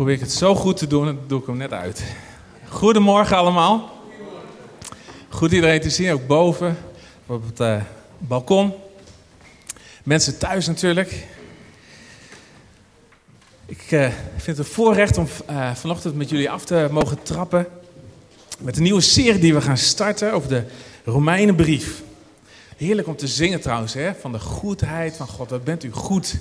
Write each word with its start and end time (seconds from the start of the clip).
probeer 0.00 0.18
ik 0.18 0.24
het 0.24 0.32
zo 0.32 0.54
goed 0.54 0.76
te 0.76 0.86
doen, 0.86 1.04
dan 1.04 1.18
doe 1.26 1.40
ik 1.40 1.46
hem 1.46 1.56
net 1.56 1.72
uit. 1.72 2.02
Goedemorgen 2.68 3.36
allemaal. 3.36 3.90
Goed 5.28 5.52
iedereen 5.52 5.80
te 5.80 5.90
zien, 5.90 6.12
ook 6.12 6.26
boven 6.26 6.76
op 7.26 7.46
het 7.46 7.60
uh, 7.60 7.82
balkon. 8.18 8.72
Mensen 10.04 10.38
thuis 10.38 10.66
natuurlijk. 10.66 11.26
Ik 13.66 13.90
uh, 13.90 14.08
vind 14.36 14.56
het 14.56 14.58
een 14.58 14.72
voorrecht 14.72 15.18
om 15.18 15.28
uh, 15.50 15.74
vanochtend 15.74 16.14
met 16.14 16.30
jullie 16.30 16.50
af 16.50 16.64
te 16.64 16.88
mogen 16.90 17.22
trappen. 17.22 17.66
Met 18.58 18.76
een 18.76 18.82
nieuwe 18.82 19.00
serie 19.00 19.40
die 19.40 19.54
we 19.54 19.60
gaan 19.60 19.78
starten 19.78 20.32
over 20.32 20.48
de 20.48 20.64
Romeinenbrief. 21.04 22.02
Heerlijk 22.76 23.08
om 23.08 23.16
te 23.16 23.28
zingen 23.28 23.60
trouwens, 23.60 23.94
hè? 23.94 24.14
van 24.14 24.32
de 24.32 24.40
goedheid 24.40 25.16
van 25.16 25.28
God. 25.28 25.50
Wat 25.50 25.64
bent 25.64 25.84
u 25.84 25.90
goed. 25.90 26.34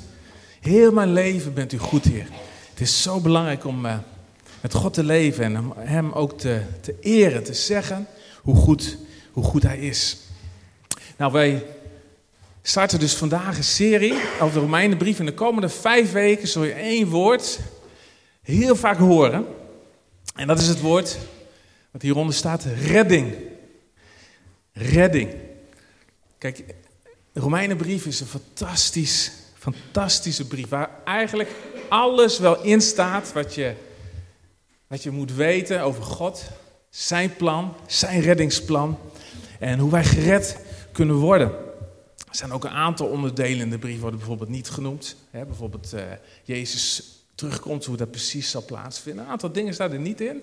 Heel 0.59 0.91
mijn 0.91 1.13
leven 1.13 1.53
bent 1.53 1.73
u 1.73 1.77
goed, 1.77 2.03
Heer. 2.03 2.27
Het 2.79 2.87
is 2.87 3.01
zo 3.01 3.19
belangrijk 3.19 3.65
om 3.65 3.85
uh, 3.85 3.97
met 4.61 4.73
God 4.73 4.93
te 4.93 5.03
leven 5.03 5.43
en 5.43 5.71
Hem 5.75 6.11
ook 6.11 6.39
te, 6.39 6.61
te 6.81 6.95
eren, 6.99 7.43
te 7.43 7.53
zeggen 7.53 8.07
hoe 8.41 8.55
goed, 8.55 8.97
hoe 9.31 9.43
goed 9.43 9.63
Hij 9.63 9.77
is. 9.77 10.17
Nou, 11.17 11.31
wij 11.31 11.65
starten 12.61 12.99
dus 12.99 13.13
vandaag 13.13 13.57
een 13.57 13.63
serie 13.63 14.13
over 14.39 14.53
de 14.53 14.59
Romeinenbrief. 14.59 15.19
In 15.19 15.25
de 15.25 15.33
komende 15.33 15.69
vijf 15.69 16.11
weken 16.11 16.47
zul 16.47 16.63
je 16.63 16.73
één 16.73 17.07
woord 17.07 17.59
heel 18.41 18.75
vaak 18.75 18.97
horen. 18.97 19.45
En 20.35 20.47
dat 20.47 20.59
is 20.59 20.67
het 20.67 20.79
woord 20.79 21.17
wat 21.91 22.01
hieronder 22.01 22.35
staat, 22.35 22.63
redding. 22.63 23.35
Redding. 24.73 25.33
Kijk, 26.37 26.63
de 27.33 27.39
Romeinenbrief 27.39 28.05
is 28.05 28.19
een 28.19 28.27
fantastisch, 28.27 29.31
fantastische 29.57 30.47
brief. 30.47 30.69
Waar 30.69 30.89
eigenlijk 31.05 31.49
alles 31.89 32.39
wel 32.39 32.63
in 32.63 32.81
staat 32.81 33.33
wat 33.33 33.55
je, 33.55 33.73
wat 34.87 35.03
je 35.03 35.11
moet 35.11 35.33
weten 35.33 35.81
over 35.81 36.03
God. 36.03 36.43
Zijn 36.89 37.35
plan, 37.35 37.73
zijn 37.87 38.21
reddingsplan. 38.21 38.97
En 39.59 39.79
hoe 39.79 39.91
wij 39.91 40.03
gered 40.03 40.59
kunnen 40.91 41.15
worden. 41.15 41.47
Er 42.17 42.35
zijn 42.35 42.51
ook 42.51 42.63
een 42.63 42.69
aantal 42.69 43.07
onderdelen 43.07 43.59
in 43.59 43.69
de 43.69 43.77
brief 43.77 43.99
worden 43.99 44.19
bijvoorbeeld 44.19 44.49
niet 44.49 44.69
genoemd. 44.69 45.15
bijvoorbeeld 45.31 45.93
uh, 45.93 46.01
Jezus 46.43 47.03
terugkomt, 47.39 47.85
hoe 47.85 47.97
dat 47.97 48.11
precies 48.11 48.49
zal 48.49 48.65
plaatsvinden. 48.65 49.23
Een 49.23 49.31
aantal 49.31 49.51
dingen 49.51 49.73
staan 49.73 49.91
er 49.91 49.99
niet 49.99 50.21
in. 50.21 50.41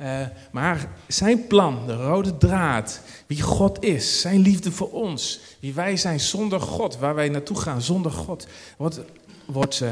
Uh, 0.00 0.26
maar 0.52 0.90
zijn 1.06 1.46
plan, 1.46 1.86
de 1.86 1.94
rode 1.94 2.38
draad, 2.38 3.00
wie 3.26 3.42
God 3.42 3.82
is, 3.84 4.20
zijn 4.20 4.40
liefde 4.40 4.72
voor 4.72 4.90
ons, 4.90 5.40
wie 5.60 5.74
wij 5.74 5.96
zijn 5.96 6.20
zonder 6.20 6.60
God, 6.60 6.98
waar 6.98 7.14
wij 7.14 7.28
naartoe 7.28 7.60
gaan 7.60 7.82
zonder 7.82 8.12
God, 8.12 8.46
wordt, 8.76 9.00
wordt 9.46 9.80
uh, 9.80 9.90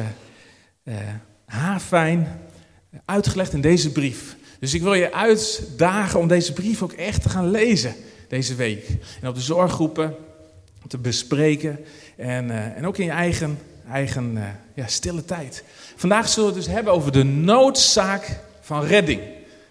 haarfijn 1.44 2.40
uitgelegd 3.04 3.52
in 3.52 3.60
deze 3.60 3.92
brief. 3.92 4.36
Dus 4.60 4.74
ik 4.74 4.82
wil 4.82 4.94
je 4.94 5.12
uitdagen 5.12 6.20
om 6.20 6.28
deze 6.28 6.52
brief 6.52 6.82
ook 6.82 6.92
echt 6.92 7.22
te 7.22 7.28
gaan 7.28 7.50
lezen 7.50 7.94
deze 8.28 8.54
week. 8.54 8.88
En 9.20 9.28
op 9.28 9.34
de 9.34 9.40
zorggroepen 9.40 10.16
te 10.88 10.98
bespreken 10.98 11.78
en, 12.16 12.74
en 12.76 12.86
ook 12.86 12.98
in 12.98 13.04
je 13.04 13.10
eigen, 13.10 13.58
eigen 13.90 14.38
ja, 14.74 14.86
stille 14.86 15.24
tijd. 15.24 15.64
Vandaag 15.96 16.28
zullen 16.28 16.48
we 16.48 16.54
het 16.56 16.64
dus 16.64 16.74
hebben 16.74 16.92
over 16.92 17.12
de 17.12 17.24
noodzaak 17.24 18.38
van 18.60 18.84
redding. 18.84 19.20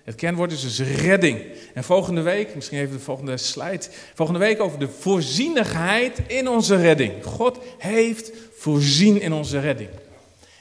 Het 0.03 0.15
kenwoord 0.15 0.51
is 0.51 0.61
dus 0.61 0.79
redding. 0.79 1.41
En 1.73 1.83
volgende 1.83 2.21
week, 2.21 2.55
misschien 2.55 2.79
even 2.79 2.97
de 2.97 3.03
volgende 3.03 3.37
slide. 3.37 3.85
Volgende 4.13 4.39
week 4.39 4.61
over 4.61 4.79
de 4.79 4.87
voorzienigheid 4.87 6.21
in 6.27 6.47
onze 6.47 6.75
redding. 6.75 7.13
God 7.23 7.59
heeft 7.77 8.31
voorzien 8.57 9.21
in 9.21 9.33
onze 9.33 9.59
redding. 9.59 9.89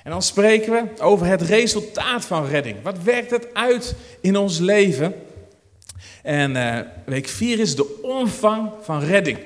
En 0.05 0.11
dan 0.11 0.23
spreken 0.23 0.73
we 0.73 1.03
over 1.03 1.27
het 1.27 1.43
resultaat 1.43 2.25
van 2.25 2.47
redding. 2.47 2.83
Wat 2.83 3.03
werkt 3.03 3.31
het 3.31 3.55
uit 3.55 3.95
in 4.21 4.37
ons 4.37 4.59
leven? 4.59 5.15
En 6.23 6.57
uh, 6.57 6.79
week 7.07 7.29
4 7.29 7.59
is 7.59 7.77
de 7.77 8.01
omvang 8.03 8.71
van 8.83 9.01
redding. 9.01 9.39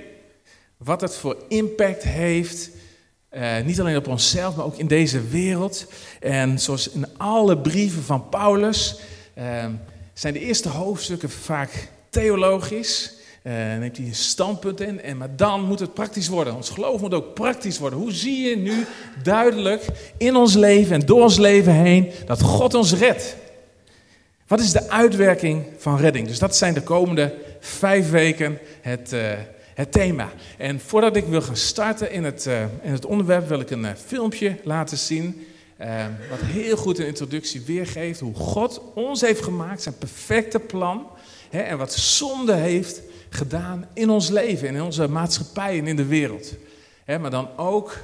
Wat 0.76 1.00
het 1.00 1.16
voor 1.16 1.36
impact 1.48 2.02
heeft 2.02 2.70
uh, 3.30 3.60
niet 3.60 3.80
alleen 3.80 3.96
op 3.96 4.06
onszelf, 4.06 4.56
maar 4.56 4.64
ook 4.64 4.78
in 4.78 4.86
deze 4.86 5.28
wereld. 5.28 5.86
En 6.20 6.58
zoals 6.58 6.90
in 6.90 7.06
alle 7.16 7.58
brieven 7.58 8.02
van 8.02 8.28
Paulus 8.28 9.00
uh, 9.38 9.64
zijn 10.12 10.32
de 10.32 10.40
eerste 10.40 10.68
hoofdstukken 10.68 11.30
vaak 11.30 11.88
theologisch. 12.10 13.12
Uh, 13.48 13.54
neemt 13.54 13.96
hij 13.96 14.06
een 14.06 14.14
standpunt 14.14 14.80
in, 14.80 15.00
en, 15.00 15.16
maar 15.16 15.36
dan 15.36 15.64
moet 15.64 15.80
het 15.80 15.94
praktisch 15.94 16.28
worden. 16.28 16.54
Ons 16.54 16.70
geloof 16.70 17.00
moet 17.00 17.14
ook 17.14 17.34
praktisch 17.34 17.78
worden. 17.78 17.98
Hoe 17.98 18.12
zie 18.12 18.48
je 18.48 18.56
nu 18.56 18.86
duidelijk 19.22 19.86
in 20.16 20.36
ons 20.36 20.54
leven 20.54 20.94
en 20.94 21.06
door 21.06 21.22
ons 21.22 21.38
leven 21.38 21.72
heen 21.72 22.10
dat 22.26 22.42
God 22.42 22.74
ons 22.74 22.94
redt? 22.94 23.36
Wat 24.46 24.60
is 24.60 24.72
de 24.72 24.88
uitwerking 24.88 25.64
van 25.78 25.96
redding? 25.96 26.26
Dus 26.26 26.38
dat 26.38 26.56
zijn 26.56 26.74
de 26.74 26.82
komende 26.82 27.34
vijf 27.60 28.10
weken 28.10 28.58
het, 28.80 29.12
uh, 29.12 29.32
het 29.74 29.92
thema. 29.92 30.30
En 30.58 30.80
voordat 30.80 31.16
ik 31.16 31.24
wil 31.24 31.42
gaan 31.42 31.56
starten 31.56 32.12
in 32.12 32.24
het, 32.24 32.46
uh, 32.46 32.62
in 32.62 32.92
het 32.92 33.06
onderwerp, 33.06 33.48
wil 33.48 33.60
ik 33.60 33.70
een 33.70 33.86
filmpje 34.06 34.56
laten 34.64 34.98
zien. 34.98 35.46
Wat 36.30 36.40
heel 36.42 36.76
goed 36.76 36.98
een 36.98 37.06
introductie 37.06 37.62
weergeeft 37.66 38.20
hoe 38.20 38.34
God 38.34 38.80
ons 38.94 39.20
heeft 39.20 39.42
gemaakt, 39.42 39.82
zijn 39.82 39.98
perfecte 39.98 40.58
plan. 40.58 41.06
Hè, 41.50 41.60
en 41.60 41.78
wat 41.78 41.92
zonde 41.92 42.54
heeft 42.54 43.00
gedaan 43.28 43.88
in 43.92 44.10
ons 44.10 44.28
leven, 44.28 44.68
in 44.68 44.82
onze 44.82 45.08
maatschappij 45.08 45.78
en 45.78 45.86
in 45.86 45.96
de 45.96 46.06
wereld. 46.06 46.54
Maar 47.06 47.30
dan 47.30 47.56
ook 47.56 47.98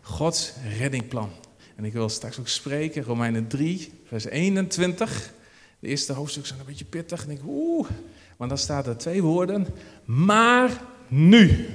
Gods 0.00 0.52
reddingplan. 0.78 1.30
En 1.76 1.84
ik 1.84 1.92
wil 1.92 2.08
straks 2.08 2.38
ook 2.38 2.48
spreken, 2.48 3.02
Romeinen 3.02 3.46
3, 3.46 3.92
vers 4.06 4.24
21. 4.24 5.32
De 5.78 5.88
eerste 5.88 6.12
hoofdstuk 6.12 6.46
zijn 6.46 6.60
een 6.60 6.66
beetje 6.66 6.84
pittig. 6.84 7.24
En 7.24 7.30
ik 7.30 7.40
oeh, 7.46 7.88
want 8.36 8.50
dan 8.50 8.58
staat 8.58 8.86
er 8.86 8.96
twee 8.96 9.22
woorden. 9.22 9.66
Maar 10.04 10.80
nu. 11.08 11.66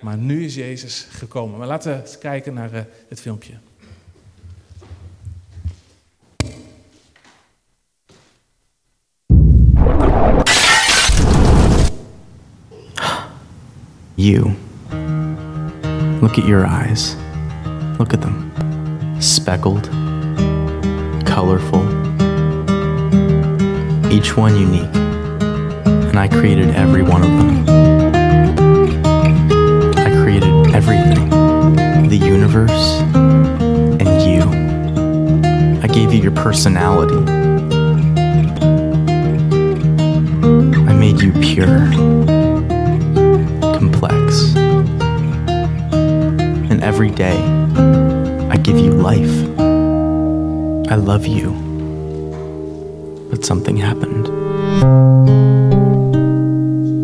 Maar 0.00 0.16
nu 0.16 0.44
is 0.44 0.54
Jezus 0.54 1.06
gekomen. 1.10 1.58
Maar 1.58 1.66
laten 1.66 2.02
we 2.02 2.18
kijken 2.18 2.54
naar 2.54 2.74
uh, 2.74 2.80
het 3.08 3.20
filmpje. 3.20 3.52
You. 14.24 14.56
Look 16.22 16.38
at 16.38 16.46
your 16.46 16.64
eyes. 16.64 17.14
Look 17.98 18.14
at 18.14 18.22
them. 18.22 18.50
Speckled, 19.20 19.84
colorful, 21.26 21.84
each 24.10 24.34
one 24.34 24.56
unique. 24.56 24.94
And 26.08 26.18
I 26.18 26.28
created 26.28 26.70
every 26.70 27.02
one 27.02 27.22
of 27.22 27.28
them. 27.28 27.68
I 29.98 30.08
created 30.22 30.74
everything 30.74 31.28
the 32.08 32.16
universe 32.16 33.02
and 34.00 34.22
you. 34.22 35.80
I 35.82 35.86
gave 35.86 36.14
you 36.14 36.22
your 36.22 36.32
personality. 36.32 37.18
I 40.88 40.94
made 40.94 41.20
you 41.20 41.30
pure 41.42 42.33
every 46.94 47.10
day, 47.10 47.42
I 48.50 48.56
give 48.56 48.78
you 48.78 48.92
life. 48.92 49.36
I 50.92 50.94
love 50.94 51.26
you. 51.26 51.50
But 53.30 53.44
something 53.44 53.76
happened. 53.76 54.28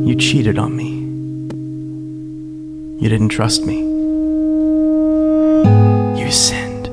You 0.06 0.14
cheated 0.14 0.60
on 0.60 0.76
me. 0.76 0.90
You 3.02 3.08
didn't 3.08 3.30
trust 3.30 3.66
me. 3.66 3.80
You 6.20 6.30
sinned. 6.30 6.86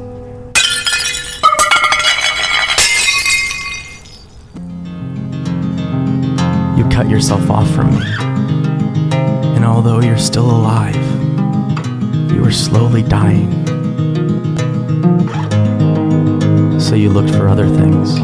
You 6.75 6.89
cut 6.89 7.07
yourself 7.07 7.47
off 7.51 7.69
from 7.75 7.91
me. 7.91 8.05
And 9.55 9.63
although 9.63 10.01
you're 10.01 10.17
still 10.17 10.49
alive, 10.49 10.76
slowly 12.97 13.09
dying. 13.09 13.51
So 16.79 16.95
you 16.95 17.09
looked 17.09 17.31
for 17.35 17.47
other 17.47 17.67
things. 17.67 18.15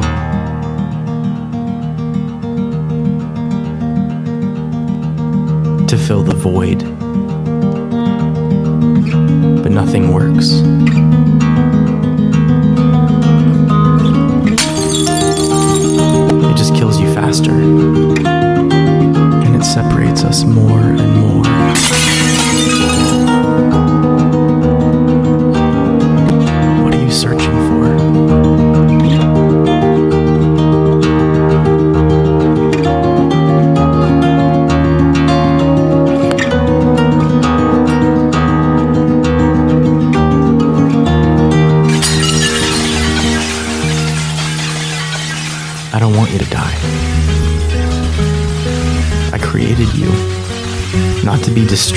To 5.89 5.97
fill 5.97 6.23
the 6.23 6.35
void. 6.35 6.79
But 9.63 9.71
nothing 9.71 10.11
works. 10.13 10.61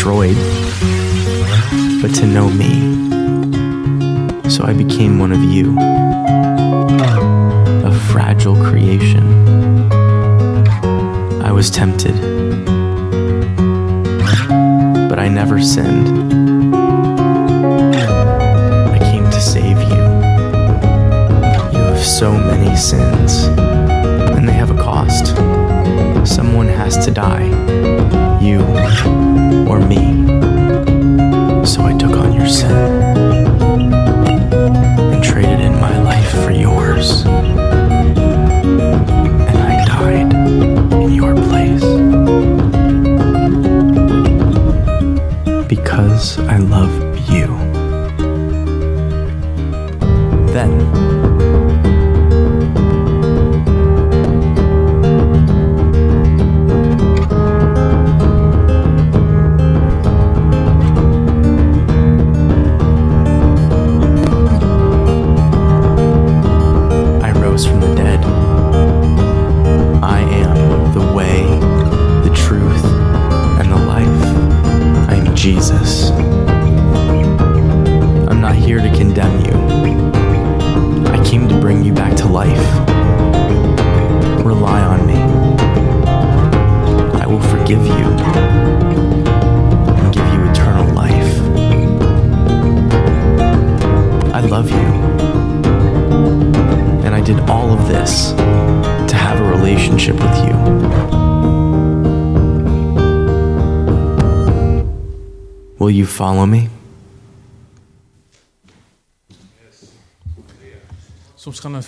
Detroit 0.07 0.56
I 46.57 46.59
love 46.59 47.06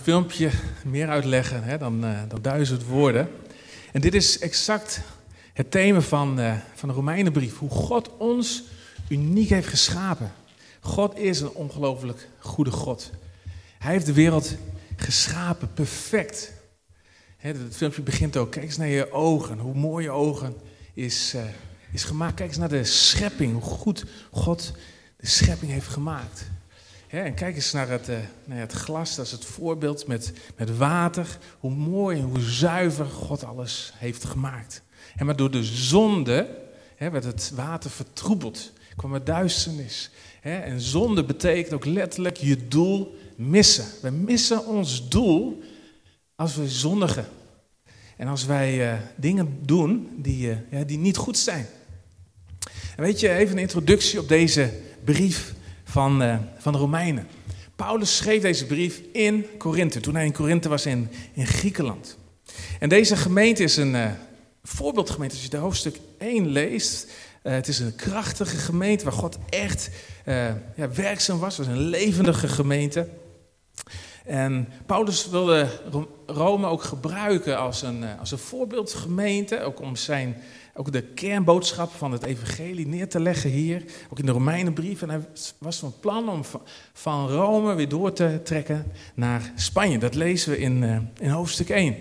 filmpje 0.08 0.50
meer 0.84 1.08
uitleggen 1.08 1.62
hè, 1.62 1.78
dan, 1.78 2.04
eh, 2.04 2.20
dan 2.28 2.42
duizend 2.42 2.84
woorden. 2.84 3.28
En 3.92 4.00
dit 4.00 4.14
is 4.14 4.38
exact 4.38 5.00
het 5.52 5.70
thema 5.70 6.00
van, 6.00 6.40
eh, 6.40 6.54
van 6.74 6.88
de 6.88 6.94
Romeinenbrief. 6.94 7.58
Hoe 7.58 7.70
God 7.70 8.16
ons 8.16 8.62
uniek 9.08 9.48
heeft 9.48 9.68
geschapen. 9.68 10.32
God 10.80 11.18
is 11.18 11.40
een 11.40 11.50
ongelooflijk 11.50 12.28
goede 12.38 12.70
God. 12.70 13.10
Hij 13.78 13.92
heeft 13.92 14.06
de 14.06 14.12
wereld 14.12 14.56
geschapen, 14.96 15.72
perfect. 15.72 16.52
Hè, 17.36 17.48
het 17.48 17.76
filmpje 17.76 18.02
begint 18.02 18.36
ook, 18.36 18.50
kijk 18.50 18.64
eens 18.64 18.76
naar 18.76 18.88
je 18.88 19.12
ogen. 19.12 19.58
Hoe 19.58 19.74
mooi 19.74 20.04
je 20.04 20.10
ogen 20.10 20.54
is, 20.94 21.32
eh, 21.34 21.42
is 21.92 22.04
gemaakt. 22.04 22.34
Kijk 22.34 22.48
eens 22.48 22.58
naar 22.58 22.68
de 22.68 22.84
schepping, 22.84 23.52
hoe 23.52 23.62
goed 23.62 24.04
God 24.30 24.72
de 25.16 25.26
schepping 25.26 25.72
heeft 25.72 25.88
gemaakt. 25.88 26.46
En 27.08 27.34
kijk 27.34 27.54
eens 27.54 27.72
naar 27.72 27.88
het, 27.88 28.08
eh, 28.08 28.16
het 28.48 28.72
glas, 28.72 29.14
dat 29.14 29.26
is 29.26 29.32
het 29.32 29.44
voorbeeld 29.44 30.06
met, 30.06 30.32
met 30.56 30.76
water. 30.76 31.38
Hoe 31.58 31.70
mooi 31.70 32.18
en 32.18 32.24
hoe 32.24 32.40
zuiver 32.40 33.06
God 33.06 33.44
alles 33.44 33.92
heeft 33.96 34.24
gemaakt. 34.24 34.82
En 35.16 35.26
maar 35.26 35.36
door 35.36 35.50
de 35.50 35.64
zonde 35.64 36.66
werd 36.98 37.24
het 37.24 37.52
water 37.54 37.90
vertroebeld. 37.90 38.72
kwam 38.96 39.14
er 39.14 39.24
duisternis. 39.24 40.10
En 40.40 40.80
zonde 40.80 41.24
betekent 41.24 41.74
ook 41.74 41.84
letterlijk 41.84 42.36
je 42.36 42.68
doel 42.68 43.16
missen. 43.36 43.84
We 44.02 44.10
missen 44.10 44.66
ons 44.66 45.08
doel 45.08 45.62
als 46.36 46.56
we 46.56 46.68
zondigen. 46.68 47.26
En 48.16 48.28
als 48.28 48.44
wij 48.44 48.92
eh, 48.92 48.98
dingen 49.16 49.58
doen 49.62 50.08
die, 50.16 50.50
eh, 50.50 50.56
ja, 50.70 50.84
die 50.84 50.98
niet 50.98 51.16
goed 51.16 51.38
zijn. 51.38 51.66
Weet 52.96 53.20
je, 53.20 53.28
even 53.28 53.56
een 53.56 53.62
introductie 53.62 54.20
op 54.20 54.28
deze 54.28 54.72
brief 55.04 55.54
van, 55.88 56.22
eh, 56.22 56.36
van 56.58 56.72
de 56.72 56.78
Romeinen. 56.78 57.26
Paulus 57.76 58.16
schreef 58.16 58.42
deze 58.42 58.66
brief 58.66 59.00
in 59.12 59.46
Korinthe, 59.58 60.00
toen 60.00 60.14
hij 60.14 60.24
in 60.24 60.32
Korinthe 60.32 60.68
was 60.68 60.86
in, 60.86 61.08
in 61.32 61.46
Griekenland. 61.46 62.18
En 62.78 62.88
deze 62.88 63.16
gemeente 63.16 63.62
is 63.62 63.76
een 63.76 63.94
eh, 63.94 64.10
voorbeeldgemeente. 64.62 65.34
Als 65.34 65.44
je 65.44 65.50
de 65.50 65.56
hoofdstuk 65.56 65.96
1 66.18 66.48
leest, 66.48 67.10
eh, 67.42 67.52
het 67.52 67.68
is 67.68 67.78
een 67.78 67.94
krachtige 67.96 68.56
gemeente 68.56 69.04
waar 69.04 69.12
God 69.12 69.38
echt 69.48 69.90
ja, 70.74 70.90
werkzaam 70.94 71.38
was. 71.38 71.56
Het 71.56 71.66
was 71.66 71.76
een 71.76 71.82
levendige 71.82 72.48
gemeente. 72.48 73.08
En 74.24 74.68
Paulus 74.86 75.28
wilde 75.28 75.68
Ro- 75.90 76.08
Rome 76.26 76.66
ook 76.66 76.82
gebruiken 76.82 77.58
als 77.58 77.82
een, 77.82 78.04
als 78.18 78.30
een 78.30 78.38
voorbeeldgemeente, 78.38 79.60
ook 79.62 79.80
om 79.80 79.96
zijn, 79.96 80.36
ook 80.78 80.92
de 80.92 81.02
kernboodschap 81.02 81.90
van 81.92 82.12
het 82.12 82.22
evangelie 82.22 82.86
neer 82.86 83.08
te 83.08 83.20
leggen 83.20 83.50
hier, 83.50 83.82
ook 84.10 84.18
in 84.18 84.26
de 84.26 84.32
Romeinenbrief. 84.32 85.02
En 85.02 85.10
hij 85.10 85.20
was 85.58 85.78
van 85.78 85.94
plan 86.00 86.28
om 86.28 86.44
va- 86.44 86.60
van 86.92 87.28
Rome 87.28 87.74
weer 87.74 87.88
door 87.88 88.12
te 88.12 88.40
trekken 88.44 88.92
naar 89.14 89.52
Spanje. 89.56 89.98
Dat 89.98 90.14
lezen 90.14 90.50
we 90.50 90.58
in, 90.58 90.82
eh, 90.84 90.96
in 91.24 91.30
hoofdstuk 91.30 91.68
1. 91.68 91.96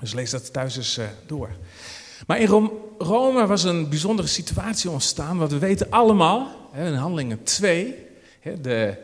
Dus 0.00 0.12
lees 0.12 0.30
dat 0.30 0.52
thuis 0.52 0.76
eens 0.76 0.96
eh, 0.98 1.06
door. 1.26 1.50
Maar 2.26 2.40
in 2.40 2.46
Rom- 2.46 2.72
Rome 2.98 3.46
was 3.46 3.64
een 3.64 3.88
bijzondere 3.88 4.28
situatie 4.28 4.90
ontstaan, 4.90 5.38
wat 5.38 5.50
we 5.52 5.58
weten 5.58 5.90
allemaal, 5.90 6.70
in 6.74 6.92
Handelingen 6.94 7.42
2, 7.42 7.94
hè, 8.40 8.60
de 8.60 8.94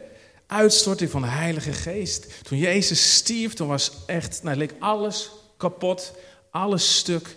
uitstorting 0.46 1.10
van 1.10 1.22
de 1.22 1.28
Heilige 1.28 1.72
Geest. 1.72 2.26
Toen 2.42 2.58
Jezus 2.58 3.14
stierf, 3.14 3.54
toen 3.54 3.68
was 3.68 3.92
echt, 4.06 4.42
nou 4.42 4.56
leek 4.56 4.74
alles 4.78 5.30
kapot, 5.56 6.12
alles 6.50 6.96
stuk. 6.96 7.36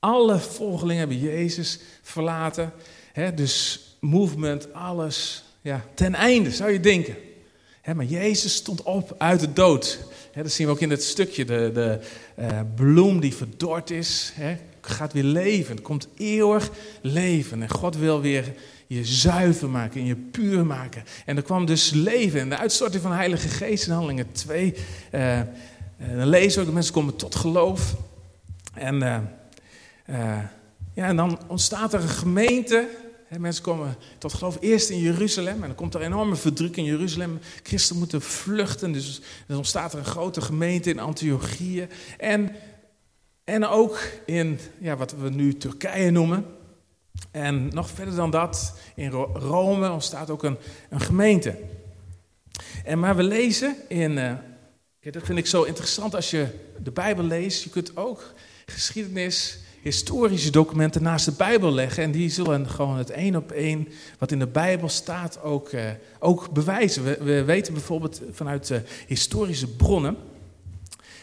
Alle 0.00 0.38
volgelingen 0.38 0.98
hebben 0.98 1.18
Jezus 1.18 1.78
verlaten. 2.02 2.72
Hè, 3.12 3.34
dus 3.34 3.80
movement, 4.00 4.72
alles 4.72 5.44
ja, 5.60 5.84
ten 5.94 6.14
einde, 6.14 6.50
zou 6.50 6.70
je 6.70 6.80
denken. 6.80 7.16
Maar 7.94 8.04
Jezus 8.04 8.54
stond 8.54 8.82
op 8.82 9.14
uit 9.18 9.40
de 9.40 9.52
dood. 9.52 9.98
Dat 10.34 10.52
zien 10.52 10.66
we 10.66 10.72
ook 10.72 10.80
in 10.80 10.90
het 10.90 11.02
stukje. 11.02 11.44
De, 11.44 11.70
de 11.74 12.00
eh, 12.34 12.60
bloem 12.74 13.20
die 13.20 13.34
verdord 13.34 13.90
is, 13.90 14.32
gaat 14.80 15.12
weer 15.12 15.24
leven. 15.24 15.82
Komt 15.82 16.08
eeuwig 16.16 16.70
leven. 17.00 17.62
En 17.62 17.70
God 17.70 17.96
wil 17.96 18.20
weer 18.20 18.54
je 18.86 19.04
zuiver 19.04 19.68
maken 19.68 20.00
en 20.00 20.06
je 20.06 20.16
puur 20.16 20.66
maken. 20.66 21.04
En 21.24 21.36
er 21.36 21.42
kwam 21.42 21.66
dus 21.66 21.90
leven. 21.90 22.40
En 22.40 22.48
de 22.48 22.58
uitstorting 22.58 23.02
van 23.02 23.10
de 23.10 23.16
Heilige 23.16 23.48
Geest 23.48 23.86
in 23.86 23.92
Handelingen 23.92 24.32
2. 24.32 24.74
eh, 25.10 25.40
eh, 25.40 25.46
dan 25.98 26.28
lezen 26.28 26.54
we 26.54 26.58
ook 26.58 26.64
dat 26.64 26.74
mensen 26.74 26.94
komen 26.94 27.16
tot 27.16 27.34
geloof. 27.34 27.94
En, 28.74 29.02
eh, 30.08 30.38
ja, 30.94 31.06
en 31.06 31.16
dan 31.16 31.38
ontstaat 31.46 31.92
er 31.92 32.00
een 32.02 32.08
gemeente. 32.08 32.88
Hè, 33.26 33.38
mensen 33.38 33.62
komen 33.62 33.96
tot 34.18 34.32
geloof 34.32 34.56
eerst 34.60 34.90
in 34.90 34.98
Jeruzalem. 34.98 35.54
En 35.54 35.60
dan 35.68 35.74
komt 35.74 35.94
er 35.94 36.00
enorme 36.00 36.36
verdrukking 36.36 36.86
in 36.86 36.92
Jeruzalem. 36.92 37.38
Christen 37.62 37.96
moeten 37.96 38.22
vluchten. 38.22 38.92
Dus 38.92 39.20
dan 39.46 39.56
ontstaat 39.56 39.92
er 39.92 39.98
een 39.98 40.04
grote 40.04 40.40
gemeente 40.40 40.90
in 40.90 40.98
Antiochië. 40.98 41.88
En, 42.18 42.54
en 43.44 43.66
ook 43.66 44.00
in 44.26 44.58
ja, 44.78 44.96
wat 44.96 45.14
we 45.20 45.30
nu 45.30 45.56
Turkije 45.56 46.10
noemen. 46.10 46.44
En 47.30 47.68
nog 47.68 47.90
verder 47.90 48.14
dan 48.14 48.30
dat, 48.30 48.78
in 48.94 49.10
Ro- 49.10 49.32
Rome 49.34 49.90
ontstaat 49.90 50.30
ook 50.30 50.42
een, 50.42 50.56
een 50.90 51.00
gemeente. 51.00 51.58
En 52.84 52.98
maar 52.98 53.16
we 53.16 53.22
lezen 53.22 53.76
in, 53.88 54.18
eh, 54.18 54.34
dat 55.00 55.22
vind 55.24 55.38
ik 55.38 55.46
zo 55.46 55.62
interessant 55.62 56.14
als 56.14 56.30
je 56.30 56.46
de 56.82 56.90
Bijbel 56.90 57.24
leest. 57.24 57.62
Je 57.64 57.70
kunt 57.70 57.96
ook 57.96 58.32
geschiedenis, 58.66 59.58
historische 59.88 60.50
documenten 60.50 61.02
naast 61.02 61.24
de 61.24 61.32
Bijbel 61.32 61.72
leggen. 61.72 62.02
En 62.02 62.10
die 62.10 62.30
zullen 62.30 62.68
gewoon 62.68 62.96
het 62.96 63.10
één 63.10 63.36
op 63.36 63.52
één, 63.52 63.88
wat 64.18 64.32
in 64.32 64.38
de 64.38 64.46
Bijbel 64.46 64.88
staat, 64.88 65.42
ook, 65.42 65.68
eh, 65.68 65.90
ook 66.18 66.50
bewijzen. 66.50 67.04
We, 67.04 67.18
we 67.22 67.44
weten 67.44 67.72
bijvoorbeeld 67.72 68.22
vanuit 68.32 68.70
eh, 68.70 68.78
historische 69.06 69.66
bronnen. 69.66 70.16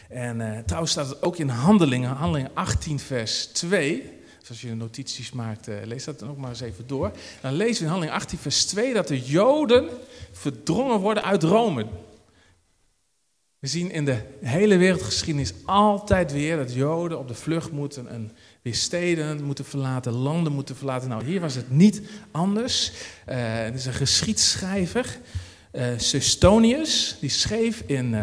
En 0.08 0.40
eh, 0.40 0.58
trouwens 0.58 0.92
staat 0.92 1.08
het 1.08 1.22
ook 1.22 1.36
in 1.36 1.48
Handelingen, 1.48 2.10
Handelingen 2.10 2.50
18 2.54 2.98
vers 2.98 3.46
2. 3.46 4.02
Dat 4.02 4.10
Dus 4.38 4.48
als 4.48 4.60
je 4.60 4.74
notities 4.74 5.32
maakt, 5.32 5.68
uh, 5.68 5.74
lees 5.84 6.04
dat 6.04 6.18
dan 6.18 6.30
ook 6.30 6.36
maar 6.36 6.50
eens 6.50 6.60
even 6.60 6.86
door. 6.86 7.10
Dan 7.40 7.52
lezen 7.52 7.78
we 7.78 7.84
in 7.84 7.90
handeling 7.90 8.16
18 8.16 8.38
vers 8.38 8.64
2 8.64 8.94
dat 8.94 9.08
de 9.08 9.20
Joden 9.20 9.88
verdrongen 10.32 11.00
worden 11.00 11.24
uit 11.24 11.42
Rome. 11.42 11.86
We 13.58 13.68
zien 13.68 13.90
in 13.90 14.04
de 14.04 14.18
hele 14.42 14.76
wereldgeschiedenis 14.76 15.52
altijd 15.64 16.32
weer 16.32 16.56
dat 16.56 16.74
Joden 16.74 17.18
op 17.18 17.28
de 17.28 17.34
vlucht 17.34 17.72
moeten 17.72 18.08
en 18.08 18.30
weer 18.66 18.74
steden 18.74 19.44
moeten 19.44 19.64
verlaten, 19.64 20.12
landen 20.12 20.52
moeten 20.52 20.76
verlaten. 20.76 21.08
Nou, 21.08 21.24
hier 21.24 21.40
was 21.40 21.54
het 21.54 21.70
niet 21.70 22.02
anders. 22.30 22.92
Uh, 23.28 23.34
het 23.38 23.74
is 23.74 23.86
een 23.86 23.92
geschiedschrijver, 23.92 25.18
uh, 25.72 25.86
Sustonius, 25.96 27.16
die 27.20 27.30
schreef 27.30 27.82
in 27.86 28.12
uh, 28.12 28.22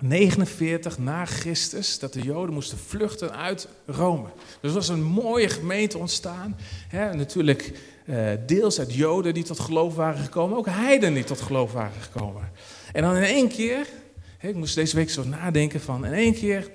49 0.00 0.98
na 0.98 1.24
Christus 1.24 1.98
dat 1.98 2.12
de 2.12 2.20
Joden 2.20 2.54
moesten 2.54 2.78
vluchten 2.78 3.36
uit 3.36 3.68
Rome. 3.86 4.28
Dus 4.60 4.70
er 4.70 4.76
was 4.76 4.88
een 4.88 5.02
mooie 5.02 5.48
gemeente 5.48 5.98
ontstaan. 5.98 6.56
Hè, 6.88 7.14
natuurlijk 7.14 7.72
deels 8.46 8.78
uit 8.78 8.94
Joden 8.94 9.34
die 9.34 9.44
tot 9.44 9.60
geloof 9.60 9.94
waren 9.94 10.22
gekomen, 10.22 10.58
ook 10.58 10.66
heiden 10.66 11.14
die 11.14 11.24
tot 11.24 11.40
geloof 11.40 11.72
waren 11.72 12.00
gekomen. 12.00 12.50
En 12.92 13.02
dan 13.02 13.16
in 13.16 13.22
één 13.22 13.48
keer, 13.48 13.86
hè, 14.38 14.48
ik 14.48 14.54
moest 14.54 14.74
deze 14.74 14.96
week 14.96 15.10
zo 15.10 15.24
nadenken 15.24 15.80
van, 15.80 16.06
in 16.06 16.12
één 16.12 16.34
keer 16.34 16.70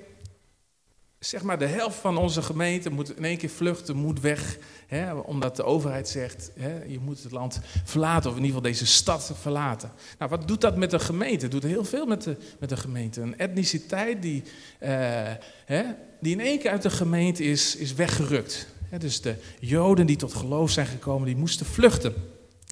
zeg 1.26 1.44
maar 1.44 1.60
de 1.60 1.66
helft 1.66 1.98
van 1.98 2.18
onze 2.18 2.42
gemeente 2.42 2.90
moet 2.90 3.18
in 3.18 3.26
één 3.26 3.38
keer 3.38 3.50
vluchten, 3.50 3.96
moet 3.96 4.20
weg. 4.20 4.58
Hè, 4.88 5.14
omdat 5.14 5.56
de 5.56 5.64
overheid 5.64 6.08
zegt, 6.10 6.52
hè, 6.60 6.84
je 6.84 7.00
moet 7.00 7.24
het 7.24 7.32
land 7.32 7.60
verlaten, 7.84 8.30
of 8.30 8.36
in 8.38 8.44
ieder 8.44 8.56
geval 8.56 8.72
deze 8.72 8.86
stad 8.86 9.32
verlaten. 9.42 9.92
Nou, 10.18 10.30
wat 10.30 10.48
doet 10.48 10.62
dat 10.62 10.78
met 10.78 10.92
de 10.92 11.00
gemeente? 11.00 11.44
Het 11.44 11.52
doet 11.52 11.64
heel 11.64 11.86
veel 11.86 12.06
met 12.06 12.24
de, 12.24 12.38
met 12.60 12.70
de 12.70 12.78
gemeente. 12.78 13.22
Een 13.22 13.38
etniciteit 13.38 14.22
die, 14.22 14.44
uh, 14.80 14.90
hè, 15.66 15.84
die 16.20 16.34
in 16.34 16.40
één 16.40 16.60
keer 16.60 16.72
uit 16.72 16.82
de 16.82 16.90
gemeente 16.90 17.44
is, 17.44 17.76
is 17.76 17.94
weggerukt. 17.94 18.68
Dus 18.98 19.22
de 19.22 19.36
Joden 19.60 20.06
die 20.06 20.16
tot 20.16 20.34
geloof 20.34 20.72
zijn 20.72 20.88
gekomen, 20.88 21.26
die 21.26 21.38
moesten 21.38 21.66
vluchten. 21.66 22.14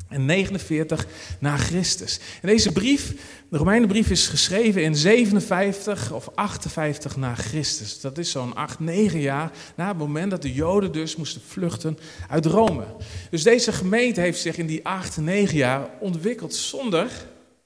En 0.08 0.26
49 0.26 1.06
na 1.40 1.58
Christus. 1.58 2.20
En 2.42 2.48
deze 2.48 2.72
brief, 2.72 3.14
de 3.50 3.58
Romeinenbrief, 3.58 4.10
is 4.10 4.28
geschreven 4.28 4.84
in 4.84 4.96
57 4.96 6.12
of 6.12 6.30
58 6.36 7.18
na 7.18 7.36
Christus. 7.36 8.02
Dat 8.02 8.18
is 8.18 8.32
zo'n 8.32 8.56
8, 8.56 8.80
9 8.80 9.20
jaar 9.20 9.52
na 9.76 9.88
het 9.88 9.98
moment 9.98 10.32
dat 10.32 10.42
de 10.42 10.54
Joden 10.54 10.92
dus 10.92 11.16
moesten 11.16 11.42
vluchten 11.48 11.98
uit 12.30 12.46
Rome. 12.46 12.86
Dus 13.30 13.44
deze 13.44 13.72
gemeente 13.72 14.22
heeft 14.22 14.42
zich 14.42 14.58
in 14.58 14.68
die 14.68 14.86
8, 14.86 15.18
9 15.18 15.58
jaar 15.58 15.90
ontwikkeld 16.00 16.56
zonder 16.56 17.12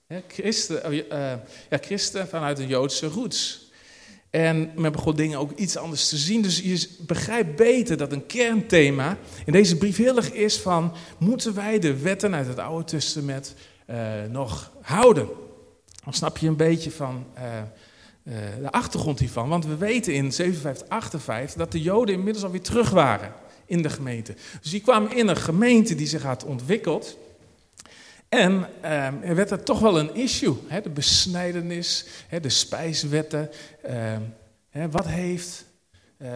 hè, 0.08 0.22
christen, 0.28 0.94
uh, 0.94 1.02
ja, 1.70 1.78
christen 1.82 2.28
vanuit 2.28 2.60
een 2.60 2.68
Joodse 2.68 3.08
roots. 3.08 3.62
En 4.34 4.72
men 4.75 4.92
begon 4.92 5.16
dingen 5.16 5.40
ook 5.40 5.52
iets 5.52 5.78
anders 5.78 6.10
te 6.10 6.18
zien. 6.18 6.42
Dus 6.42 6.60
je 6.60 6.88
begrijpt 7.00 7.56
beter 7.56 7.98
dat 7.98 8.12
een 8.12 8.25
kernthema 8.25 9.18
in 9.46 9.52
deze 9.52 9.78
brief 9.78 9.98
heel 9.98 10.16
erg 10.16 10.32
is 10.32 10.58
van... 10.58 10.94
moeten 11.18 11.56
wij 11.56 11.80
de 11.80 11.98
wetten 11.98 12.36
uit 12.36 12.48
het 12.48 12.60
Oude 12.60 12.84
Testament 12.84 13.56
uh, 13.90 13.98
nog 14.30 14.72
houden? 14.82 15.28
Dan 16.04 16.13
snap 16.13 16.38
je 16.38 16.48
een 16.48 16.56
beetje 16.56 16.92
van 16.92 17.25
uh, 17.38 17.44
uh, 18.24 18.34
de 18.62 18.72
achtergrond 18.72 19.20
hiervan. 19.20 19.50
Want 19.50 19.66
we 19.66 19.78
weten 19.78 20.13
in 20.13 20.32
5758 20.32 21.58
dat 21.58 21.72
de 21.72 21.82
Joden 21.82 22.16
inmiddels 22.16 22.46
alweer 22.46 22.62
terug 22.62 22.90
waren 22.90 23.34
in 23.66 23.82
de 23.82 23.90
gemeente. 23.90 24.36
Dus 24.62 24.72
die 24.72 24.82
kwamen 24.82 25.16
in 25.16 25.28
een 25.28 25.38
gemeente 25.38 25.96
die 25.96 26.08
zich 26.08 26.24
had 26.24 26.46
ontwikkeld... 26.46 27.18
En 28.34 28.68
uh, 28.84 29.06
er 29.06 29.36
werd 29.36 29.52
er 29.52 29.63
toch 29.63 29.80
wel 29.80 30.00
een 30.00 30.16
issue. 30.16 30.56
Hè? 30.68 30.82
De 30.82 30.90
besnijdenis, 30.90 32.06
hè? 32.28 32.40
de 32.40 32.50
spijswetten. 32.50 33.50
Uh, 33.90 34.16
hè? 34.70 34.90
Wat 34.90 35.08
heeft. 35.08 35.66
Uh, 36.18 36.30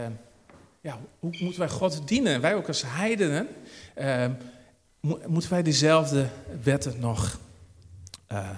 ja, 0.82 1.00
hoe 1.20 1.38
moeten 1.40 1.60
wij 1.60 1.70
God 1.70 2.08
dienen? 2.08 2.42
Wij 2.42 2.56
ook 2.56 2.68
als 2.68 2.84
heidenen. 2.86 3.48
Ehm, 3.94 4.32
mo 5.00 5.20
moeten 5.28 5.50
wij 5.50 5.64
dezelfde 5.64 6.28
wetten 6.64 7.00
nog 7.00 7.40
eh, 8.28 8.50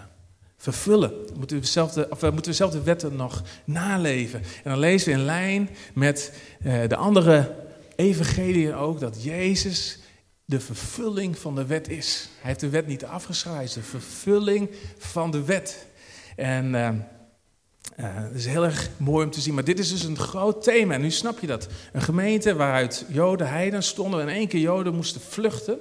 vervullen? 0.57 1.13
Moeten 1.37 1.55
we, 1.55 1.61
dezelfde, 1.61 2.09
of, 2.09 2.21
moeten 2.21 2.35
we 2.35 2.41
dezelfde 2.41 2.83
wetten 2.83 3.15
nog 3.15 3.43
naleven? 3.63 4.39
En 4.39 4.69
dan 4.69 4.79
lezen 4.79 5.13
we 5.13 5.19
in 5.19 5.25
lijn 5.25 5.69
met 5.93 6.33
eh, 6.61 6.87
de 6.87 6.95
andere 6.95 7.55
evangeliën 7.95 8.75
ook 8.75 8.99
dat 8.99 9.23
Jezus 9.23 9.99
de 10.49 10.59
vervulling 10.59 11.37
van 11.37 11.55
de 11.55 11.65
wet 11.65 11.89
is. 11.89 12.29
Hij 12.39 12.47
heeft 12.47 12.59
de 12.59 12.69
wet 12.69 12.87
niet 12.87 13.05
afgeschreven, 13.05 13.81
de 13.81 13.87
vervulling 13.87 14.69
van 14.97 15.31
de 15.31 15.43
wet. 15.43 15.87
En 16.35 16.65
uh, 16.65 16.89
uh, 17.99 18.23
dat 18.23 18.33
is 18.33 18.45
heel 18.45 18.63
erg 18.63 18.89
mooi 18.97 19.25
om 19.25 19.31
te 19.31 19.41
zien. 19.41 19.53
Maar 19.53 19.63
dit 19.63 19.79
is 19.79 19.89
dus 19.89 20.03
een 20.03 20.17
groot 20.17 20.63
thema. 20.63 20.93
En 20.93 21.01
nu 21.01 21.11
snap 21.11 21.39
je 21.39 21.47
dat. 21.47 21.67
Een 21.93 22.01
gemeente 22.01 22.55
waaruit 22.55 23.05
Joden, 23.09 23.47
heiden 23.47 23.83
stonden. 23.83 24.21
En 24.21 24.27
in 24.27 24.35
één 24.35 24.47
keer 24.47 24.59
Joden 24.59 24.95
moesten 24.95 25.21
vluchten. 25.21 25.79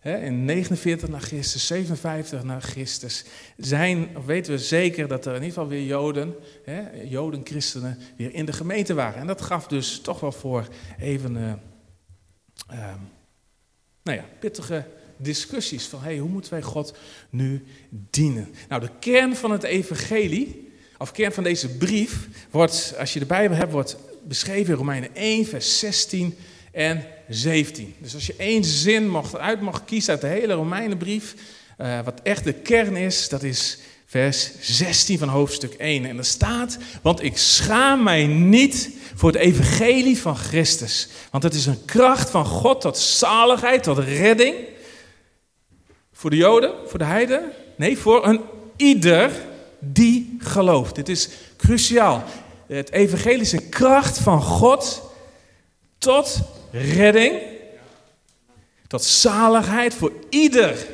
Hè, 0.00 0.18
in 0.18 0.44
49 0.44 1.08
na 1.08 1.18
Christus, 1.18 1.66
57 1.66 2.42
na 2.42 2.60
Christus. 2.60 3.24
Zijn, 3.56 4.08
weten 4.26 4.52
we 4.52 4.58
zeker 4.58 5.08
dat 5.08 5.26
er 5.26 5.34
in 5.34 5.42
ieder 5.42 5.52
geval 5.52 5.68
weer 5.68 5.84
Joden, 5.84 6.34
hè, 6.64 7.02
Joden, 7.02 7.40
christenen, 7.44 7.98
weer 8.16 8.34
in 8.34 8.44
de 8.44 8.52
gemeente 8.52 8.94
waren. 8.94 9.20
En 9.20 9.26
dat 9.26 9.42
gaf 9.42 9.66
dus 9.66 10.00
toch 10.00 10.20
wel 10.20 10.32
voor 10.32 10.68
even... 10.98 11.36
Uh, 12.70 12.92
nou 14.02 14.18
ja, 14.18 14.24
pittige 14.40 14.84
discussies 15.16 15.86
van 15.86 16.02
hey, 16.02 16.16
hoe 16.16 16.28
moeten 16.28 16.52
wij 16.52 16.62
God 16.62 16.94
nu 17.30 17.64
dienen? 17.90 18.54
Nou, 18.68 18.80
de 18.80 18.90
kern 19.00 19.36
van 19.36 19.50
het 19.50 19.62
evangelie, 19.62 20.72
of 20.98 21.12
kern 21.12 21.32
van 21.32 21.44
deze 21.44 21.68
brief, 21.68 22.28
wordt, 22.50 22.94
als 22.98 23.12
je 23.12 23.18
de 23.18 23.26
Bijbel 23.26 23.56
hebt, 23.56 23.72
wordt 23.72 23.96
beschreven 24.22 24.72
in 24.72 24.78
Romeinen 24.78 25.14
1, 25.14 25.46
vers 25.46 25.78
16 25.78 26.36
en 26.72 27.04
17. 27.28 27.94
Dus 27.98 28.14
als 28.14 28.26
je 28.26 28.34
één 28.36 28.64
zin 28.64 29.08
mocht, 29.08 29.36
uit 29.36 29.60
mag 29.60 29.84
kiezen 29.84 30.12
uit 30.12 30.20
de 30.20 30.26
hele 30.26 30.52
Romeinenbrief, 30.52 31.34
uh, 31.78 32.00
wat 32.04 32.20
echt 32.22 32.44
de 32.44 32.52
kern 32.52 32.96
is, 32.96 33.28
dat 33.28 33.42
is 33.42 33.78
vers 34.06 34.50
16 34.60 35.18
van 35.18 35.28
hoofdstuk 35.28 35.72
1. 35.72 36.04
En 36.04 36.18
er 36.18 36.24
staat, 36.24 36.78
want 37.02 37.22
ik 37.22 37.36
schaam 37.36 38.02
mij 38.02 38.26
niet 38.26 38.90
voor 39.22 39.32
het 39.32 39.40
evangelie 39.40 40.18
van 40.18 40.36
Christus. 40.36 41.08
Want 41.30 41.42
het 41.42 41.54
is 41.54 41.66
een 41.66 41.84
kracht 41.84 42.30
van 42.30 42.44
God 42.44 42.80
tot 42.80 42.98
zaligheid, 42.98 43.82
tot 43.82 43.98
redding. 43.98 44.54
Voor 46.12 46.30
de 46.30 46.36
Joden, 46.36 46.72
voor 46.86 46.98
de 46.98 47.04
Heiden? 47.04 47.52
Nee, 47.76 47.98
voor 47.98 48.26
een 48.26 48.40
ieder 48.76 49.30
die 49.78 50.36
gelooft. 50.38 50.94
Dit 50.94 51.08
is 51.08 51.28
cruciaal. 51.56 52.24
Het 52.66 52.90
evangelie 52.90 53.40
is 53.40 53.52
een 53.52 53.68
kracht 53.68 54.18
van 54.18 54.42
God 54.42 55.02
tot 55.98 56.40
redding, 56.70 57.40
tot 58.86 59.04
zaligheid 59.04 59.94
voor 59.94 60.12
ieder 60.28 60.86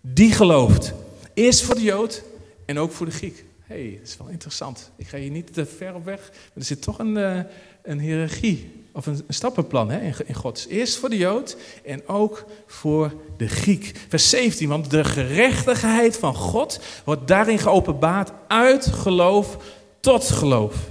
die 0.00 0.32
gelooft. 0.32 0.92
Eerst 1.34 1.62
voor 1.62 1.74
de 1.74 1.82
Jood 1.82 2.22
en 2.66 2.78
ook 2.78 2.92
voor 2.92 3.06
de 3.06 3.12
Griek. 3.12 3.45
Hey, 3.66 3.96
dat 3.98 4.08
is 4.08 4.16
wel 4.16 4.28
interessant. 4.28 4.90
Ik 4.96 5.06
ga 5.06 5.18
hier 5.18 5.30
niet 5.30 5.52
te 5.52 5.66
ver 5.66 5.94
op 5.94 6.04
weg, 6.04 6.20
maar 6.30 6.50
er 6.54 6.64
zit 6.64 6.82
toch 6.82 6.98
een, 6.98 7.16
uh, 7.16 7.40
een 7.82 8.00
hiërarchie 8.00 8.84
of 8.92 9.06
een, 9.06 9.24
stappenplan 9.28 9.90
hè, 9.90 10.24
in, 10.24 10.34
God. 10.34 10.54
Dus 10.54 10.66
eerst 10.66 10.96
voor 10.96 11.08
de 11.08 11.16
Jood 11.16 11.56
en 11.84 12.08
ook 12.08 12.44
voor 12.66 13.14
de 13.36 13.48
Griek. 13.48 13.92
Vers 14.08 14.30
17, 14.30 14.68
want 14.68 14.90
de 14.90 15.04
gerechtigheid 15.04 16.16
van 16.16 16.34
God 16.34 16.80
wordt 17.04 17.28
daarin 17.28 17.58
geopenbaard 17.58 18.32
uit 18.48 18.86
geloof 18.86 19.56
tot 20.00 20.24
geloof. 20.24 20.90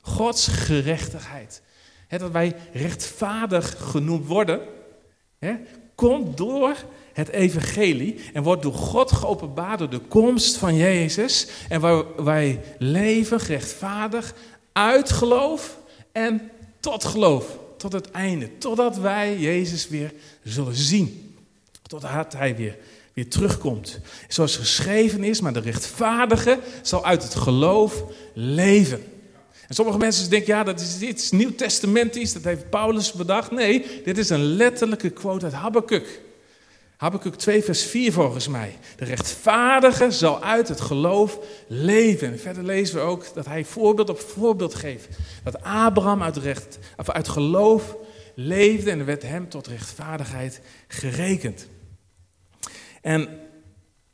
Gods 0.00 0.46
gerechtigheid. 0.46 1.62
Dat 2.08 2.30
wij 2.30 2.56
rechtvaardig 2.72 3.90
genoemd 3.90 4.26
worden, 4.26 4.60
komt 5.94 6.36
door 6.36 6.76
het 7.12 7.28
evangelie 7.28 8.20
en 8.32 8.42
wordt 8.42 8.62
door 8.62 8.74
God 8.74 9.12
geopenbaard 9.12 9.78
door 9.78 9.90
de 9.90 9.98
komst 9.98 10.56
van 10.56 10.76
Jezus. 10.76 11.46
En 11.68 11.80
waar 11.80 12.24
wij 12.24 12.60
leven 12.78 13.40
gerechtvaardig 13.40 14.34
uit 14.72 15.10
geloof 15.10 15.78
en 16.12 16.50
tot 16.80 17.04
geloof, 17.04 17.58
tot 17.76 17.92
het 17.92 18.10
einde. 18.10 18.58
Totdat 18.58 18.98
wij 18.98 19.38
Jezus 19.38 19.88
weer 19.88 20.12
zullen 20.44 20.74
zien. 20.74 21.34
Totdat 21.82 22.32
hij 22.32 22.56
weer, 22.56 22.76
weer 23.12 23.28
terugkomt. 23.28 24.00
Zoals 24.28 24.56
geschreven 24.56 25.24
is, 25.24 25.40
maar 25.40 25.52
de 25.52 25.60
rechtvaardige 25.60 26.58
zal 26.82 27.04
uit 27.04 27.22
het 27.22 27.34
geloof 27.34 28.04
leven. 28.34 29.02
En 29.68 29.74
sommige 29.74 29.98
mensen 29.98 30.30
denken, 30.30 30.54
ja, 30.54 30.64
dat 30.64 30.80
is 30.80 31.00
iets 31.00 31.30
nieuw-testamentisch, 31.30 32.32
dat 32.32 32.44
heeft 32.44 32.70
Paulus 32.70 33.12
bedacht. 33.12 33.50
Nee, 33.50 33.86
dit 34.04 34.18
is 34.18 34.30
een 34.30 34.44
letterlijke 34.44 35.10
quote 35.10 35.44
uit 35.44 35.54
Habakkuk. 35.54 36.20
Habakkuk 37.00 37.34
2, 37.34 37.64
vers 37.64 37.82
4 37.82 38.12
volgens 38.12 38.48
mij. 38.48 38.78
De 38.96 39.04
rechtvaardige 39.04 40.10
zal 40.10 40.42
uit 40.42 40.68
het 40.68 40.80
geloof 40.80 41.38
leven. 41.66 42.32
En 42.32 42.38
verder 42.38 42.64
lezen 42.64 42.94
we 42.94 43.00
ook 43.00 43.34
dat 43.34 43.46
hij 43.46 43.64
voorbeeld 43.64 44.08
op 44.08 44.20
voorbeeld 44.20 44.74
geeft. 44.74 45.08
Dat 45.44 45.62
Abraham 45.62 46.22
uit, 46.22 46.36
recht, 46.36 46.78
of 46.96 47.10
uit 47.10 47.28
geloof 47.28 47.96
leefde 48.34 48.90
en 48.90 48.98
er 48.98 49.04
werd 49.04 49.22
hem 49.22 49.48
tot 49.48 49.66
rechtvaardigheid 49.66 50.60
gerekend. 50.88 51.66
En 53.02 53.28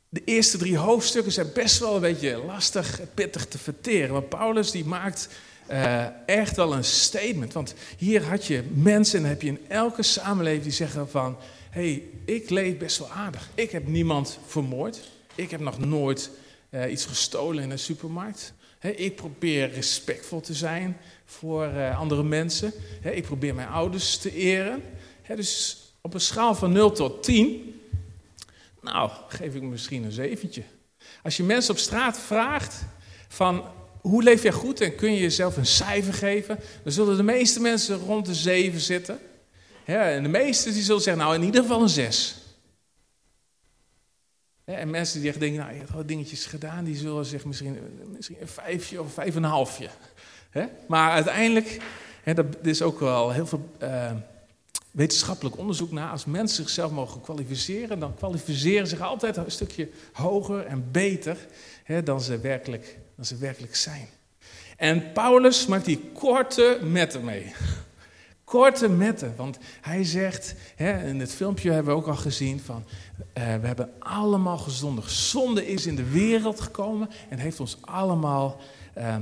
de 0.08 0.22
eerste 0.24 0.58
drie 0.58 0.78
hoofdstukken 0.78 1.32
zijn 1.32 1.52
best 1.54 1.78
wel 1.78 1.94
een 1.94 2.00
beetje 2.00 2.42
lastig, 2.46 3.00
pittig 3.14 3.46
te 3.46 3.58
verteren. 3.58 4.12
Want 4.12 4.28
Paulus 4.28 4.70
die 4.70 4.84
maakt 4.84 5.28
eh, 5.66 6.06
echt 6.26 6.56
wel 6.56 6.72
een 6.72 6.84
statement. 6.84 7.52
Want 7.52 7.74
hier 7.96 8.22
had 8.22 8.46
je 8.46 8.62
mensen, 8.72 9.22
en 9.22 9.28
heb 9.28 9.42
je 9.42 9.48
in 9.48 9.64
elke 9.68 10.02
samenleving 10.02 10.62
die 10.62 10.72
zeggen 10.72 11.10
van... 11.10 11.36
hey, 11.76 12.02
ik 12.24 12.50
leef 12.50 12.78
best 12.78 12.98
wel 12.98 13.10
aardig. 13.10 13.48
Ik 13.54 13.70
heb 13.70 13.86
niemand 13.86 14.38
vermoord. 14.46 15.00
Ik 15.34 15.50
heb 15.50 15.60
nog 15.60 15.78
nooit 15.78 16.30
uh, 16.70 16.90
iets 16.90 17.04
gestolen 17.04 17.62
in 17.62 17.70
een 17.70 17.78
supermarkt. 17.78 18.52
ik 18.80 19.16
probeer 19.16 19.70
respectvol 19.70 20.40
te 20.40 20.54
zijn 20.54 20.96
voor 21.24 21.66
uh, 21.66 21.98
andere 21.98 22.22
mensen. 22.22 22.72
ik 23.02 23.22
probeer 23.22 23.54
mijn 23.54 23.68
ouders 23.68 24.16
te 24.16 24.34
eren. 24.34 24.82
dus 25.26 25.78
op 26.00 26.14
een 26.14 26.20
schaal 26.20 26.54
van 26.54 26.72
0 26.72 26.92
tot 26.92 27.22
10, 27.22 27.80
nou, 28.80 29.10
geef 29.28 29.54
ik 29.54 29.62
misschien 29.62 30.04
een 30.04 30.12
zeventje. 30.12 30.62
Als 31.22 31.36
je 31.36 31.42
mensen 31.42 31.72
op 31.72 31.78
straat 31.78 32.18
vraagt 32.18 32.84
van 33.28 33.64
hoe 34.00 34.22
leef 34.22 34.42
jij 34.42 34.52
goed 34.52 34.80
en 34.80 34.94
kun 34.94 35.12
je 35.12 35.20
jezelf 35.20 35.56
een 35.56 35.66
cijfer 35.66 36.14
geven, 36.14 36.58
dan 36.82 36.92
zullen 36.92 37.16
de 37.16 37.22
meeste 37.22 37.60
mensen 37.60 37.98
rond 37.98 38.26
de 38.26 38.34
7 38.34 38.80
zitten. 38.80 39.18
En 39.94 40.22
de 40.22 40.28
meeste 40.28 40.72
die 40.72 40.82
zullen 40.82 41.02
zeggen, 41.02 41.22
nou 41.22 41.34
in 41.34 41.42
ieder 41.42 41.62
geval 41.62 41.82
een 41.82 41.88
6. 41.88 42.36
en 44.64 44.90
mensen 44.90 45.20
die 45.20 45.28
echt 45.30 45.40
denken, 45.40 45.60
nou 45.60 45.72
je 45.72 45.78
hebt 45.78 45.92
wel 45.92 46.06
dingetjes 46.06 46.46
gedaan, 46.46 46.84
die 46.84 46.96
zullen 46.96 47.24
zeggen 47.24 47.48
misschien, 47.48 47.78
misschien 48.14 48.36
een 48.40 48.48
vijfje 48.48 49.02
of 49.02 49.12
vijf 49.12 49.36
en 49.36 49.42
een 49.42 49.50
halfje. 49.50 49.88
Maar 50.88 51.10
uiteindelijk, 51.10 51.80
dat 52.24 52.46
is 52.62 52.82
ook 52.82 53.00
wel 53.00 53.30
heel 53.30 53.46
veel 53.46 53.70
uh, 53.82 54.10
wetenschappelijk 54.90 55.58
onderzoek 55.58 55.90
naar, 55.90 56.10
als 56.10 56.24
mensen 56.24 56.56
zichzelf 56.56 56.90
mogen 56.90 57.20
kwalificeren, 57.20 57.98
dan 57.98 58.14
kwalificeren 58.14 58.86
ze 58.86 58.96
zich 58.96 59.04
altijd 59.04 59.36
een 59.36 59.50
stukje 59.50 59.88
hoger 60.12 60.66
en 60.66 60.90
beter 60.90 61.36
dan, 62.04 62.20
ze 62.20 62.38
werkelijk, 62.38 62.98
dan 63.16 63.24
ze 63.24 63.36
werkelijk 63.36 63.76
zijn. 63.76 64.08
En 64.76 65.12
Paulus 65.12 65.66
maakt 65.66 65.84
die 65.84 66.10
korte 66.12 66.78
metten 66.82 67.24
mee. 67.24 67.54
Korte 68.46 68.88
metten, 68.88 69.36
want 69.36 69.58
hij 69.80 70.04
zegt, 70.04 70.54
hè, 70.76 71.08
in 71.08 71.20
het 71.20 71.32
filmpje 71.32 71.70
hebben 71.70 71.94
we 71.94 72.00
ook 72.00 72.06
al 72.06 72.16
gezien 72.16 72.60
van, 72.60 72.84
uh, 73.18 73.24
we 73.34 73.66
hebben 73.66 73.92
allemaal 73.98 74.58
gezondigd. 74.58 75.12
Zonde 75.12 75.66
is 75.66 75.86
in 75.86 75.96
de 75.96 76.10
wereld 76.10 76.60
gekomen 76.60 77.10
en 77.28 77.38
heeft 77.38 77.60
ons 77.60 77.78
allemaal, 77.80 78.60
uh, 78.98 79.16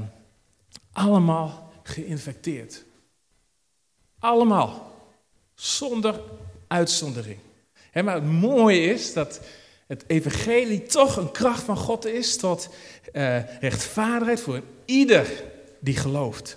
allemaal 0.92 1.72
geïnfecteerd. 1.82 2.84
Allemaal, 4.18 4.92
zonder 5.54 6.20
uitzondering. 6.66 7.38
Hè, 7.90 8.02
maar 8.02 8.14
het 8.14 8.30
mooie 8.32 8.80
is 8.80 9.12
dat 9.12 9.40
het 9.86 10.04
evangelie 10.06 10.82
toch 10.82 11.16
een 11.16 11.30
kracht 11.30 11.62
van 11.62 11.76
God 11.76 12.06
is 12.06 12.36
tot 12.36 12.68
uh, 13.12 13.60
rechtvaardigheid 13.60 14.40
voor 14.40 14.62
ieder 14.84 15.44
die 15.80 15.96
gelooft. 15.96 16.56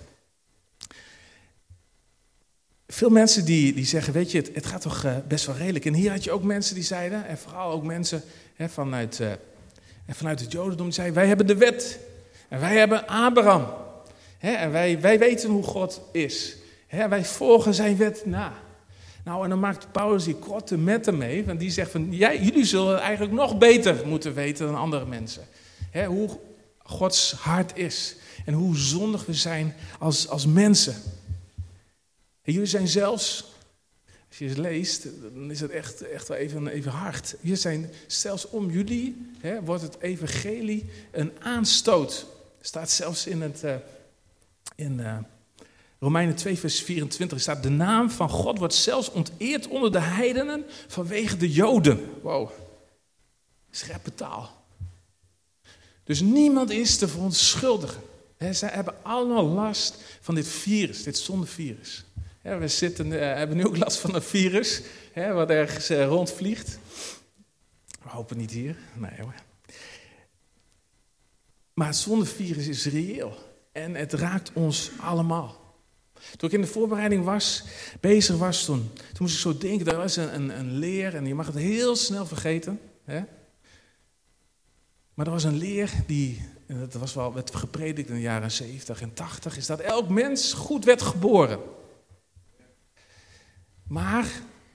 Veel 2.90 3.10
mensen 3.10 3.44
die, 3.44 3.74
die 3.74 3.86
zeggen, 3.86 4.12
weet 4.12 4.30
je, 4.30 4.38
het, 4.38 4.50
het 4.54 4.66
gaat 4.66 4.80
toch 4.80 5.04
uh, 5.04 5.16
best 5.28 5.46
wel 5.46 5.56
redelijk. 5.56 5.84
En 5.84 5.94
hier 5.94 6.10
had 6.10 6.24
je 6.24 6.30
ook 6.30 6.42
mensen 6.42 6.74
die 6.74 6.84
zeiden, 6.84 7.26
en 7.26 7.38
vooral 7.38 7.70
ook 7.70 7.84
mensen 7.84 8.22
hè, 8.56 8.68
vanuit, 8.68 9.18
uh, 9.18 9.28
vanuit 10.08 10.40
het 10.40 10.52
Jodendom, 10.52 10.84
die 10.84 10.94
zeiden, 10.94 11.16
wij 11.16 11.26
hebben 11.26 11.46
de 11.46 11.56
wet. 11.56 11.98
En 12.48 12.60
wij 12.60 12.76
hebben 12.76 13.06
Abraham. 13.06 13.66
Hè, 14.38 14.52
en 14.52 14.70
wij, 14.70 15.00
wij 15.00 15.18
weten 15.18 15.50
hoe 15.50 15.62
God 15.62 16.00
is. 16.12 16.56
Hè, 16.86 17.08
wij 17.08 17.24
volgen 17.24 17.74
zijn 17.74 17.96
wet 17.96 18.26
na. 18.26 18.52
Nou, 19.24 19.44
en 19.44 19.50
dan 19.50 19.60
maakt 19.60 19.92
Paulus 19.92 20.24
die 20.24 20.36
korte 20.36 20.78
metten 20.78 21.18
mee, 21.18 21.44
want 21.44 21.60
die 21.60 21.70
zegt 21.70 21.90
van, 21.90 22.14
jij, 22.14 22.40
jullie 22.40 22.64
zullen 22.64 23.00
eigenlijk 23.00 23.32
nog 23.32 23.58
beter 23.58 24.06
moeten 24.06 24.34
weten 24.34 24.66
dan 24.66 24.76
andere 24.76 25.06
mensen. 25.06 25.42
hoe 26.06 26.28
Gods 26.78 27.32
hart 27.32 27.76
is 27.76 28.16
en 28.44 28.54
hoe 28.54 28.76
zondig 28.76 29.26
we 29.26 29.34
zijn 29.34 29.74
als, 29.98 30.28
als 30.28 30.46
mensen. 30.46 30.94
En 32.48 32.54
jullie 32.54 32.68
zijn 32.68 32.88
zelfs, 32.88 33.44
als 34.28 34.38
je 34.38 34.48
het 34.48 34.58
leest, 34.58 35.06
dan 35.34 35.50
is 35.50 35.60
het 35.60 35.70
echt, 35.70 36.02
echt 36.02 36.28
wel 36.28 36.36
even, 36.36 36.68
even 36.68 36.92
hard. 36.92 37.36
Jullie 37.40 37.56
zijn 37.56 37.90
zelfs 38.06 38.48
om 38.48 38.70
jullie, 38.70 39.30
wordt 39.64 39.82
het 39.82 40.00
evangelie 40.00 40.90
een 41.10 41.32
aanstoot. 41.40 42.26
Staat 42.60 42.90
zelfs 42.90 43.26
in 43.26 43.42
het... 43.42 43.64
Uh, 43.64 43.74
in, 44.74 44.98
uh, 44.98 45.18
Romeinen 45.98 46.34
2, 46.34 46.58
vers 46.58 46.82
24 46.82 47.40
staat: 47.40 47.62
De 47.62 47.68
naam 47.68 48.10
van 48.10 48.28
God 48.28 48.58
wordt 48.58 48.74
zelfs 48.74 49.10
onteerd 49.10 49.68
onder 49.68 49.92
de 49.92 50.00
heidenen 50.00 50.64
vanwege 50.86 51.36
de 51.36 51.52
Joden. 51.52 52.10
Wow, 52.22 52.50
scherpe 53.70 54.14
taal. 54.14 54.64
Dus 56.04 56.20
niemand 56.20 56.70
is 56.70 56.98
te 56.98 57.08
verontschuldigen. 57.08 58.02
Zij 58.50 58.68
hebben 58.68 58.94
allemaal 59.02 59.44
last 59.44 59.96
van 60.20 60.34
dit 60.34 60.48
virus, 60.48 61.02
dit 61.02 61.18
zondevirus. 61.18 62.06
We 62.56 62.68
zitten, 62.68 63.06
uh, 63.06 63.20
hebben 63.20 63.56
nu 63.56 63.66
ook 63.66 63.76
last 63.76 63.98
van 63.98 64.14
een 64.14 64.22
virus, 64.22 64.82
wat 65.14 65.50
ergens 65.50 65.90
uh, 65.90 66.04
rondvliegt. 66.04 66.78
We 68.02 68.08
hopen 68.08 68.36
niet 68.36 68.50
hier. 68.50 68.76
Nee. 68.94 69.10
Maar 71.74 71.86
het 71.86 71.96
zondevirus 71.96 72.66
is 72.66 72.86
reëel 72.86 73.36
en 73.72 73.94
het 73.94 74.12
raakt 74.12 74.50
ons 74.52 74.90
allemaal. 75.00 75.66
Toen 76.36 76.48
ik 76.48 76.54
in 76.54 76.60
de 76.60 76.66
voorbereiding 76.66 77.24
was, 77.24 77.64
bezig 78.00 78.36
was, 78.36 78.64
toen, 78.64 78.90
toen 78.92 79.18
moest 79.18 79.34
ik 79.34 79.40
zo 79.40 79.58
denken, 79.58 79.86
er 79.86 79.96
was 79.96 80.16
een, 80.16 80.34
een, 80.34 80.58
een 80.58 80.72
leer, 80.72 81.14
en 81.14 81.26
je 81.26 81.34
mag 81.34 81.46
het 81.46 81.54
heel 81.54 81.96
snel 81.96 82.26
vergeten. 82.26 82.80
Hè? 83.04 83.20
Maar 85.14 85.26
er 85.26 85.32
was 85.32 85.44
een 85.44 85.56
leer 85.56 85.90
die, 86.06 86.42
dat 86.66 86.92
was 86.92 87.14
wel, 87.14 87.34
werd 87.34 87.54
gepredikt 87.54 88.08
in 88.08 88.14
de 88.14 88.20
jaren 88.20 88.50
70 88.50 89.00
en 89.00 89.14
80, 89.14 89.56
is 89.56 89.66
dat 89.66 89.80
elk 89.80 90.08
mens 90.08 90.52
goed 90.52 90.84
werd 90.84 91.02
geboren. 91.02 91.60
Maar 93.88 94.26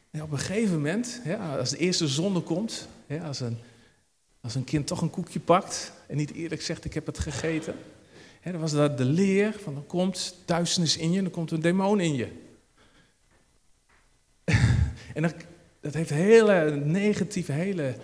ja, 0.09 0.23
op 0.23 0.31
een 0.31 0.37
gegeven 0.37 0.75
moment, 0.75 1.21
ja, 1.23 1.57
als 1.57 1.69
de 1.69 1.77
eerste 1.77 2.07
zonde 2.07 2.39
komt, 2.39 2.87
ja, 3.07 3.25
als, 3.25 3.39
een, 3.39 3.57
als 4.41 4.55
een 4.55 4.63
kind 4.63 4.87
toch 4.87 5.01
een 5.01 5.09
koekje 5.09 5.39
pakt 5.39 5.93
en 6.07 6.17
niet 6.17 6.33
eerlijk 6.33 6.61
zegt 6.61 6.85
ik 6.85 6.93
heb 6.93 7.05
het 7.05 7.19
gegeten, 7.19 7.75
dat 8.43 8.55
was 8.55 8.71
dat 8.71 8.97
de 8.97 9.05
leer 9.05 9.55
van 9.63 9.75
er 9.75 9.81
komt 9.81 10.35
duisternis 10.45 10.97
in 10.97 11.11
je 11.11 11.23
er 11.23 11.29
komt 11.29 11.51
een 11.51 11.61
demon 11.61 11.99
in 11.99 12.15
je. 12.15 12.27
en 15.15 15.21
dat, 15.21 15.33
dat 15.81 15.93
heeft 15.93 16.09
hele 16.09 16.75
negatieve, 16.75 17.51
hele 17.51 17.95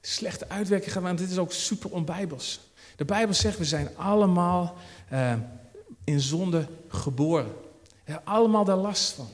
slechte 0.00 0.48
uitwerking 0.48 0.92
gehad, 0.92 1.06
want 1.06 1.18
dit 1.18 1.30
is 1.30 1.38
ook 1.38 1.52
super 1.52 1.90
onbijbels. 1.90 2.60
De 2.96 3.04
Bijbel 3.04 3.34
zegt 3.34 3.58
we 3.58 3.64
zijn 3.64 3.96
allemaal 3.96 4.76
uh, 5.12 5.34
in 6.04 6.20
zonde 6.20 6.66
geboren. 6.88 7.52
Hebben 8.04 8.26
allemaal 8.26 8.64
daar 8.64 8.76
last 8.76 9.12
van. 9.12 9.28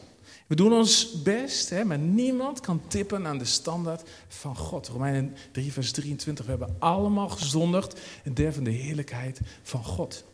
We 0.52 0.58
doen 0.58 0.72
ons 0.72 1.22
best, 1.22 1.70
hè, 1.70 1.84
maar 1.84 1.98
niemand 1.98 2.60
kan 2.60 2.82
tippen 2.88 3.26
aan 3.26 3.38
de 3.38 3.44
standaard 3.44 4.08
van 4.28 4.56
God. 4.56 4.88
Romeinen 4.88 5.34
3, 5.52 5.72
vers 5.72 5.92
23. 5.92 6.44
We 6.44 6.50
hebben 6.50 6.76
allemaal 6.78 7.28
gezondigd 7.28 8.00
en 8.24 8.34
derven 8.34 8.64
de 8.64 8.70
heerlijkheid 8.70 9.40
van 9.62 9.84
God. 9.84 10.24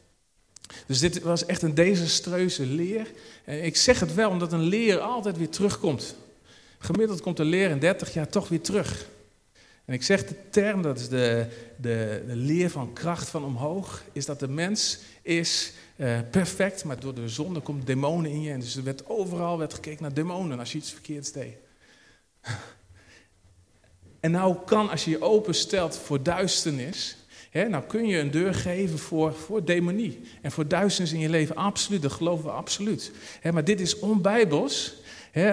Dus 0.87 0.98
dit 0.98 1.22
was 1.22 1.46
echt 1.46 1.62
een 1.62 1.74
desastreuze 1.74 2.66
leer. 2.66 3.11
Ik 3.44 3.76
zeg 3.76 4.00
het 4.00 4.14
wel 4.14 4.31
omdat 4.31 4.52
een 4.52 4.62
leer 4.62 4.98
altijd 4.98 5.37
weer 5.37 5.50
terugkomt. 5.50 6.14
Gemiddeld 6.78 7.20
komt 7.20 7.38
een 7.38 7.46
leer 7.46 7.70
in 7.70 7.78
30 7.78 8.14
jaar 8.14 8.28
toch 8.28 8.48
weer 8.48 8.61
terug. 8.61 9.07
En 9.88 9.94
ik 9.94 10.03
zeg 10.03 10.24
de 10.24 10.35
term, 10.51 10.83
dat 10.83 10.98
is 10.98 11.09
de, 11.09 11.46
de, 11.77 12.24
de 12.27 12.37
leer 12.37 12.70
van 12.70 12.92
kracht 12.92 13.29
van 13.29 13.44
omhoog, 13.44 14.03
is 14.12 14.27
dat 14.27 14.40
de 14.40 14.48
mens 14.48 14.98
is 15.22 15.72
uh, 15.96 16.18
perfect, 16.31 16.85
maar 16.85 17.01
door 17.01 17.14
de 17.14 17.29
zonde 17.29 17.61
komt 17.61 17.87
demonen 17.87 18.31
in 18.31 18.42
je. 18.42 18.53
En 18.53 18.61
dus 18.61 18.77
er 18.77 18.83
werd 18.83 19.09
overal 19.09 19.59
werd 19.59 19.74
gekeken 19.74 20.03
naar 20.03 20.14
demonen 20.14 20.59
als 20.59 20.72
je 20.72 20.79
iets 20.79 20.92
verkeerds 20.92 21.33
deed. 21.33 21.55
En 24.20 24.31
nou 24.31 24.57
kan, 24.66 24.90
als 24.90 25.05
je 25.05 25.11
je 25.11 25.22
openstelt 25.22 25.96
voor 25.96 26.22
duisternis, 26.22 27.16
nou 27.53 27.85
kun 27.85 28.07
je 28.07 28.18
een 28.18 28.31
deur 28.31 28.55
geven 28.55 28.98
voor, 28.98 29.35
voor 29.35 29.64
demonie 29.64 30.20
en 30.42 30.51
voor 30.51 30.68
duisternis 30.68 31.12
in 31.12 31.20
je 31.20 31.29
leven. 31.29 31.57
Absoluut, 31.57 32.03
dat 32.03 32.12
geloven 32.12 32.44
we 32.44 32.51
absoluut. 32.51 33.12
maar 33.53 33.64
dit 33.64 33.81
is 33.81 33.98
onbijbels 33.98 34.94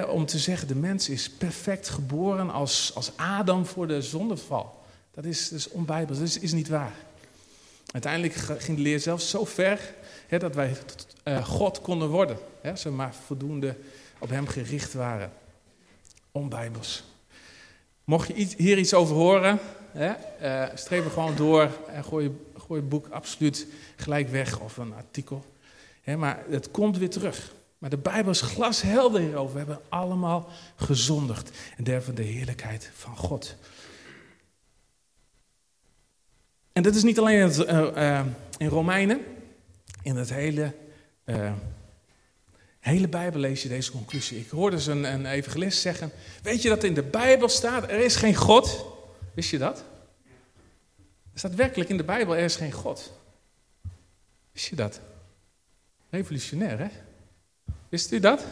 om 0.08 0.26
te 0.26 0.40
zeggen, 0.40 0.68
de 0.68 0.76
mens 0.76 1.10
is 1.10 1.30
perfect 1.30 1.90
geboren 1.90 2.50
als, 2.50 2.92
als 2.96 3.12
Adam 3.16 3.66
voor 3.66 3.88
de 3.88 4.02
zondeval. 4.02 4.84
Dat 5.14 5.26
is, 5.26 5.50
dat 5.50 5.60
is 5.60 5.70
onbijbels, 5.70 6.18
dat 6.18 6.28
is, 6.28 6.40
is 6.40 6.54
niet 6.54 6.68
waar. 6.68 6.94
Uiteindelijk 7.92 8.34
ging 8.34 8.78
de 8.78 8.84
leer 8.84 9.00
zelfs 9.00 9.30
zo 9.30 9.46
ver 9.46 9.94
dat 10.30 10.56
wij 10.56 10.78
uh, 11.24 11.46
God 11.46 11.82
konden 11.82 12.10
worden. 12.10 12.38
Als 12.64 12.84
we 12.84 12.90
maar 12.90 13.14
voldoende 13.26 13.76
op 14.20 14.30
hem 14.30 14.48
gericht 14.48 14.94
waren. 14.94 15.32
Onbijbels. 16.32 17.04
Mocht 18.04 18.28
je 18.28 18.48
hier 18.58 18.78
iets 18.78 18.94
over 18.94 19.16
horen, 19.16 19.60
Hè? 19.96 20.14
Er 20.40 21.12
gewoon 21.12 21.36
door 21.36 21.70
en 21.88 22.04
gooi, 22.04 22.32
gooi 22.58 22.80
het 22.80 22.90
boek 22.90 23.08
absoluut 23.08 23.68
gelijk 23.96 24.30
weg 24.30 24.60
of 24.60 24.78
een 24.78 24.94
artikel. 24.94 25.46
Maar 26.18 26.44
het 26.50 26.72
komt 26.72 26.98
weer 26.98 27.10
terug. 27.10 27.54
Maar 27.78 27.90
de 27.90 27.98
Bijbel 27.98 28.32
is 28.32 28.42
glashelder 28.42 29.22
hierover. 29.22 29.52
We 29.52 29.58
hebben 29.58 29.82
allemaal 29.90 30.50
gezondigd 30.76 31.52
en 31.78 31.84
derven 31.84 32.16
de 32.16 32.24
heerlijkheid 32.24 32.92
van 32.94 33.18
God. 33.18 33.56
En 36.72 36.84
dat 36.84 36.96
is 36.96 37.04
niet 37.04 37.20
alleen 37.20 37.40
in, 37.40 37.44
het, 37.44 37.58
uh, 37.58 37.88
uh, 37.96 38.26
in 38.58 38.68
Romeinen. 38.68 39.22
In 40.02 40.16
het 40.16 40.30
hele 40.30 40.74
uh, 41.26 41.52
hele 42.86 43.08
Bijbel 43.08 43.40
lees 43.40 43.64
je 43.64 43.70
deze 43.70 43.92
conclusie. 43.92 44.40
Ik 44.40 44.50
hoorde 44.50 44.76
dus 44.76 44.86
een, 44.86 45.04
een 45.04 45.26
evangelist 45.26 45.82
zeggen, 45.82 46.12
weet 46.42 46.62
je 46.62 46.70
dat 46.70 46.84
in 46.84 46.94
de 46.94 47.04
Bijbel 47.04 47.50
staat, 47.50 47.84
er 47.84 48.00
is 48.00 48.16
geen 48.16 48.36
God? 48.36 48.86
Wist 49.34 49.50
je 49.50 49.58
dat? 49.58 49.84
Er 51.34 51.40
staat 51.40 51.56
werkelijk 51.56 51.90
in 51.90 51.98
de 51.98 52.04
Bijbel, 52.04 52.36
er 52.36 52.44
is 52.44 52.56
geen 52.56 52.72
God. 52.72 53.14
Wist 54.52 54.68
je 54.68 54.76
dat? 54.76 55.00
Revolutionair, 56.10 56.80
hè? 56.80 56.88
Wist 57.96 58.12
u 58.12 58.20
dat? 58.20 58.46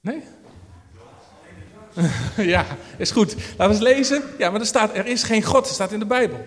Nee? 0.00 0.22
ja, 2.54 2.66
is 2.96 3.10
goed. 3.10 3.34
Laten 3.34 3.56
we 3.56 3.64
eens 3.64 3.78
lezen. 3.78 4.22
Ja, 4.38 4.50
maar 4.50 4.60
er 4.60 4.66
staat, 4.66 4.96
er 4.96 5.06
is 5.06 5.22
geen 5.22 5.42
God. 5.42 5.66
Er 5.66 5.74
staat 5.74 5.92
in 5.92 5.98
de 5.98 6.06
Bijbel. 6.06 6.46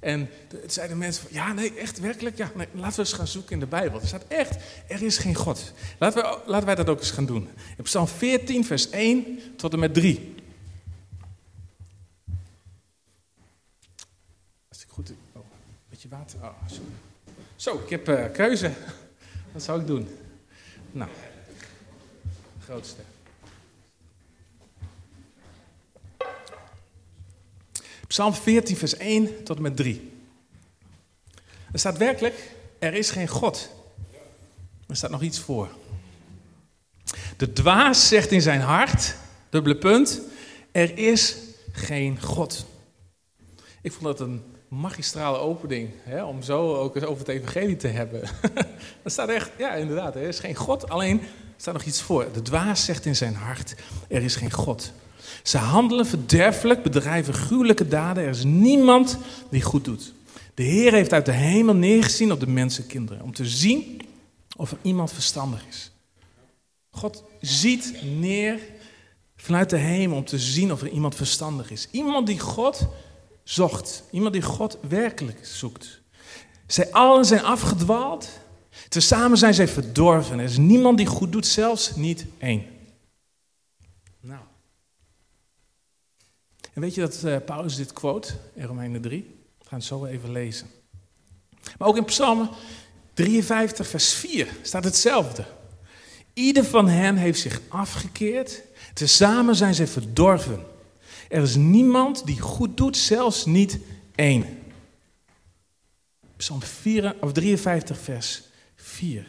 En 0.00 0.30
zeiden 0.66 0.98
mensen 0.98 1.22
van, 1.22 1.32
ja, 1.32 1.52
nee, 1.52 1.74
echt, 1.74 2.00
werkelijk? 2.00 2.36
Ja, 2.36 2.50
nee, 2.54 2.66
laten 2.72 2.94
we 2.94 3.00
eens 3.00 3.12
gaan 3.12 3.26
zoeken 3.26 3.52
in 3.52 3.60
de 3.60 3.66
Bijbel. 3.66 4.00
Er 4.00 4.06
staat 4.06 4.24
echt, 4.28 4.56
er 4.88 5.02
is 5.02 5.18
geen 5.18 5.34
God. 5.34 5.72
Laten, 5.98 6.22
we, 6.22 6.38
laten 6.46 6.66
wij 6.66 6.74
dat 6.74 6.88
ook 6.88 6.98
eens 6.98 7.10
gaan 7.10 7.26
doen. 7.26 7.48
In 7.76 7.84
Psalm 7.84 8.08
14, 8.08 8.64
vers 8.64 8.90
1 8.90 9.38
tot 9.56 9.72
en 9.72 9.78
met 9.78 9.94
3. 9.94 10.34
Als 14.68 14.82
ik 14.82 14.88
goed... 14.88 15.10
Oh, 15.10 15.16
een 15.34 15.42
beetje 15.88 16.08
water. 16.08 16.38
Oh, 16.42 16.68
zo. 16.68 16.80
zo, 17.56 17.82
ik 17.84 17.90
heb 17.90 18.08
uh, 18.08 18.24
keuze. 18.32 18.72
Wat 19.52 19.62
zou 19.62 19.80
ik 19.80 19.86
doen? 19.86 20.08
Nou, 20.94 21.10
grootste. 22.64 23.00
Psalm 28.06 28.34
14, 28.34 28.76
vers 28.76 28.96
1 28.96 29.44
tot 29.44 29.56
en 29.56 29.62
met 29.62 29.76
3. 29.76 30.12
Er 31.72 31.78
staat 31.78 31.96
werkelijk, 31.96 32.54
er 32.78 32.94
is 32.94 33.10
geen 33.10 33.28
God. 33.28 33.70
Er 34.88 34.96
staat 34.96 35.10
nog 35.10 35.22
iets 35.22 35.38
voor. 35.38 35.68
De 37.36 37.52
dwaas 37.52 38.08
zegt 38.08 38.30
in 38.30 38.42
zijn 38.42 38.60
hart, 38.60 39.16
dubbele 39.50 39.76
punt, 39.76 40.20
er 40.72 40.98
is 40.98 41.36
geen 41.72 42.22
God. 42.22 42.66
Ik 43.82 43.92
vond 43.92 44.04
dat 44.04 44.20
een 44.20 44.53
magistrale 44.74 45.38
opening, 45.38 45.90
hè, 46.02 46.24
om 46.24 46.42
zo 46.42 46.74
ook 46.74 46.94
eens 46.94 47.04
over 47.04 47.26
het 47.26 47.28
evangelie 47.28 47.76
te 47.76 47.88
hebben. 47.88 48.22
er 49.02 49.10
staat 49.10 49.28
echt, 49.28 49.50
ja 49.58 49.74
inderdaad, 49.74 50.14
er 50.14 50.22
is 50.22 50.38
geen 50.38 50.54
God, 50.54 50.88
alleen 50.88 51.20
er 51.20 51.26
staat 51.56 51.74
nog 51.74 51.84
iets 51.84 52.02
voor. 52.02 52.26
De 52.32 52.42
dwaas 52.42 52.84
zegt 52.84 53.04
in 53.04 53.16
zijn 53.16 53.34
hart, 53.34 53.74
er 54.08 54.22
is 54.22 54.36
geen 54.36 54.52
God. 54.52 54.92
Ze 55.42 55.58
handelen 55.58 56.06
verderfelijk, 56.06 56.82
bedrijven 56.82 57.34
gruwelijke 57.34 57.88
daden. 57.88 58.22
Er 58.22 58.28
is 58.28 58.44
niemand 58.44 59.18
die 59.50 59.62
goed 59.62 59.84
doet. 59.84 60.12
De 60.54 60.62
Heer 60.62 60.92
heeft 60.92 61.12
uit 61.12 61.26
de 61.26 61.32
hemel 61.32 61.74
neergezien 61.74 62.32
op 62.32 62.40
de 62.40 62.46
mensenkinderen. 62.46 63.22
Om 63.22 63.34
te 63.34 63.46
zien 63.46 64.00
of 64.56 64.70
er 64.70 64.78
iemand 64.82 65.12
verstandig 65.12 65.64
is. 65.68 65.90
God 66.90 67.24
ziet 67.40 67.94
neer 68.18 68.58
vanuit 69.36 69.70
de 69.70 69.76
hemel 69.76 70.16
om 70.16 70.24
te 70.24 70.38
zien 70.38 70.72
of 70.72 70.82
er 70.82 70.88
iemand 70.88 71.14
verstandig 71.14 71.70
is. 71.70 71.88
Iemand 71.90 72.26
die 72.26 72.38
God 72.38 72.88
zocht. 73.44 74.04
Iemand 74.10 74.32
die 74.32 74.42
God 74.42 74.78
werkelijk 74.88 75.46
zoekt. 75.46 76.00
Zij 76.66 76.92
allen 76.92 77.24
zijn 77.24 77.42
afgedwaald. 77.42 78.28
Tezamen 78.88 79.38
zijn 79.38 79.54
zij 79.54 79.68
verdorven. 79.68 80.38
Er 80.38 80.44
is 80.44 80.56
niemand 80.56 80.98
die 80.98 81.06
goed 81.06 81.32
doet, 81.32 81.46
zelfs 81.46 81.96
niet 81.96 82.26
één. 82.38 82.66
Nou. 84.20 84.42
En 86.72 86.80
weet 86.80 86.94
je 86.94 87.00
dat 87.00 87.22
uh, 87.24 87.36
Paulus 87.44 87.76
dit 87.76 87.92
quote 87.92 88.32
in 88.54 88.66
Romeinen 88.66 89.00
3? 89.00 89.20
We 89.58 89.64
gaan 89.68 89.78
het 89.78 89.88
zo 89.88 90.04
even 90.04 90.32
lezen. 90.32 90.66
Maar 91.78 91.88
ook 91.88 91.96
in 91.96 92.04
Psalm 92.04 92.50
53, 93.14 93.86
vers 93.86 94.12
4 94.12 94.48
staat 94.62 94.84
hetzelfde. 94.84 95.44
Ieder 96.32 96.64
van 96.64 96.88
hen 96.88 97.16
heeft 97.16 97.40
zich 97.40 97.60
afgekeerd. 97.68 98.62
Tezamen 98.94 99.56
zijn 99.56 99.74
zij 99.74 99.86
verdorven. 99.86 100.64
Er 101.34 101.42
is 101.42 101.56
niemand 101.56 102.26
die 102.26 102.40
goed 102.40 102.76
doet, 102.76 102.96
zelfs 102.96 103.44
niet 103.44 103.78
één. 104.14 104.58
Psalm 106.36 106.62
4, 106.62 107.16
of 107.20 107.32
53, 107.32 107.98
vers 107.98 108.42
4. 108.74 109.26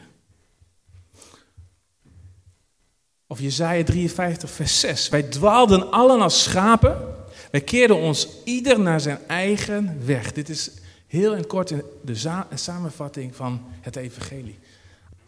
Of 3.27 3.39
Jezaja 3.39 3.83
53, 3.83 4.49
vers 4.49 4.79
6. 4.79 5.09
Wij 5.09 5.23
dwaalden 5.23 5.91
allen 5.91 6.21
als 6.21 6.43
schapen. 6.43 7.15
Wij 7.51 7.61
keerden 7.61 7.97
ons 7.97 8.27
ieder 8.43 8.79
naar 8.79 8.99
zijn 8.99 9.19
eigen 9.27 10.05
weg. 10.05 10.31
Dit 10.31 10.49
is 10.49 10.71
heel 11.07 11.35
in 11.35 11.47
kort 11.47 11.73
de 12.01 12.35
samenvatting 12.53 13.35
van 13.35 13.61
het 13.81 13.95
evangelie. 13.95 14.59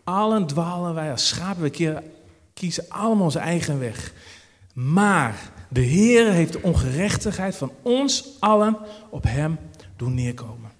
Allen 0.03 0.47
dwalen 0.47 0.93
wij 0.93 1.11
als 1.11 1.27
schapen. 1.27 1.63
We 1.63 2.01
kiezen 2.53 2.85
allemaal 2.89 3.25
onze 3.25 3.39
eigen 3.39 3.79
weg. 3.79 4.13
Maar 4.73 5.55
de 5.69 5.81
Heer 5.81 6.31
heeft 6.31 6.53
de 6.53 6.61
ongerechtigheid 6.61 7.55
van 7.55 7.71
ons 7.81 8.25
allen 8.39 8.77
op 9.09 9.23
hem 9.23 9.57
doen 9.95 10.13
neerkomen. 10.13 10.71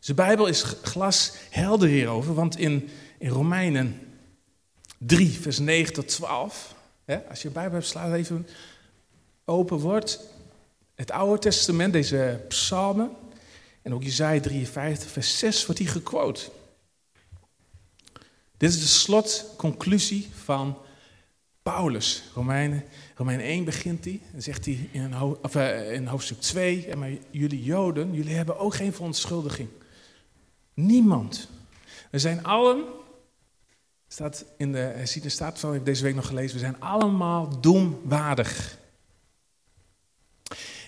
De 0.00 0.14
Bijbel 0.14 0.46
is 0.46 0.62
glashelder 0.62 1.88
hierover, 1.88 2.34
want 2.34 2.58
in, 2.58 2.88
in 3.18 3.28
Romeinen 3.28 4.00
3, 4.98 5.30
vers 5.30 5.58
9 5.58 5.92
tot 5.94 6.08
12, 6.08 6.74
hè, 7.04 7.28
als 7.28 7.42
je 7.42 7.48
je 7.48 7.54
Bijbel 7.54 7.72
hebt, 7.72 7.86
sla 7.86 8.14
even 8.14 8.46
open 9.44 9.78
wordt. 9.78 10.20
Het 10.94 11.10
Oude 11.10 11.38
Testament, 11.38 11.92
deze 11.92 12.44
psalmen, 12.48 13.10
en 13.82 13.94
ook 13.94 14.02
Jezaja 14.02 14.40
53, 14.40 15.10
vers 15.10 15.38
6 15.38 15.66
wordt 15.66 15.80
hier 15.80 15.90
gequote. 15.90 16.50
Dit 18.56 18.70
is 18.70 18.80
de 18.80 18.86
slotconclusie 18.86 20.28
van 20.44 20.78
Paulus. 21.74 22.22
Romeinen, 22.34 22.84
Romein 23.14 23.40
1 23.40 23.64
begint 23.64 24.04
hij. 24.04 24.20
Dan 24.32 24.42
zegt 24.42 24.64
hij 24.64 24.88
in, 24.90 25.02
een 25.02 25.36
of, 25.42 25.54
uh, 25.54 25.92
in 25.92 26.06
hoofdstuk 26.06 26.40
2. 26.40 26.86
En 26.86 26.98
maar 26.98 27.10
jullie 27.30 27.62
Joden, 27.62 28.14
jullie 28.14 28.34
hebben 28.34 28.58
ook 28.58 28.74
geen 28.74 28.92
verontschuldiging. 28.92 29.68
Niemand. 30.74 31.48
We 32.10 32.18
zijn 32.18 32.44
allen. 32.44 32.84
Staat 34.08 34.44
in 34.56 34.72
de, 34.72 34.92
ziet 35.04 35.22
de 35.22 35.28
staat 35.28 35.58
van, 35.58 35.68
ik 35.68 35.74
heb 35.74 35.84
deze 35.84 36.02
week 36.02 36.14
nog 36.14 36.26
gelezen. 36.26 36.54
We 36.54 36.62
zijn 36.62 36.80
allemaal 36.80 37.60
doemwaardig. 37.60 38.78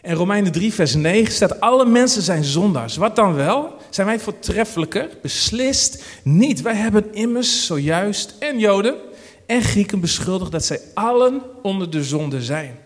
En 0.03 0.15
Romeinen 0.15 0.53
3, 0.53 0.73
vers 0.73 0.95
9 0.95 1.33
staat: 1.33 1.61
Alle 1.61 1.87
mensen 1.87 2.23
zijn 2.23 2.45
zondaars. 2.45 2.97
Wat 2.97 3.17
dan 3.17 3.35
wel? 3.35 3.77
Zijn 3.91 4.07
wij 4.07 4.21
voortreffelijker? 4.21 5.09
Beslist 5.23 6.05
niet. 6.23 6.63
Wij 6.63 6.75
hebben 6.75 7.15
immers 7.15 7.67
zojuist 7.67 8.35
en 8.39 8.59
Joden 8.59 9.11
en 9.53 9.63
Grieken 9.63 10.01
beschuldigd 10.01 10.53
dat 10.53 10.65
zij 10.65 10.81
allen 10.95 11.43
onder 11.63 11.91
de 11.91 12.05
zonde 12.05 12.43
zijn. 12.43 12.79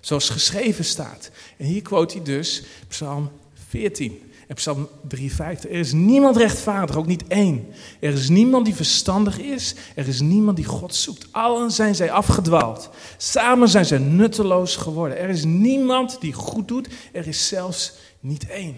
Zoals 0.00 0.28
geschreven 0.28 0.84
staat. 0.84 1.30
En 1.58 1.66
hier 1.66 1.82
quote 1.82 2.16
hij 2.16 2.24
dus 2.24 2.62
Psalm 2.88 3.30
14 3.68 4.32
en 4.48 4.54
Psalm 4.54 4.88
53. 5.08 5.70
Er 5.70 5.76
is 5.76 5.92
niemand 5.92 6.36
rechtvaardig, 6.36 6.96
ook 6.96 7.06
niet 7.06 7.26
één. 7.26 7.66
Er 8.00 8.12
is 8.12 8.28
niemand 8.28 8.64
die 8.64 8.74
verstandig 8.74 9.38
is. 9.38 9.74
Er 9.94 10.08
is 10.08 10.20
niemand 10.20 10.56
die 10.56 10.64
God 10.64 10.94
zoekt. 10.94 11.26
Allen 11.30 11.70
zijn 11.70 11.94
zij 11.94 12.10
afgedwaald. 12.10 12.90
Samen 13.16 13.68
zijn 13.68 13.86
zij 13.86 13.98
nutteloos 13.98 14.76
geworden. 14.76 15.18
Er 15.18 15.28
is 15.28 15.44
niemand 15.44 16.20
die 16.20 16.32
goed 16.32 16.68
doet. 16.68 16.88
Er 17.12 17.26
is 17.26 17.48
zelfs 17.48 17.92
niet 18.20 18.46
één. 18.46 18.76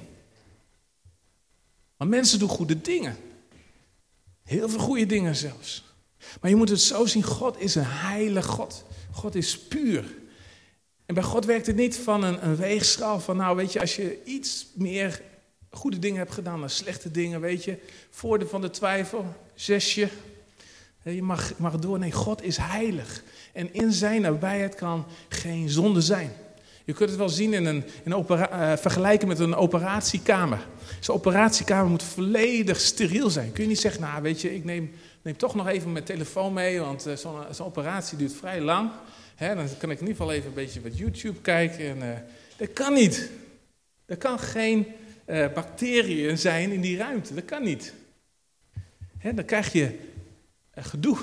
Maar 1.97 2.09
mensen 2.09 2.39
doen 2.39 2.49
goede 2.49 2.81
dingen. 2.81 3.17
Heel 4.43 4.69
veel 4.69 4.81
goede 4.81 5.07
dingen 5.07 5.37
zelfs. 5.37 5.84
Maar 6.41 6.51
je 6.51 6.57
moet 6.57 6.69
het 6.69 6.81
zo 6.81 7.07
zien, 7.07 7.23
God 7.23 7.61
is 7.61 7.75
een 7.75 7.87
heilig 7.87 8.47
God. 8.47 8.85
God 9.11 9.35
is 9.35 9.59
puur. 9.59 10.05
En 11.07 11.15
bij 11.15 11.25
God 11.25 11.45
werkt 11.45 11.67
het 11.67 11.77
niet 11.77 11.97
van 11.97 12.25
een, 12.25 12.47
een 12.47 12.57
weegschaal 12.57 13.21
van, 13.21 13.37
nou 13.37 13.57
weet 13.57 13.73
je, 13.73 13.81
als 13.81 13.97
je 13.97 14.23
iets 14.25 14.67
meer 14.75 15.23
goede 15.71 15.99
dingen 15.99 16.19
hebt 16.19 16.33
gedaan 16.33 16.61
dan 16.61 16.71
slechte 16.71 17.11
dingen, 17.11 17.41
weet 17.41 17.65
je, 17.65 17.79
voordeel 18.11 18.49
van 18.49 18.61
de 18.61 18.71
twijfel, 18.71 19.35
zesje. 19.55 20.09
Je 21.03 21.23
mag, 21.23 21.59
mag 21.59 21.79
door. 21.79 21.99
Nee, 21.99 22.13
God 22.13 22.43
is 22.43 22.57
heilig. 22.57 23.23
En 23.53 23.75
in 23.75 23.93
zijn 23.93 24.21
nabijheid 24.21 24.75
kan 24.75 25.07
geen 25.29 25.69
zonde 25.69 26.01
zijn. 26.01 26.33
Je 26.85 26.93
kunt 26.93 27.09
het 27.09 27.19
wel 27.19 27.29
zien 27.29 27.53
in 27.53 27.65
een, 27.65 27.85
uh, 28.31 28.77
vergelijken 28.77 29.29
met 29.29 29.39
een 29.39 29.55
operatiekamer. 29.55 30.67
Zo'n 31.01 31.15
operatiekamer 31.15 31.91
moet 31.91 32.03
volledig 32.03 32.81
steriel 32.81 33.31
zijn. 33.31 33.53
Kun 33.53 33.63
je 33.63 33.69
niet 33.69 33.81
zeggen, 33.81 34.01
nou 34.01 34.23
weet 34.23 34.41
je, 34.41 34.55
ik 34.55 34.65
neem 34.65 34.91
neem 35.25 35.37
toch 35.37 35.55
nog 35.55 35.69
even 35.69 35.93
mijn 35.93 36.05
telefoon 36.05 36.53
mee, 36.53 36.81
want 36.81 37.07
uh, 37.07 37.17
zo'n 37.17 37.67
operatie 37.67 38.19
duurt 38.19 38.33
vrij 38.33 38.61
lang. 38.61 38.91
Hè, 39.35 39.55
dan 39.55 39.69
kan 39.79 39.91
ik 39.91 40.01
in 40.01 40.07
ieder 40.07 40.17
geval 40.17 40.33
even 40.33 40.49
een 40.49 40.55
beetje 40.55 40.83
wat 40.83 40.99
YouTube 40.99 41.41
kijken. 41.41 42.03
En, 42.03 42.27
dat 42.57 42.73
kan 42.73 42.93
niet. 42.93 43.31
Er 44.07 44.17
kan 44.17 44.39
geen 44.39 44.87
bacteriën 45.55 46.39
zijn 46.39 46.73
in 46.73 46.81
die 46.81 46.97
ruimte. 46.97 47.35
Dat 47.35 47.45
kan 47.45 47.63
niet. 47.63 47.95
Hè, 49.19 49.35
dan 49.35 49.45
krijg 49.45 49.73
je 49.73 49.99
gedoe. 50.75 51.19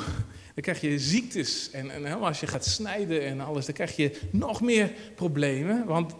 Dan 0.53 0.63
krijg 0.63 0.81
je 0.81 0.99
ziektes. 0.99 1.71
En, 1.71 1.91
en 1.91 2.21
als 2.21 2.39
je 2.39 2.47
gaat 2.47 2.65
snijden 2.65 3.21
en 3.21 3.41
alles, 3.41 3.65
dan 3.65 3.75
krijg 3.75 3.95
je 3.95 4.19
nog 4.31 4.61
meer 4.61 4.91
problemen. 5.15 5.85
Want 5.85 6.13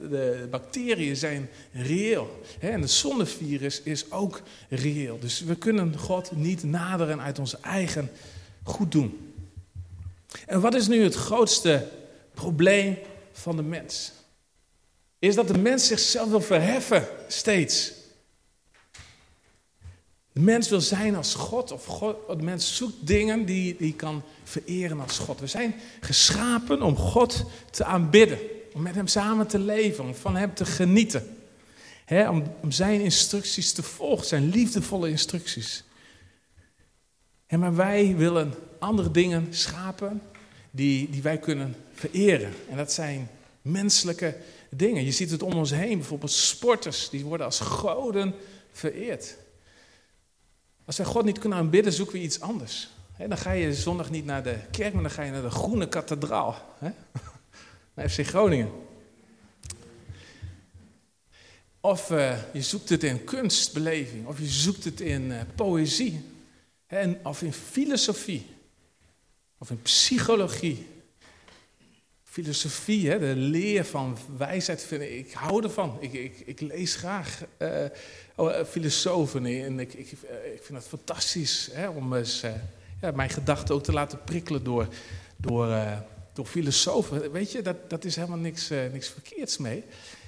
De 0.00 0.46
bacteriën 0.50 1.16
zijn 1.16 1.48
reëel. 1.72 2.40
En 2.60 2.80
het 2.80 2.90
zonnevirus 2.90 3.82
is 3.82 4.10
ook 4.10 4.42
reëel. 4.68 5.18
Dus 5.18 5.40
we 5.40 5.56
kunnen 5.56 5.98
God 5.98 6.36
niet 6.36 6.62
naderen 6.62 7.20
uit 7.20 7.38
ons 7.38 7.60
eigen 7.60 8.10
goed 8.62 8.92
doen. 8.92 9.34
En 10.46 10.60
wat 10.60 10.74
is 10.74 10.86
nu 10.86 11.02
het 11.02 11.14
grootste 11.14 11.88
probleem 12.34 12.98
van 13.32 13.56
de 13.56 13.62
mens? 13.62 14.12
Is 15.18 15.34
dat 15.34 15.48
de 15.48 15.58
mens 15.58 15.86
zichzelf 15.86 16.28
wil 16.28 16.40
verheffen 16.40 17.06
steeds. 17.28 17.92
De 20.32 20.40
mens 20.40 20.68
wil 20.68 20.80
zijn 20.80 21.16
als 21.16 21.34
God, 21.34 21.72
of 21.72 21.84
God, 21.84 22.16
de 22.28 22.42
mens 22.42 22.76
zoekt 22.76 23.06
dingen 23.06 23.44
die 23.44 23.76
hij 23.78 23.94
kan 23.96 24.22
vereren 24.44 25.00
als 25.00 25.18
God. 25.18 25.40
We 25.40 25.46
zijn 25.46 25.74
geschapen 26.00 26.82
om 26.82 26.96
God 26.96 27.44
te 27.70 27.84
aanbidden, 27.84 28.38
om 28.74 28.82
met 28.82 28.94
Hem 28.94 29.06
samen 29.06 29.46
te 29.46 29.58
leven, 29.58 30.04
om 30.04 30.14
van 30.14 30.36
Hem 30.36 30.54
te 30.54 30.64
genieten. 30.64 31.36
om, 32.08 32.42
om, 32.60 32.70
Zijn 32.72 33.00
instructies 33.00 33.72
te 33.72 33.82
volgen, 33.82 34.26
Zijn 34.26 34.48
liefdevolle 34.48 35.08
instructies. 35.08 35.84
maar 37.48 37.74
wij 37.74 38.16
willen 38.16 38.54
andere 38.78 39.10
dingen 39.10 39.46
schapen 39.50 40.22
die, 40.70 41.10
die 41.10 41.22
wij 41.22 41.38
kunnen 41.38 41.76
vereren. 41.92 42.52
En 42.70 42.76
dat 42.76 42.92
zijn 42.92 43.28
menselijke 43.62 44.36
dingen. 44.70 45.04
Je 45.04 45.12
ziet 45.12 45.30
het 45.30 45.42
om 45.42 45.52
ons 45.52 45.70
heen, 45.70 45.98
bijvoorbeeld 45.98 46.30
sporters, 46.30 47.10
die 47.10 47.24
worden 47.24 47.46
als 47.46 47.60
goden 47.60 48.34
vereerd. 48.72 49.36
Als 50.84 50.96
wij 50.96 51.06
God 51.06 51.24
niet 51.24 51.38
kunnen 51.38 51.58
aanbidden, 51.58 51.92
zoeken 51.92 52.14
we 52.14 52.22
iets 52.22 52.40
anders. 52.40 52.88
dan 53.28 53.38
ga 53.38 53.52
je 53.52 53.74
zondag 53.74 54.10
niet 54.10 54.24
naar 54.24 54.42
de 54.42 54.56
kerk, 54.70 54.92
maar 54.92 55.02
dan 55.02 55.12
ga 55.12 55.22
je 55.22 55.30
naar 55.30 55.42
de 55.42 55.50
Groene 55.50 55.88
Kathedraal. 55.88 56.76
Naar 57.94 58.08
FC 58.08 58.26
Groningen. 58.26 58.70
Of 61.80 62.10
uh, 62.10 62.36
je 62.52 62.62
zoekt 62.62 62.88
het 62.88 63.02
in 63.02 63.24
kunstbeleving, 63.24 64.26
of 64.26 64.38
je 64.38 64.46
zoekt 64.46 64.84
het 64.84 65.00
in 65.00 65.22
uh, 65.22 65.40
poëzie, 65.54 66.24
en, 66.86 67.18
of 67.22 67.42
in 67.42 67.52
filosofie, 67.52 68.46
of 69.58 69.70
in 69.70 69.82
psychologie. 69.82 70.86
Filosofie, 72.22 73.10
hè, 73.10 73.18
de 73.18 73.36
leer 73.36 73.84
van 73.84 74.18
wijsheid, 74.36 74.82
vind 74.82 75.02
ik, 75.02 75.32
hou 75.32 75.62
ervan. 75.62 75.96
Ik, 76.00 76.12
ik, 76.12 76.42
ik 76.44 76.60
lees 76.60 76.94
graag 76.94 77.42
uh, 78.38 78.64
filosofen 78.64 79.46
en 79.46 79.80
ik, 79.80 79.94
ik, 79.94 80.10
ik 80.54 80.62
vind 80.62 80.78
het 80.78 80.88
fantastisch 80.88 81.68
hè, 81.72 81.88
om 81.88 82.14
eens, 82.14 82.42
ja, 83.00 83.10
mijn 83.10 83.30
gedachten 83.30 83.74
ook 83.74 83.82
te 83.82 83.92
laten 83.92 84.24
prikkelen 84.24 84.64
door, 84.64 84.88
door, 85.36 85.66
door 86.34 86.46
filosofen. 86.46 87.32
Weet 87.32 87.52
je, 87.52 87.62
dat, 87.62 87.90
dat 87.90 88.04
is 88.04 88.16
helemaal 88.16 88.38
niks, 88.38 88.68
niks 88.92 89.08
verkeerds 89.08 89.58
mee. 89.58 89.84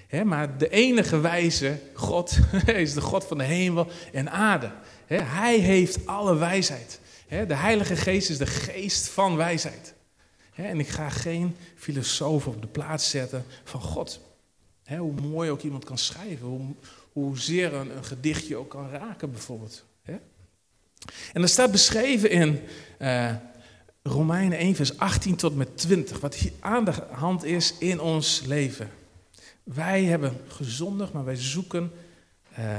Hè, 0.07 0.25
maar 0.25 0.59
de 0.59 0.69
enige 0.69 1.21
wijze 1.21 1.79
God 1.92 2.38
is 2.66 2.95
de 2.95 3.01
God 3.01 3.25
van 3.25 3.38
de 3.38 3.45
hemel 3.45 3.88
en 4.12 4.31
aarde. 4.31 4.71
Hij 5.07 5.59
heeft 5.59 6.07
alle 6.07 6.37
wijsheid. 6.37 7.01
De 7.29 7.55
Heilige 7.55 7.97
Geest 7.97 8.31
is 8.31 8.38
de 8.38 8.47
geest 8.47 9.09
van 9.09 9.37
wijsheid. 9.37 9.95
En 10.55 10.81
ik 10.81 10.88
ga 10.88 11.09
geen 11.09 11.57
filosoof 11.75 12.47
op 12.47 12.61
de 12.61 12.66
plaats 12.66 13.11
zetten 13.11 13.45
van 13.64 13.81
God. 13.81 14.21
Hoe 14.87 15.12
mooi 15.12 15.51
ook 15.51 15.62
iemand 15.62 15.85
kan 15.85 15.99
schrijven, 15.99 16.47
hoe, 16.47 16.75
hoezeer 17.12 17.75
een, 17.75 17.97
een 17.97 18.05
gedichtje 18.05 18.57
ook 18.57 18.71
kan 18.71 18.90
raken 18.90 19.31
bijvoorbeeld. 19.31 19.85
En 21.33 21.42
er 21.42 21.49
staat 21.49 21.71
beschreven 21.71 22.31
in 22.31 22.61
uh, 23.03 23.35
Romeinen 24.07 24.59
1 24.59 24.75
vers 24.75 24.99
18 24.99 25.37
tot 25.37 25.57
met 25.57 25.79
20, 25.79 26.21
wat 26.21 26.35
hier 26.35 26.53
aan 26.61 26.85
de 26.85 26.92
hand 27.11 27.45
is 27.45 27.75
in 27.79 28.01
ons 28.01 28.42
leven. 28.47 28.90
Wij 29.62 30.05
hebben 30.05 30.40
gezondigd, 30.49 31.12
maar 31.12 31.25
wij 31.25 31.37
zoeken 31.37 31.92
uh, 32.59 32.79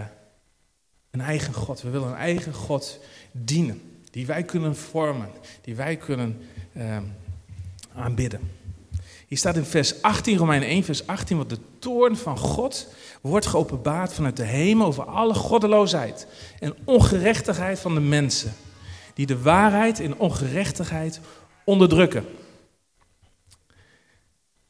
een 1.11 1.21
eigen 1.21 1.53
God. 1.53 1.81
We 1.81 1.89
willen 1.89 2.07
een 2.07 2.15
eigen 2.15 2.53
God 2.53 2.99
dienen, 3.31 3.81
die 4.11 4.25
wij 4.25 4.43
kunnen 4.43 4.75
vormen, 4.75 5.29
die 5.61 5.75
wij 5.75 5.95
kunnen 5.95 6.41
uh, 6.73 6.97
aanbidden. 7.95 8.51
Hier 9.27 9.37
staat 9.37 9.55
in 9.55 9.63
vers 9.63 10.01
18, 10.01 10.37
Romeinen 10.37 10.67
1, 10.67 10.83
vers 10.83 11.07
18, 11.07 11.37
wat 11.37 11.49
de 11.49 11.59
toorn 11.79 12.17
van 12.17 12.37
God 12.37 12.87
wordt 13.21 13.45
geopenbaard 13.45 14.13
vanuit 14.13 14.37
de 14.37 14.43
hemel 14.43 14.87
over 14.87 15.03
alle 15.03 15.33
goddeloosheid 15.33 16.27
en 16.59 16.75
ongerechtigheid 16.83 17.79
van 17.79 17.93
de 17.93 17.99
mensen, 17.99 18.53
die 19.17 19.25
de 19.25 19.41
waarheid 19.41 19.99
in 19.99 20.17
ongerechtigheid 20.17 21.19
onderdrukken. 21.65 22.25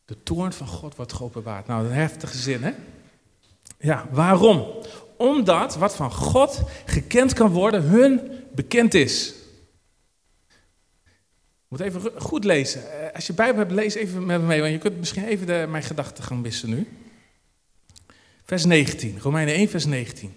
De 0.05 0.23
toorn 0.23 0.53
van 0.53 0.67
God 0.67 0.95
wordt 0.95 1.13
geopenbaard. 1.13 1.67
Nou, 1.67 1.85
een 1.85 1.93
heftige 1.93 2.37
zin, 2.37 2.63
hè? 2.63 2.71
Ja, 3.79 4.07
waarom? 4.11 4.65
Omdat 5.17 5.75
wat 5.75 5.95
van 5.95 6.11
God 6.11 6.61
gekend 6.85 7.33
kan 7.33 7.51
worden, 7.51 7.81
hun 7.81 8.31
bekend 8.53 8.93
is 8.93 9.33
moet 11.67 11.79
even 11.79 12.01
goed 12.17 12.43
lezen. 12.43 13.01
Eh, 13.01 13.13
als 13.13 13.27
je 13.27 13.33
Bijbel 13.33 13.59
hebt, 13.59 13.71
lees 13.71 13.95
even 13.95 14.25
met 14.25 14.41
me 14.41 14.47
mee, 14.47 14.59
want 14.59 14.71
je 14.71 14.77
kunt 14.77 14.97
misschien 14.97 15.25
even 15.25 15.47
de, 15.47 15.65
mijn 15.69 15.83
gedachten 15.83 16.23
gaan 16.23 16.41
missen 16.41 16.69
nu. 16.69 16.87
Vers 18.43 18.65
19, 18.65 19.19
Romeinen 19.19 19.55
1, 19.55 19.69
vers 19.69 19.85
19. 19.85 20.35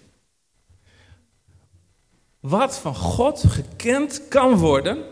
Wat 2.41 2.77
van 2.77 2.95
God 2.95 3.43
gekend 3.47 4.27
kan 4.27 4.55
worden, 4.55 5.05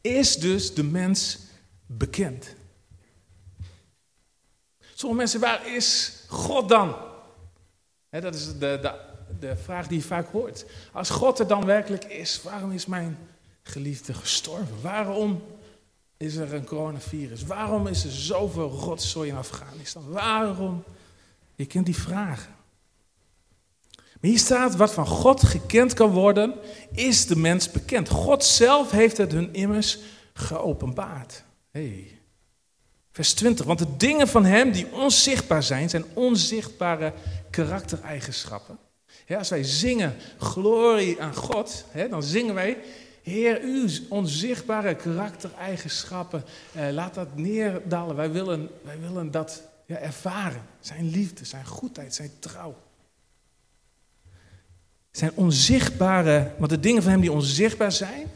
is 0.00 0.36
dus 0.36 0.74
de 0.74 0.82
mens 0.82 1.38
bekend. 1.86 2.54
Sommige 4.78 5.20
mensen, 5.20 5.40
waar 5.40 5.74
is 5.74 6.18
God 6.28 6.68
dan? 6.68 6.96
dat 8.10 8.34
is 8.34 8.46
de, 8.46 8.58
de, 8.58 8.94
de 9.40 9.56
vraag 9.56 9.86
die 9.86 9.98
je 9.98 10.04
vaak 10.04 10.30
hoort. 10.32 10.64
Als 10.92 11.10
God 11.10 11.38
er 11.38 11.46
dan 11.46 11.64
werkelijk 11.64 12.04
is, 12.04 12.42
waarom 12.42 12.72
is 12.72 12.86
mijn 12.86 13.18
geliefde 13.62 14.14
gestorven? 14.14 14.80
Waarom 14.82 15.42
is 16.16 16.36
er 16.36 16.54
een 16.54 16.64
coronavirus? 16.64 17.42
Waarom 17.42 17.86
is 17.86 18.04
er 18.04 18.10
zoveel 18.10 18.70
rotzooi 18.70 19.28
in 19.28 19.36
Afghanistan? 19.36 20.10
Waarom? 20.10 20.84
Je 21.54 21.66
kent 21.66 21.86
die 21.86 21.96
vragen. 21.96 22.54
Maar 24.20 24.30
hier 24.30 24.38
staat, 24.38 24.76
wat 24.76 24.92
van 24.92 25.06
God 25.06 25.42
gekend 25.42 25.94
kan 25.94 26.10
worden, 26.10 26.54
is 26.92 27.26
de 27.26 27.36
mens 27.36 27.70
bekend. 27.70 28.08
God 28.08 28.44
zelf 28.44 28.90
heeft 28.90 29.16
het 29.16 29.32
hun 29.32 29.52
immers 29.52 29.98
geopenbaard. 30.32 31.44
Hey. 31.70 32.20
Vers 33.12 33.34
20, 33.34 33.66
want 33.66 33.78
de 33.78 33.96
dingen 33.96 34.28
van 34.28 34.44
hem 34.44 34.72
die 34.72 34.92
onzichtbaar 34.92 35.62
zijn, 35.62 35.90
zijn 35.90 36.04
onzichtbare 36.14 37.12
karaktereigenschappen. 37.50 38.78
Ja, 39.26 39.38
als 39.38 39.48
wij 39.48 39.64
zingen 39.64 40.16
glorie 40.38 41.20
aan 41.20 41.34
God, 41.34 41.84
hè, 41.90 42.08
dan 42.08 42.22
zingen 42.22 42.54
wij 42.54 42.76
Heer, 43.22 43.60
uw 43.62 43.88
onzichtbare 44.08 44.94
karaktereigenschappen, 44.94 46.44
eh, 46.72 46.90
laat 46.90 47.14
dat 47.14 47.36
neerdalen. 47.36 48.16
Wij 48.16 48.30
willen, 48.30 48.70
wij 48.82 48.98
willen 49.00 49.30
dat 49.30 49.62
ja, 49.86 49.96
ervaren. 49.96 50.62
Zijn 50.80 51.10
liefde, 51.10 51.44
zijn 51.44 51.66
goedheid, 51.66 52.14
zijn 52.14 52.30
trouw. 52.38 52.76
Zijn 55.10 55.32
onzichtbare, 55.34 56.52
want 56.58 56.70
de 56.70 56.80
dingen 56.80 57.02
van 57.02 57.10
hem 57.10 57.20
die 57.20 57.32
onzichtbaar 57.32 57.92
zijn, 57.92 58.26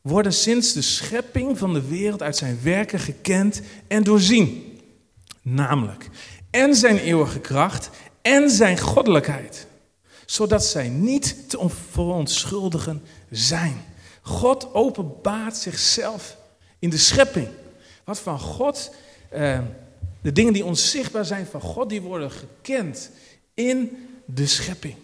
worden 0.00 0.32
sinds 0.32 0.72
de 0.72 0.82
schepping 0.82 1.58
van 1.58 1.72
de 1.72 1.88
wereld 1.88 2.22
uit 2.22 2.36
zijn 2.36 2.58
werken 2.62 2.98
gekend 2.98 3.60
en 3.88 4.02
doorzien. 4.02 4.78
Namelijk, 5.42 6.08
en 6.50 6.74
zijn 6.74 6.98
eeuwige 6.98 7.40
kracht 7.40 7.90
en 8.22 8.50
zijn 8.50 8.78
goddelijkheid, 8.78 9.66
zodat 10.26 10.64
zij 10.64 10.88
niet 10.88 11.48
te 11.48 11.68
verontschuldigen 11.90 13.02
zijn. 13.30 13.84
God 14.22 14.74
openbaart 14.74 15.56
zichzelf 15.56 16.36
in 16.78 16.90
de 16.90 16.98
schepping. 16.98 17.48
Wat 18.04 18.18
van 18.18 18.38
God, 18.38 18.94
eh, 19.28 19.60
de 20.20 20.32
dingen 20.32 20.52
die 20.52 20.64
onzichtbaar 20.64 21.24
zijn 21.24 21.46
van 21.46 21.60
God, 21.60 21.88
die 21.88 22.00
worden 22.00 22.30
gekend 22.30 23.10
in 23.54 24.08
de 24.24 24.46
schepping. 24.46 24.94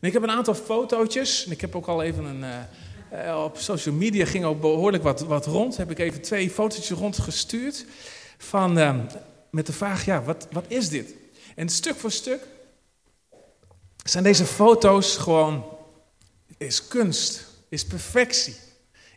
En 0.00 0.08
ik 0.08 0.12
heb 0.12 0.22
een 0.22 0.30
aantal 0.30 0.54
fotootjes, 0.54 1.44
en 1.46 1.52
ik 1.52 1.60
heb 1.60 1.76
ook 1.76 1.86
al 1.86 2.02
even 2.02 2.24
een, 2.24 2.44
eh, 2.44 3.28
eh, 3.28 3.44
op 3.44 3.58
social 3.58 3.94
media 3.94 4.24
ging 4.24 4.44
ook 4.44 4.60
behoorlijk 4.60 5.02
wat, 5.02 5.20
wat 5.20 5.46
rond. 5.46 5.76
Heb 5.76 5.90
ik 5.90 5.98
even 5.98 6.22
twee 6.22 6.50
fotootjes 6.50 6.98
rondgestuurd 6.98 7.84
van, 8.38 8.78
uh, 8.78 8.98
met 9.50 9.66
de 9.66 9.72
vraag, 9.72 10.04
ja, 10.04 10.22
wat, 10.22 10.46
wat 10.50 10.64
is 10.68 10.88
dit? 10.88 11.14
En 11.56 11.68
stuk 11.68 11.96
voor 11.96 12.10
stuk 12.10 12.40
zijn 14.04 14.24
deze 14.24 14.44
foto's 14.44 15.16
gewoon, 15.16 15.64
is 16.58 16.88
kunst 16.88 17.50
is 17.72 17.84
perfectie. 17.84 18.54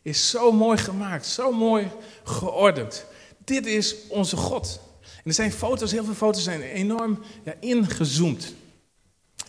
Is 0.01 0.30
zo 0.30 0.51
mooi 0.51 0.78
gemaakt, 0.78 1.25
zo 1.25 1.51
mooi 1.51 1.88
geordend. 2.23 3.06
Dit 3.38 3.65
is 3.65 3.95
onze 4.08 4.38
God. 4.38 4.80
En 5.01 5.23
er 5.23 5.34
zijn 5.34 5.51
foto's, 5.51 5.91
heel 5.91 6.04
veel 6.04 6.13
foto's 6.13 6.43
zijn 6.43 6.62
enorm 6.62 7.23
ja, 7.43 7.54
ingezoomd. 7.60 8.54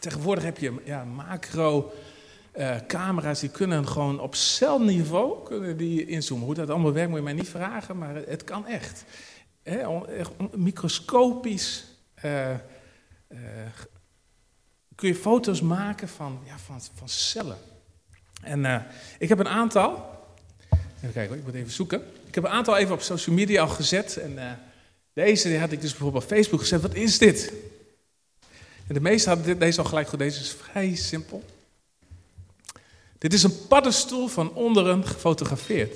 Tegenwoordig 0.07 0.45
heb 0.45 0.59
je 0.59 0.75
ja, 0.85 1.05
macro 1.05 1.93
uh, 2.57 2.77
camera's 2.87 3.41
die 3.41 3.51
kunnen 3.51 3.89
gewoon 3.89 4.21
op 4.21 4.35
celniveau 4.35 5.45
kunnen 5.45 5.77
die 5.77 6.07
inzoomen. 6.07 6.47
Hoe 6.47 6.55
dat 6.55 6.71
allemaal 6.71 6.93
werkt 6.93 7.09
moet 7.09 7.19
je 7.19 7.25
mij 7.25 7.33
niet 7.33 7.49
vragen, 7.49 7.99
maar 7.99 8.15
het 8.15 8.45
kan 8.45 8.67
echt. 8.67 9.05
microscopisch 10.57 11.85
eh, 12.15 12.51
eh, 12.51 12.59
kun 14.95 15.09
je 15.09 15.15
foto's 15.15 15.61
maken 15.61 16.09
van, 16.09 16.39
ja, 16.45 16.59
van, 16.59 16.81
van 16.95 17.09
cellen. 17.09 17.59
En 18.43 18.65
eh, 18.65 18.81
ik 19.19 19.29
heb 19.29 19.39
een 19.39 19.49
aantal. 19.49 20.11
Even 20.71 21.13
kijken, 21.13 21.27
hoor, 21.27 21.37
ik 21.37 21.45
moet 21.45 21.55
even 21.55 21.73
zoeken. 21.73 22.03
Ik 22.27 22.35
heb 22.35 22.45
een 22.45 22.51
aantal 22.51 22.77
even 22.77 22.95
op 22.95 23.01
social 23.01 23.37
media 23.37 23.63
al 23.63 23.69
gezet. 23.69 24.17
En 24.17 24.39
eh, 24.39 24.51
deze 25.13 25.59
had 25.59 25.73
ik 25.73 25.81
dus 25.81 25.91
bijvoorbeeld 25.91 26.23
op 26.23 26.31
Facebook 26.31 26.61
gezet. 26.61 26.83
Wat 26.83 26.95
is 26.95 27.19
dit? 27.19 27.53
En 28.87 28.95
de 28.95 29.01
meesten 29.01 29.33
hadden 29.33 29.59
deze 29.59 29.79
al 29.79 29.85
gelijk 29.85 30.09
goed. 30.09 30.19
Deze 30.19 30.41
is 30.41 30.51
vrij 30.51 30.95
simpel. 30.95 31.43
Dit 33.19 33.33
is 33.33 33.43
een 33.43 33.67
paddenstoel 33.69 34.29
van 34.29 34.55
onderen 34.55 35.07
gefotografeerd. 35.07 35.95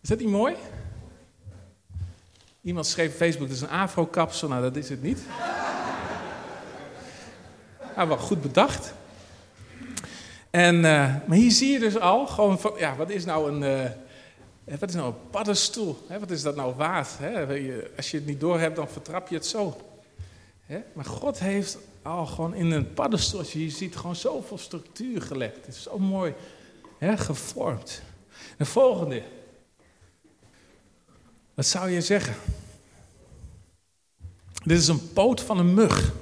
Is 0.00 0.08
dat 0.08 0.18
niet 0.18 0.28
mooi? 0.28 0.54
Iemand 2.62 2.86
schreef 2.86 3.10
op 3.10 3.16
Facebook, 3.16 3.46
dit 3.46 3.56
is 3.56 3.62
een 3.62 3.68
afro-kapsel. 3.68 4.48
Nou, 4.48 4.62
dat 4.62 4.76
is 4.76 4.88
het 4.88 5.02
niet. 5.02 5.18
Ja, 7.96 8.06
wel 8.08 8.16
goed 8.16 8.42
bedacht. 8.42 8.94
En, 10.50 10.76
eh, 10.84 11.14
maar 11.26 11.36
hier 11.36 11.50
zie 11.50 11.72
je 11.72 11.78
dus 11.78 11.98
al, 11.98 12.26
gewoon 12.26 12.60
van, 12.60 12.72
ja, 12.76 12.96
wat 12.96 13.10
is 13.10 13.24
nou 13.24 13.52
een, 13.52 13.62
eh, 14.64 14.78
wat 14.78 14.88
is 14.88 14.94
nou 14.94 15.06
een 15.06 15.30
paddenstoel? 15.30 16.04
Hè, 16.08 16.18
wat 16.18 16.30
is 16.30 16.42
dat 16.42 16.56
nou 16.56 16.74
waard? 16.74 17.18
Hè? 17.18 17.46
Als 17.96 18.10
je 18.10 18.16
het 18.16 18.26
niet 18.26 18.40
doorhebt, 18.40 18.76
dan 18.76 18.88
vertrap 18.88 19.28
je 19.28 19.34
het 19.34 19.46
zo. 19.46 19.89
Maar 20.92 21.04
God 21.04 21.38
heeft 21.38 21.78
al 22.02 22.26
gewoon 22.26 22.54
in 22.54 22.70
een 22.70 22.94
paddenstoel, 22.94 23.38
als 23.38 23.52
je 23.52 23.70
ziet, 23.70 23.96
gewoon 23.96 24.16
zoveel 24.16 24.58
structuur 24.58 25.22
gelegd. 25.22 25.56
Het 25.56 25.74
is 25.74 25.82
zo 25.82 25.98
mooi 25.98 26.34
gevormd. 27.00 28.02
De 28.56 28.64
volgende. 28.64 29.22
Wat 31.54 31.66
zou 31.66 31.90
je 31.90 32.00
zeggen? 32.00 32.34
Dit 34.64 34.78
is 34.78 34.88
een 34.88 35.12
poot 35.12 35.40
van 35.40 35.58
een 35.58 35.74
mug. 35.74 36.12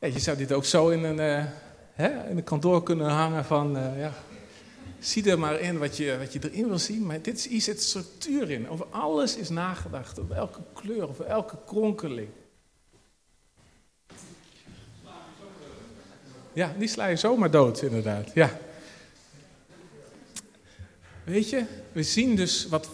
Je 0.00 0.18
zou 0.18 0.36
dit 0.36 0.52
ook 0.52 0.64
zo 0.64 0.88
in 0.88 1.04
een, 1.04 1.20
eh, 1.20 1.44
hè, 1.92 2.28
in 2.30 2.36
een 2.36 2.44
kantoor 2.44 2.82
kunnen 2.82 3.10
hangen 3.10 3.44
van, 3.44 3.76
eh, 3.76 4.00
ja, 4.00 4.12
zie 5.00 5.30
er 5.30 5.38
maar 5.38 5.60
in 5.60 5.78
wat 5.78 5.96
je, 5.96 6.18
wat 6.18 6.32
je 6.32 6.38
erin 6.42 6.68
wil 6.68 6.78
zien. 6.78 7.06
Maar 7.06 7.22
dit 7.22 7.46
hier 7.46 7.60
zit 7.60 7.82
structuur 7.82 8.50
in. 8.50 8.68
Over 8.68 8.86
alles 8.90 9.36
is 9.36 9.48
nagedacht, 9.48 10.18
over 10.20 10.34
elke 10.34 10.60
kleur, 10.72 11.08
over 11.08 11.24
elke 11.24 11.56
kronkeling. 11.66 12.28
Ja, 16.52 16.74
die 16.78 16.88
sla 16.88 17.06
je 17.06 17.16
zomaar 17.16 17.50
dood, 17.50 17.82
inderdaad. 17.82 18.30
Ja. 18.34 18.58
Weet 21.24 21.50
je, 21.50 21.64
we 21.92 22.02
zien 22.02 22.36
dus 22.36 22.68
wat 22.68 22.88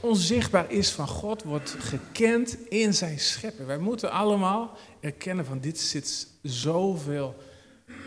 onzichtbaar 0.00 0.72
is 0.72 0.90
van 0.90 1.08
God, 1.08 1.42
wordt 1.42 1.76
gekend 1.78 2.56
in 2.68 2.94
zijn 2.94 3.18
scheppen. 3.18 3.66
Wij 3.66 3.78
moeten 3.78 4.10
allemaal 4.10 4.76
erkennen 5.00 5.44
van 5.44 5.60
dit 5.60 5.80
zit 5.80 6.26
zoveel 6.42 7.34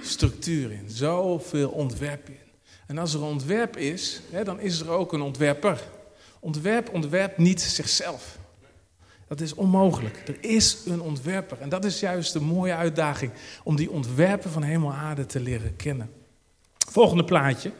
structuur 0.01 0.71
in, 0.71 0.89
zoveel 0.89 1.69
ontwerp 1.69 2.29
in. 2.29 2.40
En 2.91 2.97
als 2.97 3.13
er 3.13 3.21
een 3.21 3.27
ontwerp 3.27 3.77
is, 3.77 4.21
hè, 4.31 4.43
dan 4.43 4.59
is 4.59 4.79
er 4.79 4.89
ook 4.89 5.13
een 5.13 5.21
ontwerper. 5.21 5.83
Ontwerp 6.39 6.93
ontwerpt 6.93 7.37
niet 7.37 7.61
zichzelf. 7.61 8.37
Dat 9.27 9.41
is 9.41 9.53
onmogelijk. 9.53 10.23
Er 10.27 10.37
is 10.39 10.77
een 10.85 11.01
ontwerper. 11.01 11.61
En 11.61 11.69
dat 11.69 11.85
is 11.85 11.99
juist 11.99 12.33
de 12.33 12.39
mooie 12.39 12.75
uitdaging 12.75 13.31
om 13.63 13.75
die 13.75 13.91
ontwerper 13.91 14.49
van 14.49 14.63
hemel 14.63 14.89
en 14.89 14.95
aarde 14.95 15.25
te 15.25 15.39
leren 15.39 15.75
kennen. 15.75 16.11
Volgende 16.89 17.23
plaatje 17.23 17.71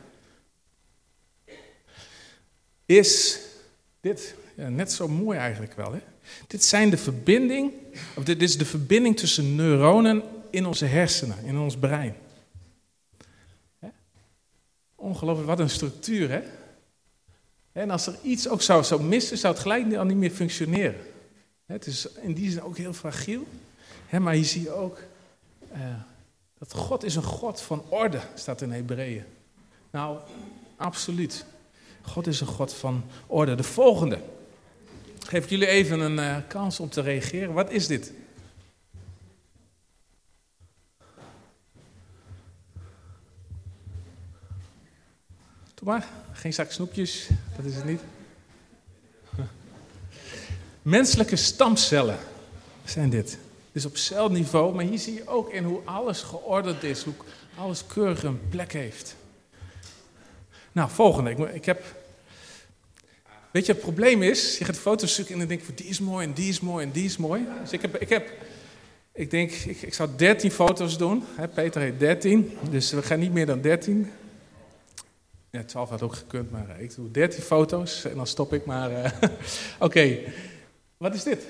is 2.86 3.39
dit. 4.02 4.36
Net 4.56 4.91
zo 4.91 5.08
mooi 5.08 5.38
eigenlijk 5.38 5.74
wel. 5.74 5.93
Hè? 5.93 6.00
Dit 6.47 6.63
zijn 6.63 6.89
de 6.89 6.97
verbinding, 6.97 7.71
of 8.15 8.24
dit 8.24 8.41
is 8.41 8.58
de 8.58 8.65
verbinding 8.65 9.17
tussen 9.17 9.56
neuronen 9.56 10.24
in 10.50 10.65
onze 10.65 10.86
hersenen, 10.86 11.45
in 11.45 11.58
ons 11.58 11.78
brein. 11.78 12.15
Ongelooflijk, 15.12 15.47
wat 15.47 15.60
een 15.60 15.69
structuur, 15.69 16.30
hè? 16.30 16.41
En 17.71 17.89
als 17.89 18.08
er 18.08 18.15
iets 18.24 18.47
ook 18.47 18.62
zou, 18.62 18.84
zou 18.84 19.04
missen, 19.04 19.38
zou 19.38 19.54
het 19.54 19.62
gelijk 19.62 19.95
al 19.95 20.06
niet 20.06 20.17
meer 20.17 20.32
functioneren. 20.32 20.95
Het 21.65 21.86
is 21.86 22.08
in 22.21 22.34
die 22.34 22.52
zin 22.52 22.62
ook 22.62 22.78
heel 22.78 22.93
fragiel. 22.93 23.47
Maar 24.19 24.34
hier 24.34 24.45
zie 24.45 24.62
je 24.62 24.71
ook 24.71 25.00
eh, 25.71 25.80
dat 26.58 26.74
God 26.74 27.04
is 27.04 27.15
een 27.15 27.24
God 27.24 27.62
van 27.62 27.84
orde, 27.89 28.19
staat 28.36 28.62
in 28.62 28.71
Hebreeën. 28.71 29.24
Nou, 29.91 30.17
absoluut. 30.76 31.45
God 32.02 32.28
is 32.28 32.41
een 32.41 32.47
God 32.47 32.74
van 32.74 33.04
orde. 33.28 33.56
De 33.56 33.63
volgende. 33.63 34.19
Geef 35.19 35.43
ik 35.43 35.50
jullie 35.50 35.67
even 35.67 36.00
een 36.00 36.19
eh, 36.19 36.38
kans 36.47 36.80
om 36.80 36.89
te 36.89 37.02
reageren. 37.02 37.54
Wat 37.54 37.71
is 37.71 37.88
dit? 37.88 38.13
Doe 45.82 45.89
maar. 45.89 46.08
Geen 46.32 46.54
zak 46.54 46.72
snoepjes. 46.72 47.28
Dat 47.56 47.65
is 47.65 47.76
het 47.76 47.86
niet. 47.86 48.02
Menselijke 50.82 51.36
stamcellen 51.36 52.17
zijn 52.86 53.10
dit. 53.10 53.38
Dus 53.72 53.86
op 53.86 53.98
celniveau, 53.98 54.76
maar 54.76 54.86
hier 54.86 55.00
zie 55.00 55.13
je 55.13 55.28
ook 55.28 55.50
in 55.50 55.63
hoe 55.63 55.82
alles 55.86 56.22
geordend 56.22 56.84
is, 56.84 57.04
hoe 57.04 57.13
alles 57.56 57.86
keurig 57.86 58.24
een 58.24 58.50
plek 58.50 58.74
heeft. 58.74 59.15
Nou, 60.72 60.89
volgende. 60.89 61.30
Ik, 61.30 61.38
ik 61.38 61.65
heb. 61.65 61.84
Weet 63.52 63.65
je, 63.65 63.72
het 63.72 63.82
probleem 63.82 64.22
is, 64.22 64.58
je 64.58 64.65
gaat 64.65 64.78
foto's 64.78 65.15
zoeken 65.15 65.34
en 65.34 65.39
dan 65.39 65.48
denk 65.48 65.62
je 65.62 65.74
die 65.74 65.86
is 65.86 66.00
mooi 66.00 66.28
en 66.28 66.34
die 66.34 66.50
is 66.50 66.60
mooi 66.60 66.86
en 66.86 66.91
die 66.91 67.06
is 67.06 67.17
mooi. 67.17 67.48
Dus 67.62 67.72
ik 67.72 67.82
heb, 67.82 67.96
ik 67.96 68.10
heb 68.10 68.32
ik 69.13 69.32
denk, 69.32 69.52
ik, 69.52 69.82
ik 69.82 69.94
zou 69.94 70.10
13 70.15 70.52
foto's 70.52 70.98
doen. 70.98 71.24
Peter 71.54 71.82
heeft 71.82 72.00
13, 72.00 72.58
dus 72.70 72.91
we 72.91 73.02
gaan 73.02 73.20
niet 73.20 73.34
meer 73.34 73.46
dan 73.46 73.62
13. 73.62 74.12
Ja, 75.52 75.64
12 75.64 75.90
had 75.90 76.02
ook 76.02 76.16
gekund, 76.16 76.52
maar 76.52 76.70
eh, 76.70 76.82
ik 76.84 76.96
doe 76.96 77.12
13 77.12 77.44
foto's 77.44 78.06
en 78.06 78.16
dan 78.16 78.28
stop 78.28 78.54
ik 78.54 78.66
maar. 78.66 78.92
eh, 78.92 79.12
Oké, 79.80 80.18
wat 80.98 81.14
is 81.14 81.24
dit? 81.24 81.48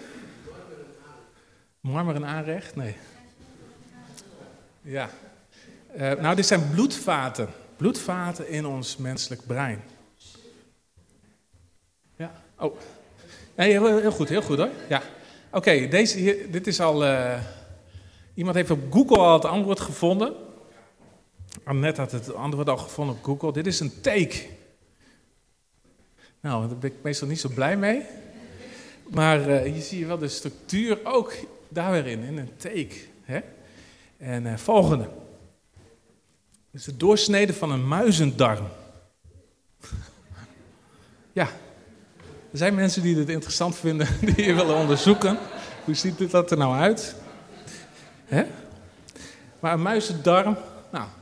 Marmer 1.80 2.16
en 2.16 2.26
aanrecht? 2.26 2.76
Nee. 2.76 2.96
Ja. 4.82 5.10
Eh, 5.94 6.14
nou, 6.14 6.36
dit 6.36 6.46
zijn 6.46 6.70
bloedvaten. 6.70 7.50
Bloedvaten 7.78 8.50
in 8.50 8.66
ons 8.66 8.98
menselijk 8.98 9.46
brein. 9.48 9.82
Ja. 12.16 12.32
Oh. 12.58 12.78
Nee, 13.56 13.70
heel, 13.72 14.12
goed, 14.12 14.30
heel 14.30 14.42
goed 14.42 14.58
hoor. 14.58 14.70
Ja. 14.90 15.02
Oké, 15.52 15.88
deze 15.88 16.18
hier, 16.18 16.52
dit 16.52 16.68
is 16.68 16.80
al. 16.80 17.04
iemand 18.34 18.56
heeft 18.56 18.72
op 18.72 18.80
Google 18.94 19.18
al 19.18 19.34
het 19.34 19.46
antwoord 19.46 19.80
gevonden. 19.80 20.34
Annette 21.64 22.02
had 22.02 22.12
het 22.12 22.34
antwoord 22.34 22.70
al 22.70 22.78
gevonden 22.78 23.16
op 23.16 23.24
Google. 23.24 23.54
Dit 23.54 23.68
is 23.68 23.80
een 23.80 24.02
take. 24.02 24.46
Nou, 26.42 26.68
daar 26.68 26.78
ben 26.78 26.92
ik 26.92 26.98
meestal 27.02 27.28
niet 27.28 27.40
zo 27.40 27.50
blij 27.50 27.78
mee. 27.78 28.02
Maar 29.08 29.50
eh, 29.50 29.72
hier 29.72 29.82
zie 29.82 30.00
je 30.00 30.06
wel 30.06 30.18
de 30.18 30.28
structuur 30.28 31.00
ook 31.04 31.34
daar 31.70 31.92
weer 31.92 32.08
in, 32.08 32.24
in 32.24 32.38
een 32.38 32.58
take. 32.58 32.96
Hè? 33.22 33.40
En 34.18 34.46
eh, 34.46 34.58
volgende. 34.58 35.10
Dit 36.72 36.80
is 36.80 36.84
de 36.84 36.98
doorsnede 36.98 37.54
van 37.54 37.72
een 37.72 37.88
muizendarm. 37.88 38.68
ja, 41.42 41.48
er 42.52 42.58
zijn 42.58 42.76
mensen 42.76 43.02
die 43.02 43.16
dit 43.16 43.30
interessant 43.30 43.76
vinden, 43.76 44.08
die 44.36 44.46
je 44.46 44.54
willen 44.54 44.76
onderzoeken. 44.76 45.38
Hoe 45.86 45.94
ziet 45.94 46.18
dit 46.18 46.32
dat 46.32 46.52
er 46.52 46.58
nou 46.58 46.76
uit? 46.76 47.16
Hè? 48.26 48.44
Maar 49.60 49.74
een 49.74 49.82
muizendarm, 49.82 50.54
nou, 50.54 50.71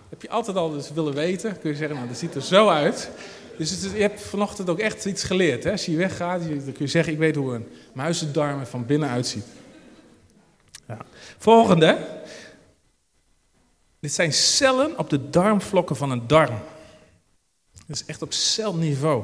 heb 0.10 0.22
je 0.22 0.30
altijd 0.30 0.58
al 0.58 0.72
dus 0.72 0.92
willen 0.92 1.14
weten. 1.14 1.60
Kun 1.60 1.70
je 1.70 1.76
zeggen, 1.76 1.96
nou, 1.96 2.08
dat 2.08 2.18
ziet 2.18 2.36
er 2.36 2.42
zo 2.42 2.68
uit. 2.68 3.10
Dus 3.58 3.70
het 3.70 3.92
je 3.92 4.02
hebt 4.02 4.22
vanochtend 4.22 4.70
ook 4.70 4.80
echt 4.80 5.06
iets 5.06 5.24
geleerd. 5.24 5.64
Hè? 5.64 5.72
Als 5.72 5.86
je 5.86 5.96
weggaat, 5.96 6.42
dan 6.42 6.64
kun 6.64 6.76
je 6.78 6.88
zeggen, 6.88 7.14
ik 7.14 7.20
weet 7.20 7.36
hoe 7.36 7.56
een 7.56 7.68
muizendarm 7.94 8.60
er 8.60 8.68
van 8.68 8.86
binnen 8.86 9.10
uitziet. 9.10 9.46
Ja. 10.88 10.98
Volgende. 11.38 11.98
Dit 14.00 14.14
zijn 14.14 14.34
cellen 14.34 14.98
op 14.98 15.10
de 15.10 15.30
darmvlokken 15.30 15.96
van 15.96 16.12
een 16.12 16.28
darm. 16.28 16.60
Dat 17.88 17.96
is 17.98 18.06
echt 18.06 18.22
op 18.22 18.34
celniveau. 18.34 19.24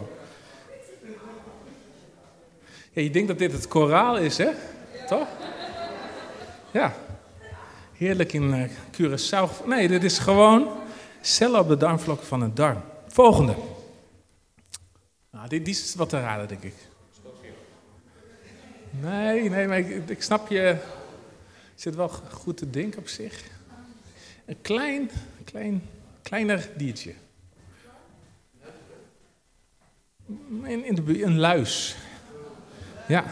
Ja, 2.92 3.02
je 3.02 3.10
denkt 3.10 3.28
dat 3.28 3.38
dit 3.38 3.52
het 3.52 3.68
koraal 3.68 4.18
is, 4.18 4.38
hè? 4.38 4.50
Toch? 5.08 5.28
Ja. 6.72 6.96
Heerlijk 7.98 8.34
in 8.34 8.54
eh, 8.54 8.70
Curaçao. 8.92 9.66
Nee, 9.66 9.88
dit 9.88 10.04
is 10.04 10.18
gewoon 10.18 10.68
cellen 11.22 11.60
op 11.60 11.68
de 11.68 11.78
darmvlokken 11.78 12.28
van 12.28 12.42
een 12.42 12.56
darm. 12.56 12.82
Volgende. 13.08 13.56
Nou, 15.32 15.48
die 15.48 15.62
is 15.62 15.96
wat 15.96 16.10
te 16.10 16.20
raden, 16.20 16.48
denk 16.48 16.64
ik. 16.64 16.74
Nee, 18.90 19.50
nee, 19.50 19.68
maar 19.68 19.80
ik, 19.80 20.10
ik 20.10 20.22
snap 20.22 20.50
je. 20.50 20.56
Je 21.76 21.82
zit 21.82 21.96
wel 21.96 22.08
goed 22.08 22.58
te 22.58 22.70
denken 22.70 23.00
op 23.00 23.08
zich. 23.08 23.44
Een 24.46 24.62
klein, 24.62 25.10
klein, 25.44 25.90
kleiner 26.22 26.70
diertje. 26.76 27.14
In, 30.64 30.86
in 30.86 30.96
de, 30.96 31.24
een 31.24 31.40
luis. 31.40 31.96
Ja. 33.08 33.26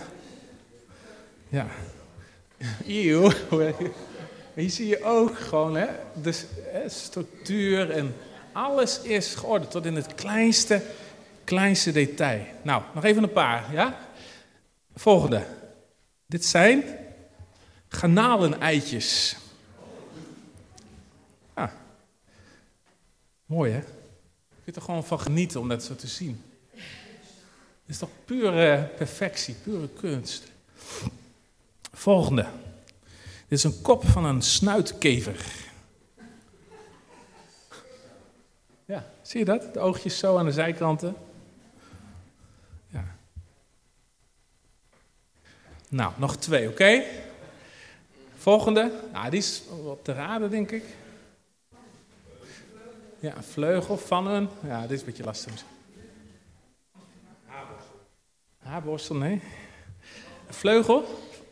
Ja. 1.49 1.68
Eeuw. 2.88 3.32
Hier 4.54 4.70
zie 4.70 4.88
je 4.88 5.04
ook 5.04 5.39
gewoon, 5.39 5.76
hè, 5.76 5.88
hè, 6.72 6.89
structuur 6.89 7.91
en 7.91 8.16
alles 8.51 9.01
is 9.01 9.36
geordend 9.36 9.72
tot 9.72 9.86
in 9.86 9.95
het 9.95 10.16
kleinste, 10.16 10.82
kleinste 11.43 11.91
detail. 11.91 12.45
Nou, 12.62 12.84
nog 12.93 13.04
even 13.04 13.24
een 13.24 13.32
paar, 13.32 13.74
ja? 13.74 13.99
Volgende. 14.95 15.45
Dit 16.26 16.45
zijn 16.45 16.84
garnalen-eitjes. 17.88 19.36
Ah. 21.54 21.72
Mooi, 23.45 23.72
hè? 23.72 23.78
Je 24.49 24.64
kunt 24.64 24.76
er 24.76 24.82
gewoon 24.82 25.06
van 25.06 25.20
genieten 25.20 25.60
om 25.60 25.70
dat 25.70 25.84
zo 25.84 25.95
te 25.95 26.08
zien. 26.08 26.43
Het 26.72 27.91
is 27.91 27.97
toch 27.97 28.10
pure 28.26 28.89
perfectie, 28.97 29.56
pure 29.64 29.89
kunst. 29.89 30.43
Volgende. 31.91 32.45
Dit 33.54 33.66
is 33.66 33.74
een 33.76 33.82
kop 33.82 34.06
van 34.06 34.26
een 34.26 34.41
snuitkever. 34.41 35.45
Ja, 38.86 39.06
zie 39.22 39.39
je 39.39 39.45
dat? 39.45 39.74
De 39.74 39.80
oogjes 39.80 40.18
zo 40.18 40.38
aan 40.38 40.45
de 40.45 40.51
zijkanten. 40.51 41.16
Ja. 42.88 43.06
Nou, 45.89 46.14
nog 46.18 46.38
twee, 46.38 46.70
oké? 46.70 47.04
Volgende. 48.38 48.91
Nou, 49.12 49.30
die 49.30 49.39
is 49.39 49.62
op 49.86 50.04
te 50.04 50.14
raden, 50.14 50.49
denk 50.49 50.72
ik. 50.72 50.84
Ja, 53.20 53.36
een 53.36 53.43
vleugel 53.43 53.97
van 53.97 54.28
een. 54.28 54.49
Ja, 54.64 54.82
dit 54.82 54.91
is 54.91 54.99
een 54.99 55.06
beetje 55.06 55.24
lastig. 55.24 55.64
Haarborstel, 58.58 59.16
nee. 59.16 59.41
Een 60.47 60.54
vleugel 60.54 61.06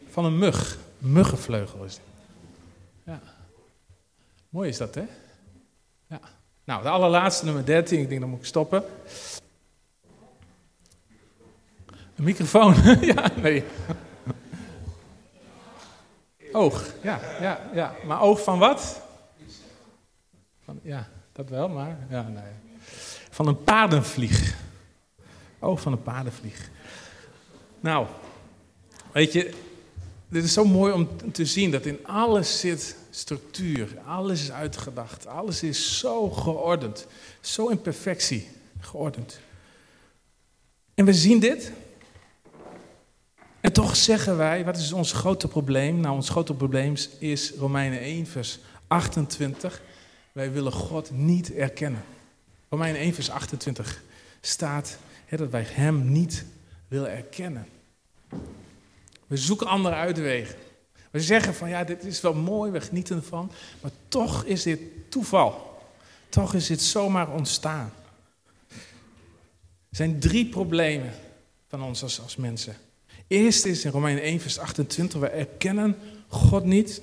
van 0.09 0.25
een 0.25 0.37
mug. 0.37 0.89
Muggenvleugel 1.01 1.83
is 1.83 1.95
dit. 1.95 2.03
Ja. 3.03 3.21
Mooi 4.49 4.69
is 4.69 4.77
dat, 4.77 4.95
hè? 4.95 5.03
Ja. 6.07 6.19
Nou, 6.63 6.83
de 6.83 6.89
allerlaatste, 6.89 7.45
nummer 7.45 7.65
13. 7.65 7.99
Ik 7.99 8.09
denk, 8.09 8.21
dat 8.21 8.29
moet 8.29 8.39
ik 8.39 8.45
stoppen. 8.45 8.83
Een 12.15 12.23
microfoon. 12.23 12.75
ja, 13.15 13.31
nee. 13.35 13.63
Oog, 16.51 16.93
ja, 17.01 17.19
ja, 17.39 17.69
ja. 17.73 17.95
Maar 18.05 18.21
oog 18.21 18.43
van 18.43 18.59
wat? 18.59 19.01
Van, 20.63 20.79
ja, 20.83 21.07
dat 21.31 21.49
wel, 21.49 21.69
maar 21.69 21.97
ja, 22.09 22.21
nee. 22.21 22.79
Van 23.29 23.47
een 23.47 23.63
paardenvlieg. 23.63 24.57
Oog 25.59 25.81
van 25.81 25.91
een 25.91 26.03
paardenvlieg. 26.03 26.69
Nou, 27.79 28.07
weet 29.11 29.33
je, 29.33 29.53
dit 30.31 30.43
is 30.43 30.53
zo 30.53 30.65
mooi 30.65 30.93
om 30.93 31.31
te 31.31 31.45
zien 31.45 31.71
dat 31.71 31.85
in 31.85 31.99
alles 32.05 32.59
zit 32.59 32.95
structuur. 33.09 33.97
Alles 34.05 34.41
is 34.41 34.51
uitgedacht. 34.51 35.27
Alles 35.27 35.63
is 35.63 35.99
zo 35.99 36.29
geordend. 36.29 37.07
Zo 37.41 37.67
in 37.67 37.81
perfectie 37.81 38.47
geordend. 38.79 39.39
En 40.93 41.05
we 41.05 41.13
zien 41.13 41.39
dit. 41.39 41.71
En 43.61 43.73
toch 43.73 43.95
zeggen 43.95 44.37
wij, 44.37 44.65
wat 44.65 44.77
is 44.77 44.93
ons 44.93 45.11
grote 45.11 45.47
probleem? 45.47 45.99
Nou, 45.99 46.15
ons 46.15 46.29
grote 46.29 46.53
probleem 46.53 46.93
is 47.19 47.53
Romeinen 47.57 47.99
1, 47.99 48.27
vers 48.27 48.59
28. 48.87 49.81
Wij 50.31 50.51
willen 50.51 50.71
God 50.71 51.11
niet 51.11 51.53
erkennen. 51.53 52.03
Romeinen 52.69 53.01
1, 53.01 53.13
vers 53.13 53.29
28 53.29 54.03
staat 54.41 54.97
hè, 55.25 55.37
dat 55.37 55.49
wij 55.49 55.65
Hem 55.67 56.11
niet 56.11 56.45
willen 56.87 57.11
erkennen. 57.11 57.67
We 59.31 59.37
zoeken 59.37 59.67
andere 59.67 59.95
uitwegen. 59.95 60.55
We 61.11 61.21
zeggen 61.21 61.53
van 61.53 61.69
ja, 61.69 61.83
dit 61.83 62.03
is 62.03 62.21
wel 62.21 62.33
mooi, 62.33 62.71
we 62.71 62.81
genieten 62.81 63.15
ervan, 63.15 63.51
maar 63.81 63.91
toch 64.07 64.43
is 64.43 64.63
dit 64.63 64.79
toeval. 65.09 65.81
Toch 66.29 66.53
is 66.53 66.67
dit 66.67 66.81
zomaar 66.81 67.31
ontstaan. 67.31 67.93
Er 69.89 69.95
zijn 69.97 70.19
drie 70.19 70.49
problemen 70.49 71.13
van 71.67 71.83
ons 71.83 72.03
als, 72.03 72.21
als 72.21 72.35
mensen. 72.35 72.75
Eerst 73.27 73.65
is 73.65 73.85
in 73.85 73.91
Romeinen 73.91 74.23
1, 74.23 74.39
vers 74.39 74.59
28, 74.59 75.19
we 75.19 75.27
erkennen 75.27 75.97
God 76.27 76.63
niet. 76.63 77.01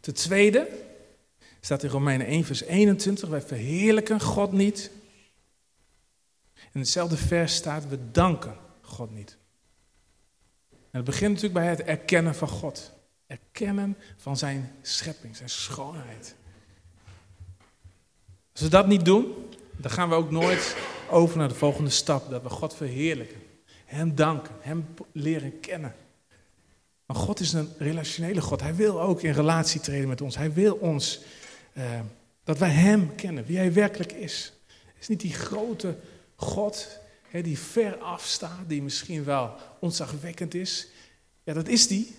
Ten 0.00 0.14
tweede 0.14 0.68
staat 1.60 1.82
in 1.82 1.90
Romeinen 1.90 2.26
1, 2.26 2.44
vers 2.44 2.62
21, 2.62 3.28
wij 3.28 3.42
verheerlijken 3.42 4.20
God 4.20 4.52
niet. 4.52 4.90
In 6.72 6.80
hetzelfde 6.80 7.16
vers 7.16 7.54
staat, 7.54 7.88
we 7.88 7.98
danken 8.10 8.56
God 8.80 9.10
niet. 9.10 9.36
Het 10.94 11.04
begint 11.04 11.32
natuurlijk 11.34 11.54
bij 11.54 11.68
het 11.68 11.82
erkennen 11.82 12.34
van 12.34 12.48
God. 12.48 12.92
Erkennen 13.26 13.96
van 14.16 14.36
zijn 14.36 14.72
schepping, 14.82 15.36
zijn 15.36 15.48
schoonheid. 15.48 16.34
Als 18.52 18.62
we 18.62 18.68
dat 18.68 18.86
niet 18.86 19.04
doen, 19.04 19.50
dan 19.76 19.90
gaan 19.90 20.08
we 20.08 20.14
ook 20.14 20.30
nooit 20.30 20.76
over 21.10 21.38
naar 21.38 21.48
de 21.48 21.54
volgende 21.54 21.90
stap. 21.90 22.30
Dat 22.30 22.42
we 22.42 22.48
God 22.48 22.74
verheerlijken. 22.74 23.36
Hem 23.84 24.14
danken, 24.14 24.54
Hem 24.60 24.86
leren 25.12 25.60
kennen. 25.60 25.94
Maar 27.06 27.16
God 27.16 27.40
is 27.40 27.52
een 27.52 27.72
relationele 27.78 28.40
God. 28.40 28.60
Hij 28.60 28.74
wil 28.74 29.00
ook 29.00 29.22
in 29.22 29.32
relatie 29.32 29.80
treden 29.80 30.08
met 30.08 30.20
ons. 30.20 30.36
Hij 30.36 30.52
wil 30.52 30.74
ons, 30.74 31.20
eh, 31.72 32.00
dat 32.44 32.58
wij 32.58 32.70
Hem 32.70 33.14
kennen, 33.14 33.44
wie 33.44 33.56
Hij 33.56 33.72
werkelijk 33.72 34.12
is. 34.12 34.52
Het 34.66 34.96
is 35.00 35.08
niet 35.08 35.20
die 35.20 35.34
grote 35.34 35.96
God 36.36 37.02
die 37.42 37.58
ver 37.58 37.96
afstaat, 37.96 38.68
die 38.68 38.82
misschien 38.82 39.24
wel 39.24 39.54
ontzagwekkend 39.78 40.54
is. 40.54 40.88
Ja, 41.44 41.52
dat 41.52 41.68
is 41.68 41.86
die. 41.86 42.14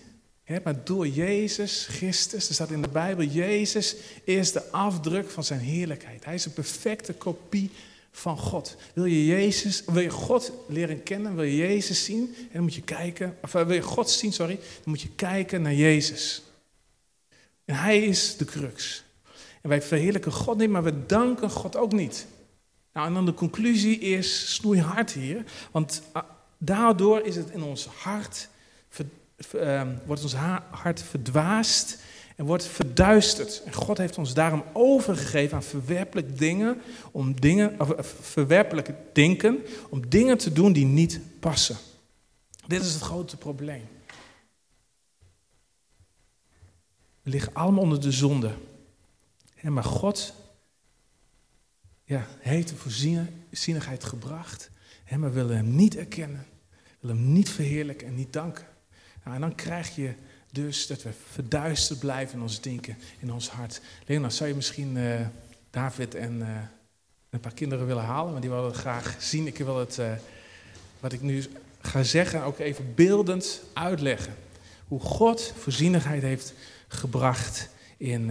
maar 0.64 0.84
door 0.84 1.08
Jezus 1.08 1.86
Christus, 1.90 2.48
er 2.48 2.54
staat 2.54 2.70
in 2.70 2.82
de 2.82 2.88
Bijbel, 2.88 3.24
Jezus 3.24 3.96
is 4.24 4.52
de 4.52 4.70
afdruk 4.70 5.30
van 5.30 5.44
zijn 5.44 5.60
heerlijkheid. 5.60 6.24
Hij 6.24 6.34
is 6.34 6.44
een 6.44 6.52
perfecte 6.52 7.12
kopie 7.12 7.70
van 8.10 8.38
God. 8.38 8.76
Wil 8.94 9.04
je 9.04 9.26
Jezus, 9.26 9.82
wil 9.86 10.02
je 10.02 10.10
God 10.10 10.52
leren 10.68 11.02
kennen, 11.02 11.34
wil 11.34 11.44
je 11.44 11.56
Jezus 11.56 12.04
zien, 12.04 12.34
en 12.38 12.48
dan 12.52 12.62
moet 12.62 12.74
je 12.74 12.82
kijken, 12.82 13.36
of 13.42 13.54
eh, 13.54 13.66
wil 13.66 13.74
je 13.74 13.82
God 13.82 14.10
zien, 14.10 14.32
sorry, 14.32 14.54
dan 14.54 14.84
moet 14.84 15.00
je 15.00 15.10
kijken 15.16 15.62
naar 15.62 15.74
Jezus. 15.74 16.42
En 17.64 17.74
hij 17.74 18.02
is 18.02 18.36
de 18.36 18.44
crux. 18.44 19.04
En 19.62 19.68
wij 19.68 19.82
verheerlijken 19.82 20.32
God 20.32 20.58
niet, 20.58 20.70
maar 20.70 20.82
we 20.82 21.06
danken 21.06 21.50
God 21.50 21.76
ook 21.76 21.92
niet. 21.92 22.26
Nou, 22.96 23.08
en 23.08 23.14
dan 23.14 23.26
de 23.26 23.34
conclusie 23.34 23.98
is 23.98 24.54
snoeihard 24.54 25.12
hier, 25.12 25.44
want 25.70 26.02
ah, 26.12 26.22
daardoor 26.58 27.20
is 27.20 27.36
het 27.36 27.50
in 27.50 27.62
ons 27.62 27.86
hart, 27.86 28.48
ehm, 29.52 29.94
wordt 30.06 30.22
ons 30.22 30.34
hart 30.70 31.02
verdwaasd 31.02 32.02
en 32.36 32.44
wordt 32.44 32.66
verduisterd. 32.66 33.62
En 33.64 33.72
God 33.72 33.98
heeft 33.98 34.18
ons 34.18 34.34
daarom 34.34 34.64
overgegeven 34.72 35.56
aan 35.56 35.62
verwerpelijk 35.62 36.38
dingen, 36.38 36.80
om 37.10 37.40
dingen, 37.40 37.80
of, 37.80 38.14
verwerpelijk 38.20 38.90
denken, 39.12 39.58
om 39.88 40.08
dingen 40.08 40.38
te 40.38 40.52
doen 40.52 40.72
die 40.72 40.86
niet 40.86 41.20
passen. 41.40 41.76
Dit 42.66 42.82
is 42.82 42.92
het 42.92 43.02
grote 43.02 43.36
probleem. 43.36 43.88
We 47.22 47.30
liggen 47.30 47.54
allemaal 47.54 47.82
onder 47.82 48.00
de 48.00 48.12
zonde. 48.12 48.50
maar 49.62 49.84
God 49.84 50.34
ja, 52.06 52.26
heeft 52.38 52.68
de 52.68 52.76
voorzienigheid 52.76 54.04
gebracht. 54.04 54.70
Hè, 55.04 55.18
maar 55.18 55.32
willen 55.32 55.56
hem 55.56 55.74
niet 55.74 55.96
erkennen. 55.96 56.46
Willen 57.00 57.16
hem 57.16 57.32
niet 57.32 57.50
verheerlijken 57.50 58.06
en 58.06 58.14
niet 58.14 58.32
danken. 58.32 58.66
Nou, 59.24 59.34
en 59.34 59.40
dan 59.40 59.54
krijg 59.54 59.94
je 59.94 60.14
dus 60.52 60.86
dat 60.86 61.02
we 61.02 61.10
verduisterd 61.30 61.98
blijven 61.98 62.36
in 62.36 62.42
ons 62.42 62.60
denken, 62.60 62.96
in 63.18 63.32
ons 63.32 63.48
hart. 63.48 63.80
Leonard, 64.06 64.34
zou 64.34 64.48
je 64.48 64.54
misschien 64.54 64.96
uh, 64.96 65.26
David 65.70 66.14
en 66.14 66.38
uh, 66.38 66.48
een 67.30 67.40
paar 67.40 67.54
kinderen 67.54 67.86
willen 67.86 68.04
halen? 68.04 68.32
Maar 68.32 68.40
die 68.40 68.50
willen 68.50 68.64
het 68.64 68.76
graag 68.76 69.16
zien. 69.18 69.46
Ik 69.46 69.58
wil 69.58 69.78
het, 69.78 69.98
uh, 69.98 70.12
wat 71.00 71.12
ik 71.12 71.22
nu 71.22 71.44
ga 71.80 72.02
zeggen, 72.02 72.42
ook 72.42 72.58
even 72.58 72.94
beeldend 72.94 73.62
uitleggen. 73.72 74.34
Hoe 74.88 75.00
God 75.00 75.52
voorzienigheid 75.58 76.22
heeft 76.22 76.54
gebracht 76.88 77.68
in, 77.96 78.30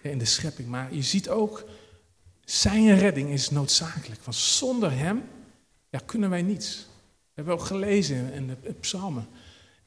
in 0.00 0.18
de 0.18 0.24
schepping. 0.24 0.68
Maar 0.68 0.94
je 0.94 1.02
ziet 1.02 1.28
ook 1.28 1.64
zijn 2.46 2.98
redding 2.98 3.30
is 3.30 3.50
noodzakelijk. 3.50 4.22
Want 4.24 4.36
zonder 4.36 4.92
Hem 4.92 5.22
ja, 5.90 6.00
kunnen 6.06 6.30
wij 6.30 6.42
niets. 6.42 6.86
We 7.08 7.32
hebben 7.34 7.54
ook 7.54 7.64
gelezen 7.64 8.32
in 8.32 8.46
de 8.46 8.72
psalmen. 8.80 9.26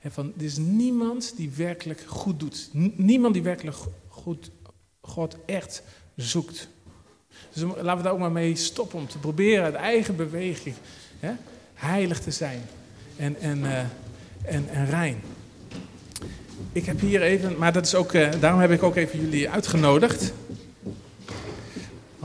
Van, 0.05 0.33
er 0.37 0.43
is 0.43 0.57
niemand 0.57 1.33
die 1.35 1.51
werkelijk 1.55 2.03
goed 2.05 2.39
doet. 2.39 2.69
Niemand 2.95 3.33
die 3.33 3.43
werkelijk 3.43 3.77
goed 4.07 4.51
God 5.01 5.35
echt 5.45 5.83
zoekt. 6.15 6.67
Dus 7.53 7.63
laten 7.63 7.97
we 7.97 8.03
daar 8.03 8.11
ook 8.11 8.19
maar 8.19 8.31
mee 8.31 8.55
stoppen 8.55 8.99
om 8.99 9.07
te 9.07 9.17
proberen 9.17 9.63
uit 9.63 9.73
eigen 9.73 10.15
beweging 10.15 10.75
heilig 11.73 12.19
te 12.19 12.31
zijn 12.31 12.61
en, 13.15 13.35
en, 13.39 13.59
uh, 13.59 13.79
en, 14.41 14.69
en 14.69 14.85
rein. 14.85 15.21
Ik 16.71 16.85
heb 16.85 16.99
hier 16.99 17.21
even, 17.21 17.57
maar 17.57 17.73
dat 17.73 17.85
is 17.85 17.95
ook, 17.95 18.13
uh, 18.13 18.31
daarom 18.39 18.59
heb 18.59 18.71
ik 18.71 18.83
ook 18.83 18.95
even 18.95 19.19
jullie 19.19 19.49
uitgenodigd. 19.49 20.33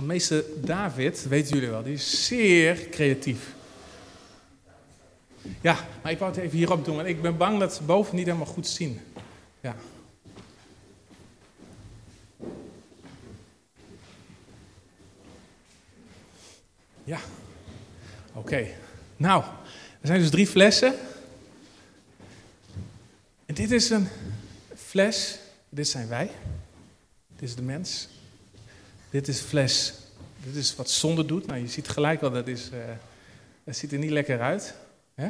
Want 0.06 0.66
David, 0.66 1.28
weten 1.28 1.54
jullie 1.54 1.70
wel, 1.70 1.82
die 1.82 1.94
is 1.94 2.26
zeer 2.26 2.88
creatief. 2.88 3.54
Ja, 5.60 5.86
maar 6.02 6.12
ik 6.12 6.18
wou 6.18 6.32
het 6.32 6.40
even 6.40 6.58
hierop 6.58 6.84
doen, 6.84 6.96
want 6.96 7.08
ik 7.08 7.22
ben 7.22 7.36
bang 7.36 7.58
dat 7.58 7.74
ze 7.74 7.82
boven 7.82 8.16
niet 8.16 8.26
helemaal 8.26 8.46
goed 8.46 8.66
zien. 8.66 9.00
Ja. 9.60 9.76
Ja, 17.04 17.18
oké. 18.32 18.66
Nou, 19.16 19.44
er 20.00 20.06
zijn 20.06 20.20
dus 20.20 20.30
drie 20.30 20.46
flessen. 20.46 20.94
En 23.46 23.54
dit 23.54 23.70
is 23.70 23.90
een 23.90 24.08
fles, 24.76 25.38
dit 25.68 25.88
zijn 25.88 26.08
wij. 26.08 26.30
Dit 27.28 27.48
is 27.48 27.54
de 27.54 27.62
mens. 27.62 28.08
Dit 29.14 29.28
is 29.28 29.40
fles, 29.40 29.94
dit 30.44 30.54
is 30.54 30.76
wat 30.76 30.90
zonde 30.90 31.24
doet. 31.24 31.46
Nou, 31.46 31.60
je 31.60 31.68
ziet 31.68 31.88
gelijk 31.88 32.22
al, 32.22 32.30
dat, 32.30 32.48
is, 32.48 32.70
uh, 32.72 32.78
dat 33.64 33.76
ziet 33.76 33.92
er 33.92 33.98
niet 33.98 34.10
lekker 34.10 34.40
uit. 34.40 34.74
Hè? 35.14 35.28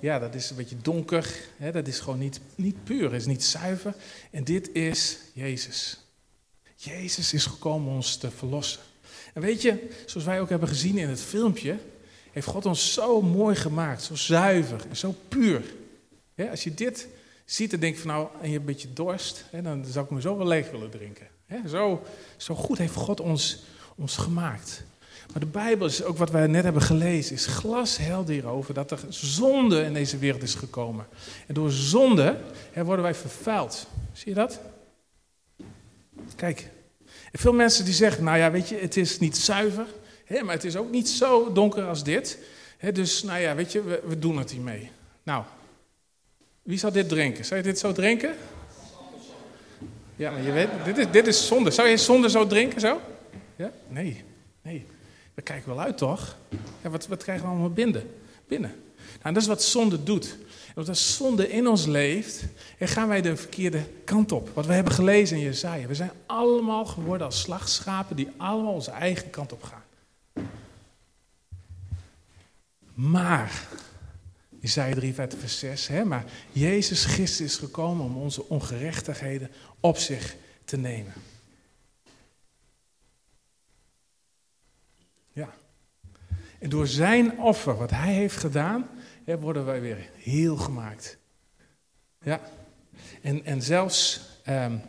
Ja, 0.00 0.18
dat 0.18 0.34
is 0.34 0.50
een 0.50 0.56
beetje 0.56 0.76
donker. 0.82 1.34
Hè? 1.56 1.72
Dat 1.72 1.86
is 1.86 1.98
gewoon 1.98 2.18
niet, 2.18 2.40
niet 2.54 2.84
puur, 2.84 3.14
is 3.14 3.26
niet 3.26 3.44
zuiver. 3.44 3.94
En 4.30 4.44
dit 4.44 4.72
is 4.72 5.18
Jezus. 5.32 6.00
Jezus 6.76 7.32
is 7.32 7.46
gekomen 7.46 7.92
ons 7.92 8.16
te 8.16 8.30
verlossen. 8.30 8.80
En 9.34 9.42
weet 9.42 9.62
je, 9.62 9.88
zoals 10.06 10.26
wij 10.26 10.40
ook 10.40 10.50
hebben 10.50 10.68
gezien 10.68 10.98
in 10.98 11.08
het 11.08 11.20
filmpje, 11.20 11.78
heeft 12.30 12.46
God 12.46 12.66
ons 12.66 12.92
zo 12.92 13.22
mooi 13.22 13.56
gemaakt, 13.56 14.02
zo 14.02 14.14
zuiver 14.14 14.80
en 14.88 14.96
zo 14.96 15.14
puur. 15.28 15.62
als 16.50 16.64
je 16.64 16.74
dit 16.74 17.08
ziet, 17.44 17.70
dan 17.70 17.80
denk 17.80 17.94
je 17.94 18.00
van 18.00 18.10
nou, 18.10 18.28
en 18.32 18.46
je 18.46 18.52
hebt 18.52 18.68
een 18.68 18.74
beetje 18.74 18.92
dorst, 18.92 19.44
dan 19.62 19.84
zou 19.84 20.04
ik 20.04 20.10
me 20.10 20.20
zo 20.20 20.36
wel 20.36 20.46
leeg 20.46 20.70
willen 20.70 20.90
drinken. 20.90 21.37
Zo, 21.68 22.02
zo 22.36 22.54
goed 22.54 22.78
heeft 22.78 22.94
God 22.94 23.20
ons, 23.20 23.62
ons 23.96 24.16
gemaakt. 24.16 24.84
Maar 25.32 25.40
de 25.40 25.46
Bijbel 25.46 25.86
is 25.86 26.02
ook 26.02 26.18
wat 26.18 26.30
wij 26.30 26.46
net 26.46 26.64
hebben 26.64 26.82
gelezen, 26.82 27.34
is 27.34 27.46
glashelder 27.46 28.34
hierover 28.34 28.74
dat 28.74 28.90
er 28.90 28.98
zonde 29.08 29.82
in 29.82 29.92
deze 29.92 30.18
wereld 30.18 30.42
is 30.42 30.54
gekomen. 30.54 31.06
En 31.46 31.54
door 31.54 31.70
zonde 31.70 32.40
worden 32.74 33.02
wij 33.02 33.14
vervuild. 33.14 33.86
Zie 34.12 34.28
je 34.28 34.34
dat? 34.34 34.60
Kijk, 36.36 36.70
veel 37.32 37.52
mensen 37.52 37.84
die 37.84 37.94
zeggen, 37.94 38.24
nou 38.24 38.38
ja, 38.38 38.50
weet 38.50 38.68
je, 38.68 38.76
het 38.76 38.96
is 38.96 39.18
niet 39.18 39.36
zuiver, 39.36 39.86
maar 40.42 40.54
het 40.54 40.64
is 40.64 40.76
ook 40.76 40.90
niet 40.90 41.08
zo 41.08 41.52
donker 41.52 41.84
als 41.84 42.04
dit. 42.04 42.38
Dus, 42.92 43.22
nou 43.22 43.40
ja, 43.40 43.54
weet 43.54 43.72
je, 43.72 43.82
we, 43.82 44.02
we 44.04 44.18
doen 44.18 44.38
het 44.38 44.50
hiermee. 44.50 44.90
Nou, 45.22 45.44
wie 46.62 46.78
zal 46.78 46.92
dit 46.92 47.08
drinken? 47.08 47.44
Zou 47.44 47.60
je 47.60 47.66
dit 47.66 47.78
zo 47.78 47.92
drinken? 47.92 48.36
Ja, 50.18 50.30
maar 50.30 50.42
je 50.42 50.52
weet, 50.52 50.68
dit 50.84 50.98
is, 50.98 51.06
dit 51.10 51.26
is 51.26 51.46
zonde. 51.46 51.70
Zou 51.70 51.88
je 51.88 51.96
zonde 51.96 52.30
zo 52.30 52.46
drinken, 52.46 52.80
zo? 52.80 53.00
Ja? 53.56 53.70
Nee, 53.88 54.24
nee. 54.62 54.86
We 55.34 55.42
kijken 55.42 55.68
wel 55.68 55.80
uit, 55.80 55.98
toch? 55.98 56.36
Ja, 56.82 56.90
wat, 56.90 57.06
wat 57.06 57.22
krijgen 57.22 57.44
we 57.44 57.50
allemaal 57.50 57.70
binnen? 57.70 58.10
binnen? 58.46 58.74
Nou, 59.22 59.34
dat 59.34 59.42
is 59.42 59.48
wat 59.48 59.62
zonde 59.62 60.02
doet. 60.02 60.36
Als 60.74 61.16
zonde 61.16 61.50
in 61.50 61.68
ons 61.68 61.86
leeft, 61.86 62.44
dan 62.78 62.88
gaan 62.88 63.08
wij 63.08 63.20
de 63.20 63.36
verkeerde 63.36 63.82
kant 64.04 64.32
op. 64.32 64.50
Wat 64.54 64.66
we 64.66 64.72
hebben 64.72 64.92
gelezen 64.92 65.36
in 65.36 65.42
Jezaja. 65.42 65.86
We 65.86 65.94
zijn 65.94 66.10
allemaal 66.26 66.84
geworden 66.84 67.26
als 67.26 67.40
slagschapen 67.40 68.16
die 68.16 68.28
allemaal 68.36 68.72
onze 68.72 68.90
eigen 68.90 69.30
kant 69.30 69.52
op 69.52 69.62
gaan. 69.62 69.82
Maar, 72.94 73.68
Jezaja 74.60 74.94
3, 74.94 75.14
vers 75.14 75.58
6, 75.58 75.86
hè, 75.86 76.04
maar 76.04 76.24
Jezus 76.52 77.04
Christus 77.04 77.46
is 77.46 77.56
gekomen 77.56 78.04
om 78.04 78.16
onze 78.16 78.48
ongerechtigheden 78.48 79.50
op 79.80 79.96
zich 79.96 80.36
te 80.64 80.76
nemen. 80.76 81.12
Ja. 85.32 85.54
En 86.58 86.70
door 86.70 86.86
zijn 86.86 87.38
offer, 87.38 87.76
wat 87.76 87.90
hij 87.90 88.12
heeft 88.12 88.36
gedaan, 88.36 88.88
worden 89.24 89.64
wij 89.64 89.80
weer 89.80 90.10
heel 90.16 90.56
gemaakt. 90.56 91.18
Ja. 92.20 92.40
En, 93.22 93.44
en 93.44 93.62
zelfs 93.62 94.20
um, 94.48 94.82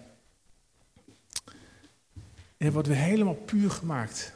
wordt 2.57 2.87
weer 2.87 2.97
helemaal 2.97 3.33
puur 3.33 3.71
gemaakt. 3.71 4.33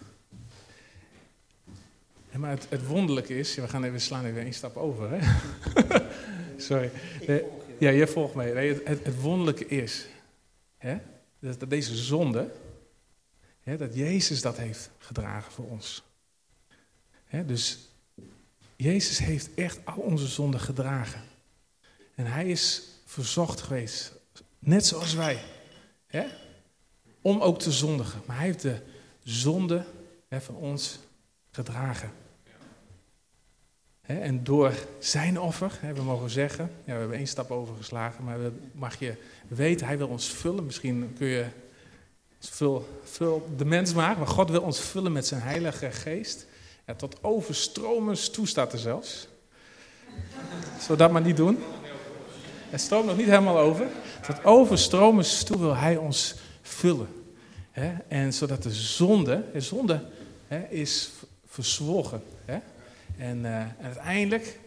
Ja, 2.34 2.40
maar 2.40 2.50
het, 2.50 2.66
het 2.70 2.88
wonderlijke 2.88 3.38
is, 3.38 3.56
we 3.56 3.68
gaan 3.68 3.84
even 3.84 4.02
slaan 4.02 4.26
even 4.26 4.42
één 4.42 4.54
stap 4.54 4.78
over. 4.78 5.10
Hè? 5.12 5.20
Sorry. 6.68 6.92
Ja, 7.80 7.90
je 7.90 8.08
volgt 8.08 8.36
mee. 8.36 8.54
Nee, 8.54 8.82
het, 8.84 9.06
het, 9.06 9.22
wonderlijke 9.22 9.68
is 9.68 10.08
hè, 10.78 10.98
dat, 11.40 11.60
dat 11.60 11.70
deze 11.70 11.96
zonde, 11.96 12.52
hè, 13.62 13.78
dat 13.78 13.96
Jezus 13.96 14.42
dat 14.42 14.58
heeft 14.58 14.90
gedragen 14.98 15.52
voor 15.52 15.66
ons. 15.66 16.04
Hè, 17.26 17.46
dus 17.46 17.90
Jezus 18.76 19.18
heeft 19.18 19.50
echt 19.56 19.80
al 19.84 19.98
onze 19.98 20.28
zonden 20.28 20.60
gedragen. 20.60 21.22
En 22.16 22.26
hij 22.26 22.48
is 22.48 22.84
verzocht 23.06 23.62
geweest, 23.62 24.14
net 24.60 24.86
zoals 24.86 25.14
wij, 25.14 25.40
hè? 26.08 26.26
om 27.22 27.42
ook 27.42 27.60
te 27.60 27.72
zondigen. 27.72 28.22
Maar 28.26 28.38
hij 28.38 28.46
heeft 28.46 28.62
de 28.62 28.82
zonde 29.24 29.86
hè, 30.28 30.42
van 30.42 30.56
ons 30.56 31.00
gedragen. 31.52 32.22
En 34.08 34.44
door 34.44 34.74
zijn 35.00 35.40
offer, 35.40 35.80
we 35.96 36.02
mogen 36.02 36.30
zeggen, 36.30 36.72
ja, 36.86 36.94
we 36.94 37.00
hebben 37.00 37.18
één 37.18 37.28
stap 37.28 37.52
overgeslagen, 37.52 38.24
maar 38.24 38.44
we, 38.44 38.52
mag 38.72 39.00
je 39.00 39.16
weten, 39.48 39.88
hij 39.88 39.98
wil 39.98 40.08
ons 40.08 40.28
vullen. 40.28 40.66
Misschien 40.66 41.14
kun 41.18 41.28
je 41.28 41.46
vul, 42.40 42.88
vul 43.04 43.50
de 43.58 43.66
mens 43.66 43.94
maken, 43.94 44.18
maar 44.18 44.28
God 44.28 44.50
wil 44.50 44.62
ons 44.62 44.80
vullen 44.80 45.12
met 45.12 45.28
zijn 45.28 45.42
heilige 45.42 45.92
geest. 45.92 46.46
Ja, 46.86 46.94
tot 46.96 47.24
overstromens 47.24 48.30
toe 48.30 48.48
staat 48.48 48.74
er 48.74 48.80
zelfs. 48.80 49.28
Zullen 50.72 50.88
we 50.88 50.96
dat 50.96 51.12
maar 51.12 51.22
niet 51.22 51.38
doen? 51.38 51.60
Het 52.70 52.82
stroomt 52.82 53.06
nog 53.06 53.18
niet 53.18 53.26
helemaal 53.26 53.60
over. 53.60 53.88
Tot 54.26 54.44
overstromens 54.44 55.44
toe 55.44 55.60
wil 55.60 55.76
hij 55.76 55.98
ons 55.98 56.36
vullen. 56.62 57.08
En 58.08 58.34
zodat 58.34 58.64
de 58.64 58.74
zonde, 58.74 59.44
de 59.54 59.62
zonde 59.62 60.06
is 60.70 61.12
verzwolgen. 61.46 62.22
En, 63.18 63.38
uh, 63.38 63.60
en 63.60 63.76
uiteindelijk, 63.82 64.60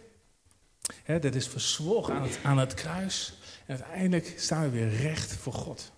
dat 1.06 1.34
is 1.34 1.48
verzwolgen 1.48 2.14
aan 2.14 2.22
het, 2.22 2.38
aan 2.42 2.58
het 2.58 2.74
kruis. 2.74 3.38
En 3.66 3.78
uiteindelijk 3.80 4.34
staan 4.36 4.62
we 4.62 4.70
weer 4.70 4.88
recht 4.88 5.32
voor 5.32 5.52
God. 5.52 5.92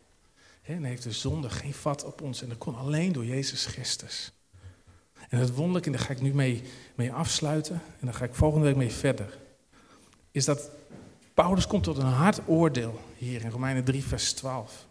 En 0.63 0.85
heeft 0.85 1.03
de 1.03 1.13
zonde 1.13 1.51
geen 1.51 1.75
vat 1.75 2.05
op 2.05 2.23
ons. 2.23 2.43
En 2.43 2.49
dat 2.49 2.59
kon 2.59 2.77
alleen 2.77 3.13
door 3.13 3.25
Jezus 3.25 3.67
Christus. 3.67 4.33
En 5.29 5.39
het 5.39 5.55
wonderlijke, 5.55 5.91
en 5.91 5.97
daar 5.97 6.07
ga 6.07 6.13
ik 6.13 6.21
nu 6.21 6.35
mee, 6.35 6.63
mee 6.95 7.13
afsluiten, 7.13 7.75
en 7.75 8.07
daar 8.07 8.15
ga 8.15 8.25
ik 8.25 8.35
volgende 8.35 8.67
week 8.67 8.77
mee 8.77 8.93
verder, 8.93 9.39
is 10.31 10.45
dat 10.45 10.71
Paulus 11.35 11.67
komt 11.67 11.85
tot 11.85 11.97
een 11.97 12.05
hard 12.05 12.41
oordeel 12.47 13.01
hier 13.17 13.45
in 13.45 13.51
Romeinen 13.51 13.85
3, 13.85 14.05
vers 14.05 14.33
12. 14.33 14.87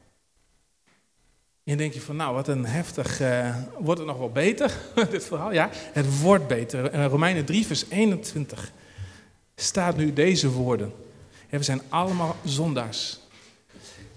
En 1.67 1.77
denk 1.77 1.93
je 1.93 2.01
van, 2.01 2.15
nou, 2.15 2.33
wat 2.33 2.47
een 2.47 2.65
heftig, 2.65 3.21
uh, 3.21 3.55
wordt 3.79 3.99
het 3.99 4.07
nog 4.07 4.17
wel 4.17 4.31
beter, 4.31 4.71
dit 5.11 5.25
verhaal? 5.25 5.53
Ja, 5.53 5.69
het 5.73 6.21
wordt 6.21 6.47
beter. 6.47 6.93
In 6.93 7.03
Romeinen 7.03 7.45
3, 7.45 7.65
vers 7.65 7.85
21 7.89 8.71
staat 9.55 9.97
nu 9.97 10.13
deze 10.13 10.49
woorden. 10.49 10.93
We 11.49 11.63
zijn 11.63 11.81
allemaal 11.89 12.35
zondaars. 12.43 13.19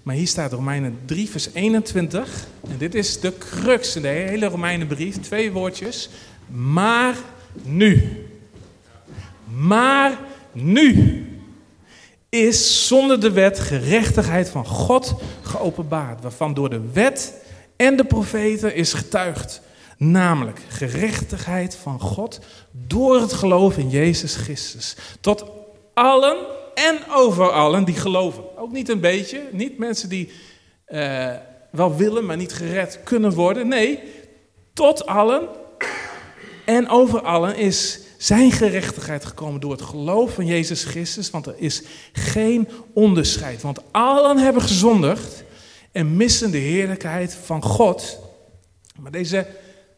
Maar 0.03 0.15
hier 0.15 0.27
staat 0.27 0.53
Romeinen 0.53 0.99
3, 1.05 1.29
vers 1.29 1.53
21. 1.53 2.47
En 2.71 2.79
dit 2.79 2.95
is 2.95 3.21
de 3.21 3.39
crux 3.39 3.97
in 3.97 4.03
de 4.03 4.09
hele 4.09 4.47
Romeinenbrief. 4.47 5.21
Twee 5.21 5.53
woordjes. 5.53 6.11
Maar 6.47 7.17
nu. 7.63 8.27
Maar 9.45 10.19
nu 10.53 11.25
is 12.31 12.87
zonder 12.87 13.21
de 13.21 13.31
wet 13.31 13.61
gerechtigheid 13.61 14.49
van 14.49 14.67
God 14.67 15.15
geopenbaard. 15.43 16.23
Waarvan 16.23 16.55
door 16.55 16.71
de 16.71 16.91
wet 16.93 17.35
en 17.77 17.97
de 17.97 18.05
profeten 18.05 18.75
is 18.75 18.93
getuigd. 18.93 19.61
Namelijk 19.97 20.61
gerechtigheid 20.69 21.77
van 21.77 22.01
God 22.01 22.41
door 22.71 23.21
het 23.21 23.33
geloof 23.33 23.77
in 23.77 23.89
Jezus 23.89 24.37
Christus. 24.37 24.97
Tot 25.21 25.45
allen 25.95 26.37
en 26.75 26.99
over 27.11 27.51
allen 27.51 27.85
die 27.85 27.95
geloven. 27.95 28.59
Ook 28.59 28.73
niet 28.73 28.89
een 28.89 29.01
beetje, 29.01 29.43
niet 29.53 29.79
mensen 29.79 30.09
die 30.09 30.31
uh, 30.89 31.31
wel 31.71 31.97
willen, 31.97 32.27
maar 32.27 32.37
niet 32.37 32.53
gered 32.53 33.01
kunnen 33.05 33.33
worden. 33.33 33.69
Nee, 33.69 34.01
tot 34.75 35.07
allen 35.07 35.49
en 36.65 36.89
over 36.89 37.21
allen 37.21 37.57
is 37.57 38.01
zijn 38.21 38.53
gerechtigheid 38.53 39.25
gekomen 39.25 39.61
door 39.61 39.71
het 39.71 39.83
geloof 39.83 40.35
van 40.35 40.47
Jezus 40.47 40.85
Christus. 40.85 41.31
Want 41.31 41.47
er 41.47 41.55
is 41.57 41.83
geen 42.13 42.69
onderscheid. 42.95 43.63
Want 43.63 43.81
allen 43.91 44.39
hebben 44.39 44.63
gezondigd 44.63 45.45
en 45.93 46.17
missen 46.17 46.51
de 46.51 46.59
heerlijkheid 46.59 47.35
van 47.45 47.63
God. 47.63 48.19
Maar 49.01 49.11
deze 49.11 49.47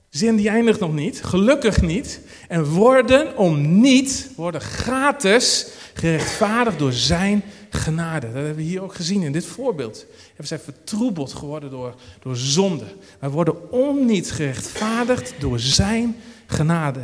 zin 0.08 0.36
die 0.36 0.48
eindigt 0.48 0.80
nog 0.80 0.92
niet, 0.92 1.24
gelukkig 1.24 1.80
niet. 1.80 2.20
En 2.48 2.64
worden 2.64 3.36
om 3.36 3.80
niet, 3.80 4.30
worden 4.36 4.60
gratis 4.60 5.66
gerechtvaardigd 5.94 6.78
door 6.78 6.92
zijn 6.92 7.42
genade. 7.70 8.26
Dat 8.26 8.34
hebben 8.34 8.56
we 8.56 8.62
hier 8.62 8.82
ook 8.82 8.94
gezien 8.94 9.22
in 9.22 9.32
dit 9.32 9.46
voorbeeld. 9.46 10.06
We 10.36 10.46
zijn 10.46 10.60
vertroebeld 10.60 11.32
geworden 11.32 11.70
door, 11.70 11.94
door 12.20 12.36
zonde. 12.36 12.86
Wij 13.18 13.30
worden 13.30 13.72
onniet 13.72 14.30
gerechtvaardigd 14.30 15.34
door 15.38 15.60
zijn 15.60 16.16
genade. 16.46 17.00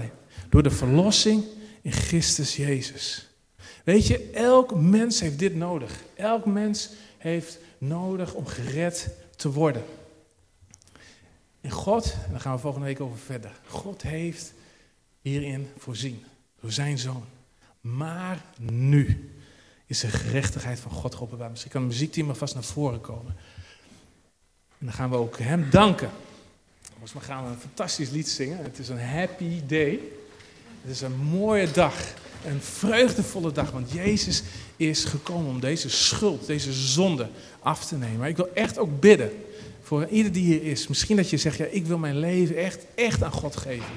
Door 0.49 0.63
de 0.63 0.71
verlossing 0.71 1.45
in 1.83 1.93
Christus 1.93 2.57
Jezus. 2.57 3.29
Weet 3.85 4.07
je, 4.07 4.31
elk 4.31 4.75
mens 4.75 5.21
heeft 5.21 5.39
dit 5.39 5.55
nodig. 5.55 6.03
Elk 6.15 6.47
mens 6.47 6.91
heeft 7.19 7.59
nodig 7.79 8.35
om 8.35 8.47
gered 8.47 9.11
te 9.37 9.53
worden. 9.53 9.85
En 11.61 11.71
God, 11.71 12.17
en 12.25 12.31
daar 12.31 12.41
gaan 12.41 12.55
we 12.55 12.61
volgende 12.61 12.87
week 12.87 13.01
over 13.01 13.19
verder. 13.19 13.53
God 13.67 14.03
heeft 14.03 14.53
hierin 15.21 15.69
voorzien 15.79 16.25
door 16.61 16.73
zijn 16.73 16.99
zoon. 16.99 17.25
Maar 17.81 18.45
nu 18.59 19.31
is 19.87 20.01
de 20.01 20.09
gerechtigheid 20.09 20.81
van 20.81 20.91
God 20.91 21.15
geopenbaard. 21.15 21.51
Misschien 21.51 21.73
kan 21.73 21.83
het 21.83 21.91
muziekteam 21.91 22.35
vast 22.35 22.55
naar 22.55 22.65
voren 22.65 23.01
komen. 23.01 23.37
En 24.79 24.87
dan 24.87 24.93
gaan 24.93 25.11
we 25.11 25.17
ook 25.17 25.39
hem 25.39 25.71
danken. 25.71 26.11
Dus 27.01 27.13
we 27.13 27.21
gaan 27.21 27.45
een 27.45 27.59
fantastisch 27.59 28.11
lied 28.11 28.29
zingen. 28.29 28.63
Het 28.63 28.79
is 28.79 28.89
een 28.89 29.01
happy 29.01 29.67
day. 29.67 30.01
Het 30.89 30.97
is 30.97 31.03
een 31.03 31.17
mooie 31.17 31.71
dag. 31.71 31.95
Een 32.45 32.61
vreugdevolle 32.61 33.53
dag. 33.53 33.71
Want 33.71 33.93
Jezus 33.93 34.43
is 34.77 35.05
gekomen 35.05 35.51
om 35.51 35.61
deze 35.61 35.91
schuld, 35.91 36.47
deze 36.47 36.73
zonde 36.73 37.29
af 37.61 37.87
te 37.87 37.97
nemen. 37.97 38.19
Maar 38.19 38.29
ik 38.29 38.37
wil 38.37 38.49
echt 38.55 38.79
ook 38.79 39.01
bidden 39.01 39.31
voor 39.83 40.07
ieder 40.07 40.33
die 40.33 40.45
hier 40.45 40.63
is. 40.63 40.89
Misschien 40.89 41.17
dat 41.17 41.31
je 41.31 41.37
zegt, 41.37 41.57
ja, 41.57 41.65
ik 41.65 41.87
wil 41.87 41.99
mijn 41.99 42.19
leven 42.19 42.57
echt, 42.57 42.87
echt 42.95 43.23
aan 43.23 43.33
God 43.33 43.57
geven. 43.57 43.91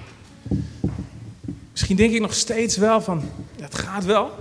Misschien 1.71 1.95
denk 1.95 2.13
ik 2.13 2.21
nog 2.21 2.33
steeds 2.33 2.77
wel 2.77 3.01
van, 3.01 3.29
het 3.61 3.75
gaat 3.75 4.05
wel. 4.05 4.31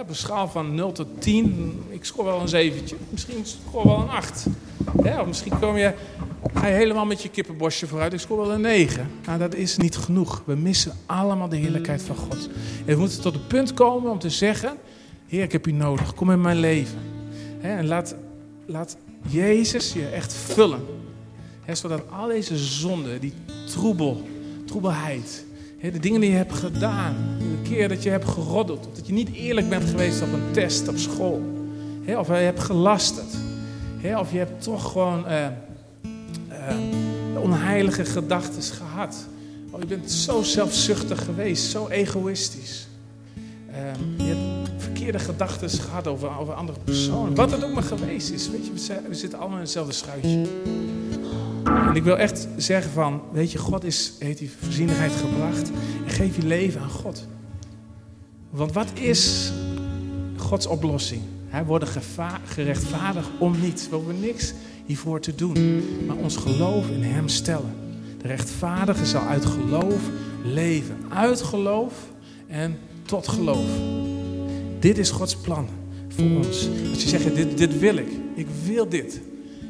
Op 0.00 0.08
een 0.08 0.14
schaal 0.14 0.48
van 0.48 0.74
0 0.74 0.92
tot 0.92 1.06
10, 1.18 1.82
ik 1.88 2.04
scoor 2.04 2.24
wel 2.24 2.40
een 2.40 2.48
7. 2.48 2.98
Misschien 3.10 3.46
scoor 3.46 3.86
wel 3.86 3.98
een 3.98 4.08
8. 4.08 4.46
Hè, 5.02 5.20
of 5.20 5.26
misschien 5.26 5.58
kom 5.58 5.76
je, 5.76 5.94
ga 6.54 6.66
je 6.66 6.74
helemaal 6.74 7.04
met 7.04 7.22
je 7.22 7.28
kippenbosje 7.28 7.86
vooruit, 7.86 8.12
ik 8.12 8.20
scoor 8.20 8.36
wel 8.36 8.52
een 8.52 8.60
9. 8.60 9.10
Nou, 9.26 9.38
dat 9.38 9.54
is 9.54 9.76
niet 9.76 9.96
genoeg. 9.96 10.42
We 10.46 10.54
missen 10.54 10.92
allemaal 11.06 11.48
de 11.48 11.56
heerlijkheid 11.56 12.02
van 12.02 12.16
God. 12.16 12.48
En 12.84 12.94
we 12.94 13.00
moeten 13.00 13.20
tot 13.20 13.34
het 13.34 13.48
punt 13.48 13.74
komen 13.74 14.10
om 14.10 14.18
te 14.18 14.30
zeggen, 14.30 14.76
Heer, 15.26 15.42
ik 15.42 15.52
heb 15.52 15.66
u 15.66 15.72
nodig, 15.72 16.14
kom 16.14 16.30
in 16.30 16.40
mijn 16.40 16.60
leven. 16.60 16.98
En 17.60 17.86
laat, 17.86 18.16
laat 18.66 18.96
Jezus 19.28 19.92
je 19.92 20.06
echt 20.06 20.32
vullen. 20.32 20.84
Hè, 21.64 21.74
zodat 21.74 22.02
al 22.10 22.26
deze 22.26 22.56
zonden, 22.56 23.20
die 23.20 23.32
troebel, 23.66 24.28
troebelheid, 24.66 25.44
de 25.92 25.98
dingen 25.98 26.20
die 26.20 26.30
je 26.30 26.36
hebt 26.36 26.54
gedaan. 26.54 27.14
De 27.38 27.68
keer 27.68 27.88
dat 27.88 28.02
je 28.02 28.10
hebt 28.10 28.28
geroddeld. 28.28 28.86
Of 28.86 28.94
dat 28.94 29.06
je 29.06 29.12
niet 29.12 29.32
eerlijk 29.32 29.68
bent 29.68 29.84
geweest 29.90 30.22
op 30.22 30.32
een 30.32 30.52
test 30.52 30.88
op 30.88 30.96
school. 30.96 31.54
Of 32.18 32.26
je 32.26 32.32
hebt 32.32 32.60
gelasterd. 32.60 33.34
Of 34.18 34.32
je 34.32 34.38
hebt 34.38 34.62
toch 34.62 34.92
gewoon 34.92 35.24
uh, 35.28 35.46
uh, 36.50 37.40
onheilige 37.42 38.04
gedachten 38.04 38.62
gehad. 38.62 39.26
Oh, 39.70 39.80
je 39.80 39.86
bent 39.86 40.10
zo 40.10 40.42
zelfzuchtig 40.42 41.24
geweest, 41.24 41.70
zo 41.70 41.88
egoïstisch. 41.88 42.88
Uh, 43.70 44.26
je 44.26 44.34
hebt 44.34 44.70
verkeerde 44.82 45.18
gedachten 45.18 45.70
gehad 45.70 46.06
over, 46.06 46.38
over 46.38 46.54
andere 46.54 46.78
personen. 46.84 47.34
Wat 47.34 47.50
het 47.50 47.64
ook 47.64 47.72
maar 47.72 47.82
geweest 47.82 48.30
is. 48.30 48.50
Weet 48.50 48.66
je, 48.66 48.72
we 49.08 49.14
zitten 49.14 49.38
allemaal 49.38 49.56
in 49.56 49.62
hetzelfde 49.62 49.92
schuitje. 49.92 50.46
En 51.66 51.94
ik 51.94 52.02
wil 52.02 52.18
echt 52.18 52.48
zeggen 52.56 52.90
van, 52.90 53.22
weet 53.32 53.52
je, 53.52 53.58
God 53.58 53.84
is, 53.84 54.12
heeft 54.18 54.38
die 54.38 54.50
voorzienigheid 54.62 55.12
gebracht. 55.12 55.70
En 56.04 56.10
geef 56.10 56.36
je 56.36 56.46
leven 56.46 56.80
aan 56.80 56.90
God. 56.90 57.26
Want 58.50 58.72
wat 58.72 58.88
is 58.94 59.52
Gods 60.36 60.66
oplossing? 60.66 61.22
Hij 61.48 61.64
wordt 61.64 61.84
gerechtvaardigd 62.44 63.28
om 63.38 63.60
niets. 63.60 63.88
We 63.88 63.96
hoeven 63.96 64.20
niks 64.20 64.52
hiervoor 64.86 65.20
te 65.20 65.34
doen. 65.34 65.82
Maar 66.06 66.16
ons 66.16 66.36
geloof 66.36 66.90
in 66.90 67.02
hem 67.02 67.28
stellen. 67.28 67.74
De 68.22 68.28
rechtvaardige 68.28 69.06
zal 69.06 69.22
uit 69.22 69.44
geloof 69.44 70.00
leven. 70.44 70.96
Uit 71.08 71.42
geloof 71.42 71.92
en 72.46 72.78
tot 73.02 73.28
geloof. 73.28 73.68
Dit 74.78 74.98
is 74.98 75.10
Gods 75.10 75.36
plan 75.36 75.68
voor 76.08 76.24
ons. 76.24 76.68
Als 76.90 77.02
je 77.02 77.08
zegt, 77.08 77.34
dit, 77.34 77.58
dit 77.58 77.78
wil 77.78 77.96
ik. 77.96 78.08
Ik 78.34 78.46
wil 78.64 78.88
dit. 78.88 79.20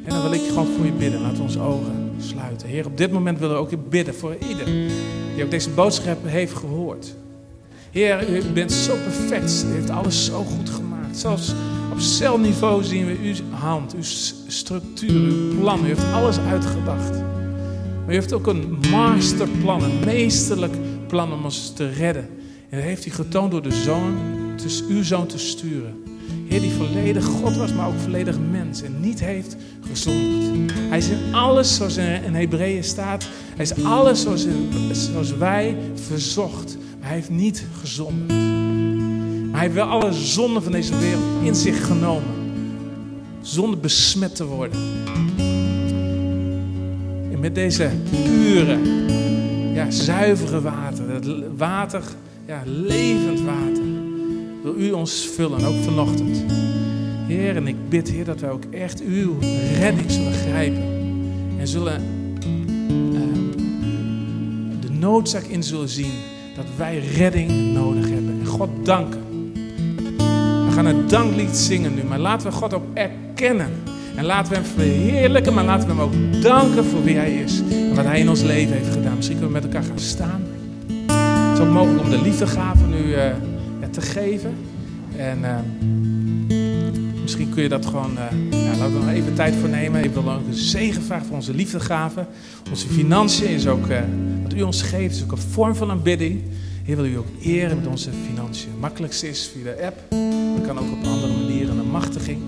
En 0.07 0.13
dan 0.13 0.21
wil 0.21 0.31
ik 0.31 0.47
gewoon 0.47 0.67
voor 0.67 0.85
je 0.85 0.91
bidden. 0.91 1.33
We 1.33 1.41
onze 1.41 1.59
ogen 1.59 2.11
sluiten. 2.17 2.67
Heer, 2.67 2.85
op 2.85 2.97
dit 2.97 3.11
moment 3.11 3.39
willen 3.39 3.55
we 3.55 3.61
ook 3.61 3.89
bidden 3.89 4.15
voor 4.15 4.35
ieder 4.49 4.65
die 5.35 5.43
ook 5.43 5.51
deze 5.51 5.69
boodschap 5.69 6.17
heeft 6.23 6.53
gehoord. 6.53 7.15
Heer, 7.91 8.35
u 8.35 8.51
bent 8.51 8.71
zo 8.71 8.93
perfect. 8.93 9.65
U 9.69 9.73
heeft 9.73 9.89
alles 9.89 10.25
zo 10.25 10.43
goed 10.43 10.69
gemaakt. 10.69 11.17
Zelfs 11.17 11.53
op 11.91 11.99
celniveau 11.99 12.83
zien 12.83 13.05
we 13.05 13.17
uw 13.23 13.55
hand, 13.57 13.95
uw 13.95 14.03
structuur, 14.47 15.11
uw 15.11 15.59
plan. 15.59 15.85
U 15.85 15.87
heeft 15.87 16.13
alles 16.13 16.37
uitgedacht. 16.39 17.11
Maar 17.11 18.09
u 18.09 18.13
heeft 18.13 18.33
ook 18.33 18.47
een 18.47 18.77
masterplan, 18.91 19.83
een 19.83 19.99
meesterlijk 20.05 20.73
plan 21.07 21.33
om 21.33 21.43
ons 21.43 21.73
te 21.73 21.89
redden. 21.89 22.29
En 22.69 22.77
dat 22.77 22.87
heeft 22.87 23.05
u 23.05 23.11
getoond 23.11 23.51
door 23.51 23.61
de 23.61 23.81
zoon, 23.83 24.17
dus 24.55 24.83
uw 24.89 25.03
zoon 25.03 25.27
te 25.27 25.37
sturen. 25.37 26.06
Heer, 26.47 26.61
die 26.61 26.71
volledig 26.71 27.25
God 27.25 27.55
was, 27.55 27.73
maar 27.73 27.87
ook 27.87 27.99
volledig 28.03 28.37
mens. 28.51 28.81
En 28.81 28.99
niet 28.99 29.19
heeft 29.19 29.55
gezondigd. 29.89 30.79
Hij 30.79 30.97
is 30.97 31.09
in 31.09 31.33
alles, 31.33 31.75
zoals 31.75 31.97
in 31.97 32.35
Hebreeën 32.35 32.83
staat, 32.83 33.27
hij 33.55 33.65
is 33.65 33.83
alles 33.83 34.21
zoals, 34.21 34.47
zoals 34.91 35.37
wij 35.37 35.77
verzocht. 36.07 36.77
Maar 36.99 37.07
hij 37.07 37.15
heeft 37.15 37.29
niet 37.29 37.65
gezondigd. 37.79 38.39
Maar 39.51 39.59
hij 39.59 39.61
heeft 39.61 39.73
wel 39.73 39.87
alle 39.87 40.13
zonden 40.13 40.63
van 40.63 40.71
deze 40.71 40.97
wereld 40.97 41.23
in 41.43 41.55
zich 41.55 41.85
genomen. 41.85 42.35
Zonder 43.41 43.79
besmet 43.79 44.35
te 44.35 44.45
worden. 44.45 44.79
En 47.31 47.39
met 47.39 47.55
deze 47.55 47.89
pure, 48.23 48.77
ja, 49.73 49.91
zuivere 49.91 50.61
water, 50.61 51.21
dat 51.21 51.35
water, 51.57 52.03
ja, 52.45 52.61
levend 52.65 53.41
water, 53.41 53.83
wil 54.73 54.85
u 54.85 54.91
ons 54.91 55.29
vullen, 55.35 55.65
ook 55.65 55.83
vanochtend. 55.83 56.43
Heer, 57.27 57.55
en 57.55 57.67
ik 57.67 57.89
bid, 57.89 58.09
Heer, 58.09 58.25
dat 58.25 58.39
wij 58.39 58.49
ook 58.49 58.63
echt 58.71 59.01
uw 59.01 59.37
redding 59.79 60.11
zullen 60.11 60.33
grijpen. 60.33 60.83
En 61.59 61.67
zullen 61.67 62.01
uh, 62.33 63.19
de 64.81 64.89
noodzaak 64.89 65.43
in 65.43 65.63
zullen 65.63 65.89
zien 65.89 66.11
dat 66.55 66.65
wij 66.77 66.99
redding 66.99 67.73
nodig 67.73 68.09
hebben. 68.09 68.39
En 68.39 68.45
God 68.45 68.69
danken. 68.83 69.19
We 70.65 70.71
gaan 70.71 70.85
het 70.85 71.09
danklied 71.09 71.55
zingen 71.55 71.95
nu, 71.95 72.03
maar 72.03 72.19
laten 72.19 72.47
we 72.47 72.53
God 72.53 72.73
ook 72.73 72.85
erkennen. 72.93 73.69
En 74.15 74.25
laten 74.25 74.51
we 74.51 74.57
hem 74.57 74.65
verheerlijken, 74.65 75.53
maar 75.53 75.65
laten 75.65 75.87
we 75.87 75.93
hem 75.93 76.01
ook 76.01 76.41
danken 76.41 76.85
voor 76.85 77.03
wie 77.03 77.15
hij 77.15 77.33
is. 77.33 77.61
En 77.71 77.95
wat 77.95 78.05
hij 78.05 78.19
in 78.19 78.29
ons 78.29 78.41
leven 78.41 78.75
heeft 78.75 78.93
gedaan. 78.93 79.15
Misschien 79.15 79.37
kunnen 79.39 79.53
we 79.53 79.61
met 79.61 79.73
elkaar 79.73 79.89
gaan 79.89 79.99
staan. 79.99 80.43
Het 81.07 81.59
is 81.59 81.65
ook 81.65 81.73
mogelijk 81.73 82.03
om 82.03 82.09
de 82.09 82.21
liefdegave 82.21 82.85
nu 82.85 83.03
uh, 83.03 83.23
te 83.89 84.01
geven. 84.01 84.53
En... 85.15 85.39
Uh, 85.41 85.55
Misschien 87.27 87.53
kun 87.53 87.63
je 87.63 87.69
dat 87.69 87.85
gewoon, 87.85 88.11
uh, 88.11 88.63
ja, 88.63 88.77
laten 88.77 89.09
even 89.09 89.33
tijd 89.33 89.55
voor 89.55 89.69
nemen. 89.69 90.03
Ik 90.03 90.11
wil 90.11 90.31
ook 90.31 90.47
een 90.47 90.53
zegen 90.53 91.01
vragen 91.01 91.25
voor 91.25 91.35
onze 91.35 91.53
liefdegaven. 91.53 92.27
Onze 92.69 92.87
financiën 92.87 93.47
is 93.47 93.67
ook, 93.67 93.87
uh, 93.87 93.99
wat 94.43 94.53
u 94.53 94.61
ons 94.61 94.81
geeft, 94.81 95.15
is 95.15 95.23
ook 95.23 95.31
een 95.31 95.37
vorm 95.37 95.75
van 95.75 95.89
aanbidding. 95.89 96.41
Heer 96.83 96.95
wil 96.95 97.05
u 97.05 97.17
ook 97.17 97.25
eren 97.41 97.77
met 97.77 97.87
onze 97.87 98.09
financiën. 98.27 98.69
Het 98.71 98.79
makkelijkste 98.79 99.29
is 99.29 99.51
via 99.53 99.63
de 99.63 99.85
app. 99.85 99.99
Dat 100.55 100.65
kan 100.67 100.79
ook 100.79 100.91
op 100.91 101.03
andere 101.03 101.33
manieren 101.33 101.77
een 101.77 101.89
machtiging. 101.89 102.39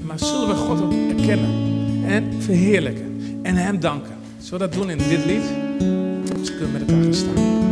Maar 0.00 0.18
zullen 0.18 0.48
we 0.48 0.54
God 0.54 0.82
ook 0.82 0.92
erkennen 1.18 1.50
en 2.06 2.24
verheerlijken 2.38 3.20
en 3.42 3.54
hem 3.54 3.80
danken. 3.80 4.14
Zullen 4.38 4.60
we 4.60 4.66
dat 4.66 4.82
doen 4.82 4.90
in 4.90 4.98
dit 4.98 5.24
lied? 5.24 5.48
Dus 6.38 6.56
kunnen 6.56 6.72
we 6.72 6.78
met 6.78 6.80
elkaar 6.80 7.02
gaan 7.02 7.14
staan. 7.14 7.63